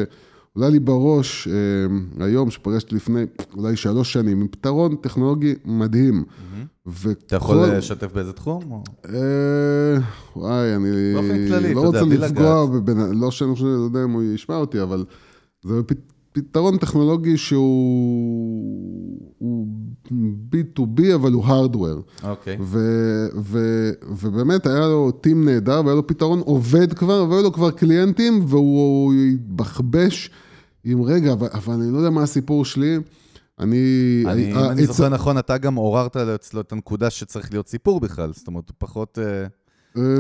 עולה 0.54 0.70
לי 0.70 0.80
בראש 0.80 1.48
אה, 1.48 2.26
היום, 2.26 2.52
שפגשתי 2.52 2.96
לפני 2.96 3.24
אולי 3.58 3.76
שלוש 3.76 4.14
שנים, 4.14 4.42
עם 4.42 4.48
פתרון 4.48 4.96
טכנולוגי 4.96 5.56
מדהים. 5.66 6.24
וכל... 6.88 7.10
אתה 7.12 7.36
יכול 7.36 7.58
לשתף 7.66 8.14
באיזה 8.14 8.34
תחום? 8.34 8.84
אה, 9.06 9.98
וואי, 10.36 10.76
אני 10.76 10.90
כללי, 11.50 11.74
לא 11.74 11.86
רוצה 11.86 12.02
לפגוע. 12.02 12.66
לא 13.14 13.32
שאני 13.32 13.54
חושב, 13.54 13.66
לא 13.66 13.70
יודע 13.70 14.04
אם 14.04 14.12
הוא 14.12 14.24
ישמע 14.24 14.56
אותי, 14.56 14.82
אבל 14.82 15.06
זה 15.64 15.82
פתרון 16.32 16.78
טכנולוגי 16.78 17.38
שהוא 17.38 17.68
B2B, 20.52 21.16
אבל 21.16 21.32
הוא 21.32 21.46
Hardware. 21.46 22.24
אוקיי. 22.24 22.58
ובאמת 24.10 24.68
היה 24.68 24.88
לו 24.88 25.12
טים 25.12 25.46
נהדר, 25.46 25.82
והיה 25.86 25.96
לו 25.96 26.08
פתרון 26.08 26.40
עובד 26.40 26.94
כבר, 26.94 27.26
והיו 27.30 27.44
לו 27.44 27.54
כבר 27.54 27.72
קליינטים, 27.72 28.46
והוא 28.48 29.14
התבחבש 29.34 30.30
עם 30.84 31.02
רגע, 31.02 31.34
אבל, 31.34 31.48
אבל 31.54 31.74
אני 31.74 31.92
לא 31.92 31.98
יודע 31.98 32.10
מה 32.10 32.24
הסיפור 32.24 32.66
שלי. 32.66 32.98
אני... 33.60 34.24
אני, 34.28 34.52
אם 34.52 34.58
אני 34.58 34.86
זוכר 34.86 35.10
נכון, 35.10 35.38
אתה 35.38 35.58
גם 35.58 35.76
עוררת 35.76 36.18
אצלו 36.18 36.62
את 36.62 36.72
הנקודה 36.72 37.10
שצריך 37.10 37.52
להיות 37.52 37.68
סיפור 37.68 38.00
בכלל, 38.00 38.34
זאת 38.34 38.48
אומרת, 38.48 38.70
הוא 38.70 38.76
פחות... 38.78 39.20
אה, 39.20 39.46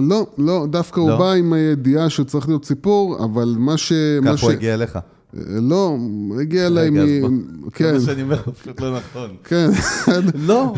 לא, 0.02 0.28
לא, 0.38 0.68
דווקא 0.70 1.00
הוא 1.00 1.10
לא? 1.10 1.18
בא 1.18 1.32
עם 1.32 1.54
הידיעה 1.54 2.10
שצריך 2.10 2.48
להיות 2.48 2.66
סיפור, 2.66 3.26
אבל 3.26 3.56
מה 3.58 3.78
ש... 3.78 3.94
כך 4.26 4.44
הוא 4.44 4.52
הגיע 4.52 4.74
אליך. 4.74 5.00
לא, 5.34 5.98
הגיע 6.42 6.68
אליי 6.68 6.90
מ... 6.90 6.96
כן. 7.72 7.86
זה 7.86 7.94
מה 7.94 8.00
שאני 8.00 8.22
אומר, 8.22 8.42
פשוט 8.42 8.82
לא 8.82 8.98
נכון. 8.98 9.36
כן. 9.44 9.70
לא, 10.50 10.74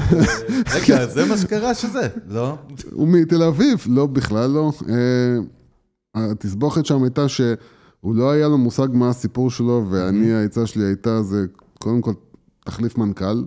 רגע, 0.74 1.08
זה 1.08 1.26
מה 1.26 1.38
שקרה 1.38 1.74
שזה, 1.74 2.08
לא? 2.28 2.58
הוא 2.92 3.08
מתל 3.08 3.44
אביב, 3.44 3.86
לא, 3.90 4.06
בכלל 4.06 4.50
לא. 4.50 4.72
התסבוכת 6.16 6.86
שם 6.86 7.04
הייתה 7.04 7.28
שהוא 7.30 8.16
לא 8.16 8.32
היה 8.32 8.48
לו 8.48 8.58
מושג 8.58 8.88
מה 8.94 9.10
הסיפור 9.10 9.52
שלו, 9.52 9.86
ואני, 9.90 10.34
העצה 10.34 10.66
שלי 10.66 10.84
הייתה, 10.84 11.24
זה 11.24 11.46
קודם 11.80 12.02
כל 12.02 12.14
תחליף 12.66 12.98
מנכ"ל. 12.98 13.44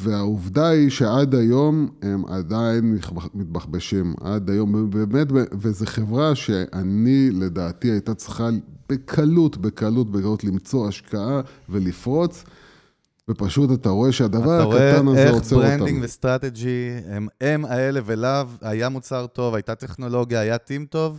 והעובדה 0.00 0.68
היא 0.68 0.90
שעד 0.90 1.34
היום 1.34 1.88
הם 2.02 2.26
עדיין 2.26 2.98
מתבחבשים, 3.34 4.14
עד 4.20 4.50
היום, 4.50 4.90
באמת, 4.90 5.26
וזו 5.60 5.86
חברה 5.86 6.34
שאני, 6.34 7.30
לדעתי, 7.30 7.90
הייתה 7.90 8.14
צריכה 8.14 8.48
בקלות, 8.88 9.56
בקלות, 9.56 10.10
בקלות 10.10 10.44
למצוא 10.44 10.88
השקעה 10.88 11.40
ולפרוץ, 11.68 12.44
ופשוט 13.28 13.80
אתה 13.80 13.88
רואה 13.88 14.12
שהדבר 14.12 14.60
הקטן 14.60 15.08
הזה 15.08 15.30
עוצר 15.30 15.34
אותם. 15.34 15.46
אתה 15.46 15.54
רואה 15.54 15.72
איך 15.72 15.78
branding 15.78 16.04
ו 16.04 16.14
strategy 16.14 16.90
הם, 17.08 17.28
הם 17.40 17.64
האלה 17.64 18.00
ולאו, 18.04 18.46
היה 18.60 18.88
מוצר 18.88 19.26
טוב, 19.26 19.54
הייתה 19.54 19.74
טכנולוגיה, 19.74 20.40
היה 20.40 20.58
team 20.58 20.86
טוב. 20.86 21.18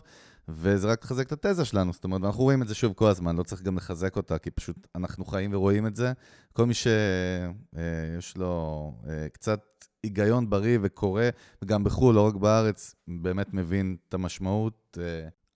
וזה 0.50 0.88
רק 0.88 1.04
מחזק 1.04 1.34
את 1.34 1.46
התזה 1.46 1.66
שלנו, 1.66 1.94
זאת 1.94 2.04
אומרת, 2.04 2.24
אנחנו 2.24 2.44
רואים 2.44 2.62
את 2.62 2.68
זה 2.68 2.76
שוב 2.76 2.94
כל 2.94 3.08
הזמן, 3.08 3.36
לא 3.36 3.44
צריך 3.44 3.62
גם 3.62 3.78
לחזק 3.78 4.16
אותה, 4.16 4.38
כי 4.38 4.52
פשוט 4.52 4.88
אנחנו 4.96 5.26
חיים 5.26 5.54
ורואים 5.54 5.88
את 5.88 5.96
זה. 5.96 6.14
כל 6.54 6.66
מי 6.66 6.74
שיש 6.74 8.34
אה, 8.38 8.42
לו 8.42 8.94
אה, 9.10 9.30
קצת 9.30 9.62
היגיון 10.04 10.50
בריא 10.50 10.80
וקורא, 10.82 11.24
וגם 11.62 11.84
בחו"ל, 11.84 12.16
לא 12.16 12.28
רק 12.28 12.36
בארץ, 12.36 12.96
באמת 13.08 13.54
מבין 13.54 13.96
את 14.10 14.14
המשמעות. 14.14 14.98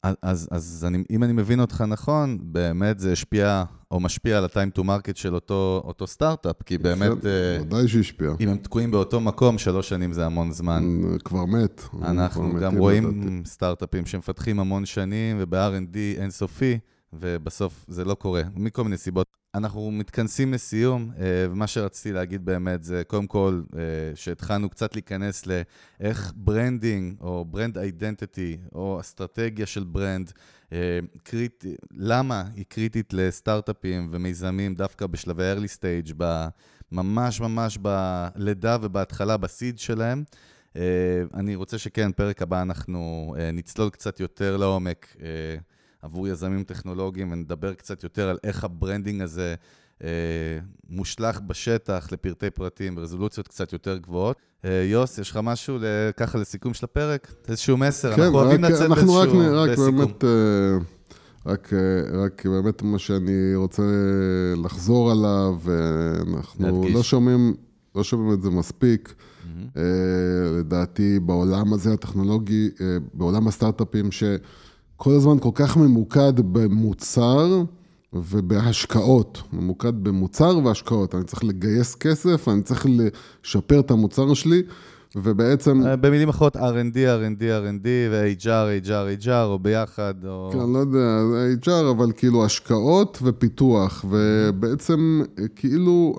אה, 0.05 0.13
אז, 0.21 0.47
אז 0.51 0.85
אני, 0.87 1.03
אם 1.09 1.23
אני 1.23 1.33
מבין 1.33 1.59
אותך 1.59 1.83
נכון, 1.87 2.37
באמת 2.41 2.99
זה 2.99 3.11
השפיע 3.11 3.63
או 3.91 3.99
משפיע 3.99 4.37
על 4.37 4.45
ה-time 4.45 4.79
to 4.79 4.81
market 4.81 5.15
של 5.15 5.35
אותו, 5.35 5.81
אותו 5.85 6.07
סטארט-אפ, 6.07 6.61
כי 6.65 6.77
באמת... 6.77 7.11
ודאי 7.61 7.87
שהשפיע. 7.87 8.31
אם 8.39 8.49
הם 8.49 8.57
תקועים 8.57 8.91
באותו 8.91 9.19
מקום, 9.19 9.57
שלוש 9.57 9.89
שנים 9.89 10.13
זה 10.13 10.25
המון 10.25 10.51
זמן. 10.51 11.01
כבר 11.23 11.45
מת. 11.45 11.81
אנחנו 12.01 12.49
כבר 12.51 12.61
גם 12.61 12.77
רואים 12.77 13.43
סטארט-אפים 13.45 14.05
שמפתחים 14.05 14.59
המון 14.59 14.85
שנים, 14.85 15.37
וב-R&D 15.39 15.97
אינסופי, 16.21 16.79
ובסוף 17.13 17.85
זה 17.87 18.05
לא 18.05 18.15
קורה, 18.15 18.41
מכל 18.55 18.83
מיני 18.83 18.97
סיבות. 18.97 19.27
אנחנו 19.55 19.91
מתכנסים 19.91 20.53
לסיום, 20.53 21.11
אה, 21.19 21.45
ומה 21.51 21.67
שרציתי 21.67 22.11
להגיד 22.11 22.45
באמת 22.45 22.83
זה, 22.83 23.03
קודם 23.07 23.27
כל, 23.27 23.61
אה, 23.75 23.81
שהתחלנו 24.15 24.69
קצת 24.69 24.95
להיכנס 24.95 25.43
לאיך 25.45 26.33
branding, 26.35 27.15
או 27.21 27.45
brand 27.45 27.77
identity, 27.77 28.57
או 28.75 28.99
אסטרטגיה 28.99 29.65
של 29.65 29.83
brand, 29.83 30.31
אה, 30.73 30.99
קריט, 31.23 31.65
למה 31.91 32.43
היא 32.55 32.65
קריטית 32.69 33.13
לסטארט-אפים 33.13 34.09
ומיזמים 34.11 34.75
דווקא 34.75 35.07
בשלבי 35.07 35.43
early 35.53 35.77
stage, 35.77 36.23
ממש 36.91 37.41
ממש 37.41 37.77
בלידה 37.77 38.77
ובהתחלה, 38.81 39.37
ב 39.37 39.46
seed 39.46 39.79
שלהם. 39.79 40.23
אני 41.33 41.55
רוצה 41.55 41.77
שכן, 41.77 42.11
פרק 42.11 42.41
הבא 42.41 42.61
אנחנו 42.61 43.35
נצלול 43.53 43.89
קצת 43.89 44.19
יותר 44.19 44.57
לעומק. 44.57 45.15
עבור 46.01 46.27
יזמים 46.27 46.63
טכנולוגיים, 46.63 47.31
ונדבר 47.31 47.73
קצת 47.73 48.03
יותר 48.03 48.29
על 48.29 48.37
איך 48.43 48.63
ה 48.63 48.70
branding 48.70 49.21
הזה 49.21 49.55
אה, 50.03 50.09
מושלך 50.89 51.41
בשטח 51.41 52.07
לפרטי 52.11 52.49
פרטים 52.49 52.95
ברזולוציות 52.95 53.47
קצת 53.47 53.73
יותר 53.73 53.97
גבוהות. 53.97 54.37
אה, 54.65 54.83
יוס, 54.91 55.17
יש 55.17 55.31
לך 55.31 55.39
משהו 55.43 55.77
ככה 56.17 56.37
לסיכום 56.37 56.73
של 56.73 56.85
הפרק? 56.85 57.33
איזשהו 57.47 57.77
מסר? 57.77 58.15
כן, 58.15 58.21
אנחנו 58.21 58.39
אוהבים 58.39 58.63
לצאת 58.63 58.91
איזשהו 58.91 59.15
רק, 59.53 59.69
רק 59.69 59.77
באמת, 59.77 60.23
אה, 60.23 60.77
רק, 61.45 61.73
אה, 61.73 62.23
רק 62.23 62.45
באמת 62.45 62.81
מה 62.81 62.99
שאני 62.99 63.55
רוצה 63.55 63.83
לחזור 64.63 65.11
עליו, 65.11 65.55
אנחנו 66.33 66.85
לא 66.93 67.03
שומעים, 67.03 67.55
לא 67.95 68.03
שומעים 68.03 68.33
את 68.33 68.41
זה 68.41 68.49
מספיק. 68.49 69.13
Mm-hmm. 69.15 69.79
לדעתי, 70.59 71.19
בעולם 71.19 71.73
הזה 71.73 71.93
הטכנולוגי, 71.93 72.69
בעולם 73.13 73.47
הסטארט-אפים, 73.47 74.11
ש... 74.11 74.23
כל 75.03 75.11
הזמן 75.11 75.39
כל 75.39 75.49
כך 75.53 75.77
ממוקד 75.77 76.33
במוצר 76.39 77.63
ובהשקעות. 78.13 79.41
ממוקד 79.53 80.03
במוצר 80.03 80.59
והשקעות. 80.65 81.15
אני 81.15 81.23
צריך 81.23 81.43
לגייס 81.43 81.95
כסף, 81.95 82.47
אני 82.47 82.61
צריך 82.61 82.85
לשפר 82.89 83.79
את 83.79 83.91
המוצר 83.91 84.33
שלי, 84.33 84.61
ובעצם... 85.15 85.85
אה, 85.85 85.95
במילים 85.95 86.29
אחרות, 86.29 86.55
R&D, 86.55 86.95
R&D, 86.95 87.41
R&D, 87.41 87.87
ו-HR, 88.11 88.85
HR, 88.85 89.25
HR, 89.25 89.29
או 89.43 89.59
ביחד, 89.59 90.13
או... 90.25 90.49
כן, 90.53 90.69
לא 90.73 90.79
יודע, 90.79 91.21
HR, 91.65 91.91
אבל 91.91 92.11
כאילו 92.11 92.45
השקעות 92.45 93.19
ופיתוח, 93.21 94.05
ובעצם 94.09 95.21
כאילו 95.55 96.15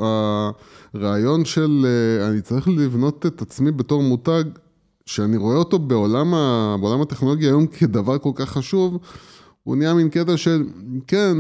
הרעיון 0.95 1.45
של 1.45 1.87
אה, 1.87 2.28
אני 2.28 2.41
צריך 2.41 2.68
לבנות 2.68 3.26
את 3.26 3.43
עצמי 3.43 3.70
בתור 3.70 4.03
מותג, 4.03 4.45
שאני 5.15 5.37
רואה 5.37 5.57
אותו 5.57 5.79
בעולם, 5.79 6.35
ה... 6.35 6.77
בעולם 6.81 7.01
הטכנולוגיה 7.01 7.49
היום 7.49 7.67
כדבר 7.67 8.19
כל 8.19 8.31
כך 8.35 8.49
חשוב, 8.49 8.99
הוא 9.65 9.77
נהיה 9.77 9.95
מין 9.95 10.09
קטע 10.09 10.37
של, 10.37 10.65
כן, 11.07 11.37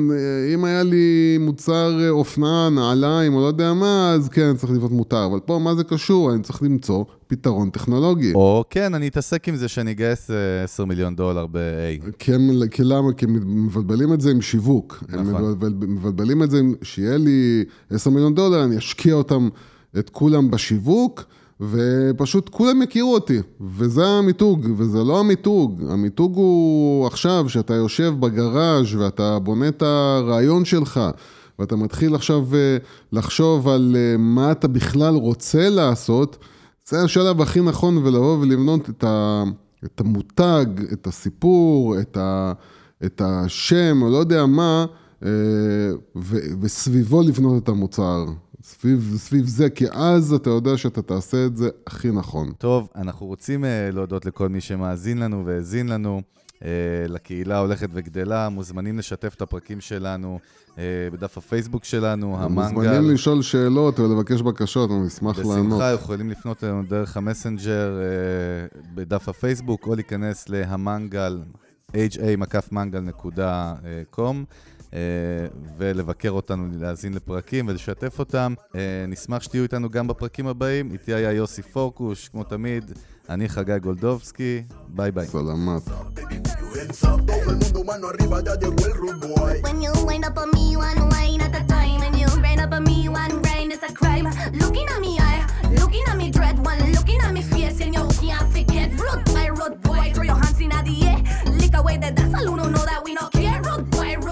אם 0.54 0.64
היה 0.64 0.82
לי 0.82 1.38
מוצר 1.40 2.10
אופנה, 2.10 2.68
נעליים, 2.70 3.34
או 3.34 3.40
לא 3.40 3.46
יודע 3.46 3.72
מה, 3.72 4.12
אז 4.12 4.28
כן, 4.28 4.56
צריך 4.56 4.72
לבנות 4.72 4.90
מותר. 4.90 5.26
אבל 5.26 5.40
פה, 5.40 5.58
מה 5.58 5.74
זה 5.74 5.84
קשור? 5.84 6.32
אני 6.32 6.42
צריך 6.42 6.62
למצוא 6.62 7.04
פתרון 7.26 7.70
טכנולוגי. 7.70 8.32
או 8.34 8.64
כן, 8.70 8.94
אני 8.94 9.08
אתעסק 9.08 9.48
עם 9.48 9.56
זה 9.56 9.68
שאני 9.68 9.90
אגייס 9.90 10.30
10 10.64 10.84
מיליון 10.84 11.16
דולר 11.16 11.46
ב-A. 11.46 12.12
כי, 12.18 12.32
כי 12.70 12.84
למה? 12.84 13.12
כי 13.12 13.26
מבלבלים 13.28 14.12
את 14.12 14.20
זה 14.20 14.30
עם 14.30 14.40
שיווק. 14.40 15.04
נכון. 15.08 15.18
הם 15.18 15.28
מבלבל, 15.28 15.74
מבלבלים 15.86 16.42
את 16.42 16.50
זה, 16.50 16.60
שיהיה 16.82 17.18
לי 17.18 17.64
10 17.90 18.10
מיליון 18.10 18.34
דולר, 18.34 18.64
אני 18.64 18.78
אשקיע 18.78 19.14
אותם, 19.14 19.48
את 19.98 20.10
כולם 20.10 20.50
בשיווק. 20.50 21.24
ופשוט 21.70 22.48
כולם 22.48 22.82
יכירו 22.82 23.14
אותי, 23.14 23.38
וזה 23.60 24.06
המיתוג, 24.06 24.66
וזה 24.76 25.04
לא 25.04 25.20
המיתוג, 25.20 25.82
המיתוג 25.90 26.36
הוא 26.36 27.06
עכשיו, 27.06 27.48
שאתה 27.48 27.74
יושב 27.74 28.14
בגראז' 28.20 28.94
ואתה 28.94 29.38
בונה 29.38 29.68
את 29.68 29.82
הרעיון 29.82 30.64
שלך, 30.64 31.00
ואתה 31.58 31.76
מתחיל 31.76 32.14
עכשיו 32.14 32.46
אה, 32.54 32.76
לחשוב 33.12 33.68
על 33.68 33.96
אה, 33.96 34.16
מה 34.18 34.52
אתה 34.52 34.68
בכלל 34.68 35.14
רוצה 35.14 35.68
לעשות, 35.68 36.38
זה 36.88 37.02
השלב 37.02 37.40
הכי 37.40 37.60
נכון 37.60 37.98
ולבוא 37.98 38.38
ולבנות 38.38 38.90
את, 38.90 39.04
ה, 39.04 39.44
את 39.84 40.00
המותג, 40.00 40.66
את 40.92 41.06
הסיפור, 41.06 42.00
את, 42.00 42.16
ה, 42.16 42.52
את 43.04 43.22
השם, 43.24 44.02
או 44.02 44.10
לא 44.10 44.16
יודע 44.16 44.46
מה, 44.46 44.86
אה, 45.22 45.28
ו, 46.16 46.36
וסביבו 46.60 47.22
לבנות 47.22 47.62
את 47.62 47.68
המוצר. 47.68 48.24
סביב, 48.62 49.14
סביב 49.16 49.46
זה, 49.46 49.70
כי 49.70 49.84
אז 49.92 50.32
אתה 50.32 50.50
יודע 50.50 50.76
שאתה 50.76 51.02
תעשה 51.02 51.46
את 51.46 51.56
זה 51.56 51.68
הכי 51.86 52.10
נכון. 52.10 52.52
טוב, 52.58 52.88
אנחנו 52.96 53.26
רוצים 53.26 53.64
uh, 53.64 53.66
להודות 53.94 54.26
לכל 54.26 54.48
מי 54.48 54.60
שמאזין 54.60 55.18
לנו 55.18 55.46
והאזין 55.46 55.88
לנו. 55.88 56.22
Uh, 56.52 56.64
לקהילה 57.08 57.58
הולכת 57.58 57.88
וגדלה, 57.92 58.48
מוזמנים 58.48 58.98
לשתף 58.98 59.34
את 59.34 59.42
הפרקים 59.42 59.80
שלנו 59.80 60.38
uh, 60.68 60.74
בדף 61.12 61.38
הפייסבוק 61.38 61.84
שלנו, 61.84 62.42
המנגל. 62.42 62.72
מוזמנים 62.72 63.10
לשאול 63.10 63.42
שאלות 63.42 64.00
ולבקש 64.00 64.42
בקשות, 64.42 64.90
אני 64.90 65.06
אשמח 65.06 65.38
בשמחה, 65.38 65.54
לענות. 65.54 65.68
בשמחה, 65.68 65.92
יכולים 65.92 66.30
לפנות 66.30 66.64
אלינו 66.64 66.82
דרך 66.82 67.16
המסנג'ר 67.16 67.98
uh, 67.98 68.02
בדף 68.94 69.28
הפייסבוק, 69.28 69.86
או 69.86 69.94
להיכנס 69.94 70.48
להמנגל, 70.48 71.42
ha-mangal.com. 71.92 74.36
אה, 74.94 74.98
ולבקר 75.78 76.30
אותנו, 76.30 76.66
להאזין 76.80 77.14
לפרקים 77.14 77.68
ולשתף 77.68 78.18
אותם. 78.18 78.54
אה, 78.74 79.04
נשמח 79.08 79.42
שתהיו 79.42 79.62
איתנו 79.62 79.90
גם 79.90 80.08
בפרקים 80.08 80.46
הבאים. 80.46 80.92
איתי 80.92 81.14
היה 81.14 81.32
יוסי 81.32 81.62
פורקוש, 81.62 82.28
כמו 82.28 82.44
תמיד. 82.44 82.92
אני 83.28 83.48
חגי 83.48 83.78
גולדובסקי, 83.78 84.62
ביי 84.88 85.10
ביי. 85.10 85.26
סלמת. 85.26 85.82
Looking 95.80 96.04
at 96.08 96.16
me 96.16 96.30
dread 96.30 96.58
one, 96.64 96.92
looking 96.92 97.20
at 97.22 97.32
me 97.32 97.42
face 97.42 97.80
and 97.80 97.94
you 97.94 98.04
can't 98.20 98.52
forget 98.52 98.88
Rude 99.02 99.24
boy, 99.24 99.48
rude 99.58 99.80
boy, 99.80 100.12
throw 100.14 100.22
your 100.22 100.34
hands 100.34 100.60
in 100.60 100.68
the 100.68 100.94
air 101.10 101.18
Lick 101.60 101.74
away 101.74 101.96
the 101.96 102.10
dance, 102.10 102.38
who 102.38 102.56
don't 102.56 102.72
know 102.72 102.84
that 102.90 103.02
we 103.04 103.14
not 103.14 103.32
care 103.32 103.41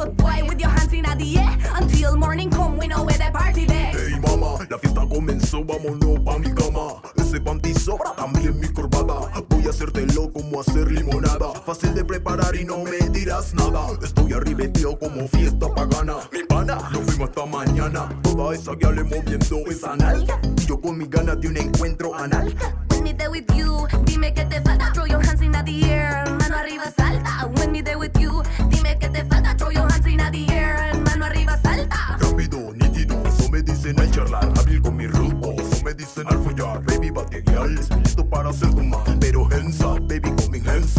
Boy, 0.06 0.42
with 0.48 0.58
your 0.58 0.70
hands 0.70 0.92
in 0.92 1.02
the 1.02 1.38
air. 1.38 1.58
Until 1.74 2.16
morning 2.16 2.50
come, 2.50 2.78
we 2.78 2.88
know 2.88 3.04
where 3.04 3.18
the 3.18 3.30
party 3.32 3.66
there. 3.66 3.92
Hey 3.92 4.18
mama, 4.18 4.66
la 4.70 4.78
fiesta 4.78 5.06
comenzó, 5.06 5.62
vámonos 5.62 6.20
pa' 6.24 6.38
mi 6.38 6.50
cama. 6.54 7.02
Ese 7.16 7.40
panty 7.40 7.74
sobra, 7.74 8.14
también 8.16 8.58
mi 8.58 8.68
corbata. 8.68 9.30
Voy 9.50 9.66
a 9.66 9.70
hacértelo 9.70 10.32
como 10.32 10.60
hacer 10.60 10.90
limonada. 10.90 11.52
Fácil 11.66 11.94
de 11.94 12.04
preparar 12.04 12.56
y 12.56 12.64
no 12.64 12.78
me 12.78 12.98
dirás 13.10 13.52
nada. 13.52 13.88
Estoy 14.02 14.32
arribeteo 14.32 14.98
como 14.98 15.28
fiesta 15.28 15.68
pagana. 15.74 16.16
Mi 16.32 16.44
pana, 16.44 16.76
nos 16.92 17.02
fuimos 17.02 17.28
hasta 17.28 17.44
mañana. 17.44 18.08
Toda 18.22 18.54
esa 18.54 18.74
guiale 18.74 19.04
moviendo 19.04 19.70
esa 19.70 19.96
nalga 19.96 20.38
Y 20.56 20.66
yo 20.66 20.80
con 20.80 20.96
mis 20.96 21.10
ganas 21.10 21.40
de 21.40 21.48
un 21.48 21.56
encuentro 21.58 22.14
anal. 22.14 22.54
When 22.90 23.02
me 23.02 23.12
there 23.12 23.30
with 23.30 23.46
you, 23.54 23.86
dime 24.04 24.32
que 24.32 24.44
te 24.46 24.60
falta. 24.62 24.92
Throw 24.94 25.06
your 25.06 25.20
hands 25.22 25.42
in 25.42 25.52
the 25.52 25.90
air, 25.90 26.24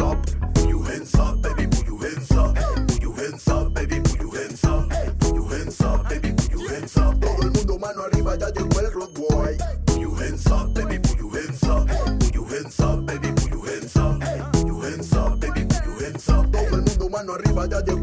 up 0.02 0.26
Put 0.54 0.68
baby, 1.42 1.68
put 1.68 1.86
your 1.88 2.00
hands 2.02 2.32
up 2.32 2.56
baby, 2.56 4.02
put 5.20 5.36
your 5.36 5.50
hands 5.50 5.82
up 5.82 6.10
baby, 6.10 6.32
put 6.34 6.52
your 6.52 6.62
Todo 7.20 7.42
el 7.44 7.52
mundo 7.52 7.80
mano 7.80 8.04
arriba, 8.04 8.36
ya 8.38 8.50
llegó 8.50 8.80
el 8.80 8.92
road 8.92 9.14
boy 9.14 9.58
Put 9.86 10.00
your 10.00 10.16
baby, 10.74 11.00
put 11.00 11.18
your 11.18 11.32
hands 11.32 11.64
up 11.64 11.88
baby, 11.88 12.10
put 12.20 12.34
your 12.34 12.50
hands 12.50 12.80
up 12.82 13.06
baby, 13.06 13.32
put 13.32 13.52
your 13.52 13.66
Todo 16.52 16.76
el 16.76 16.84
mundo 16.84 17.10
mano 17.10 17.34
arriba, 17.34 17.66
ya 17.68 17.80
llegó 17.82 18.01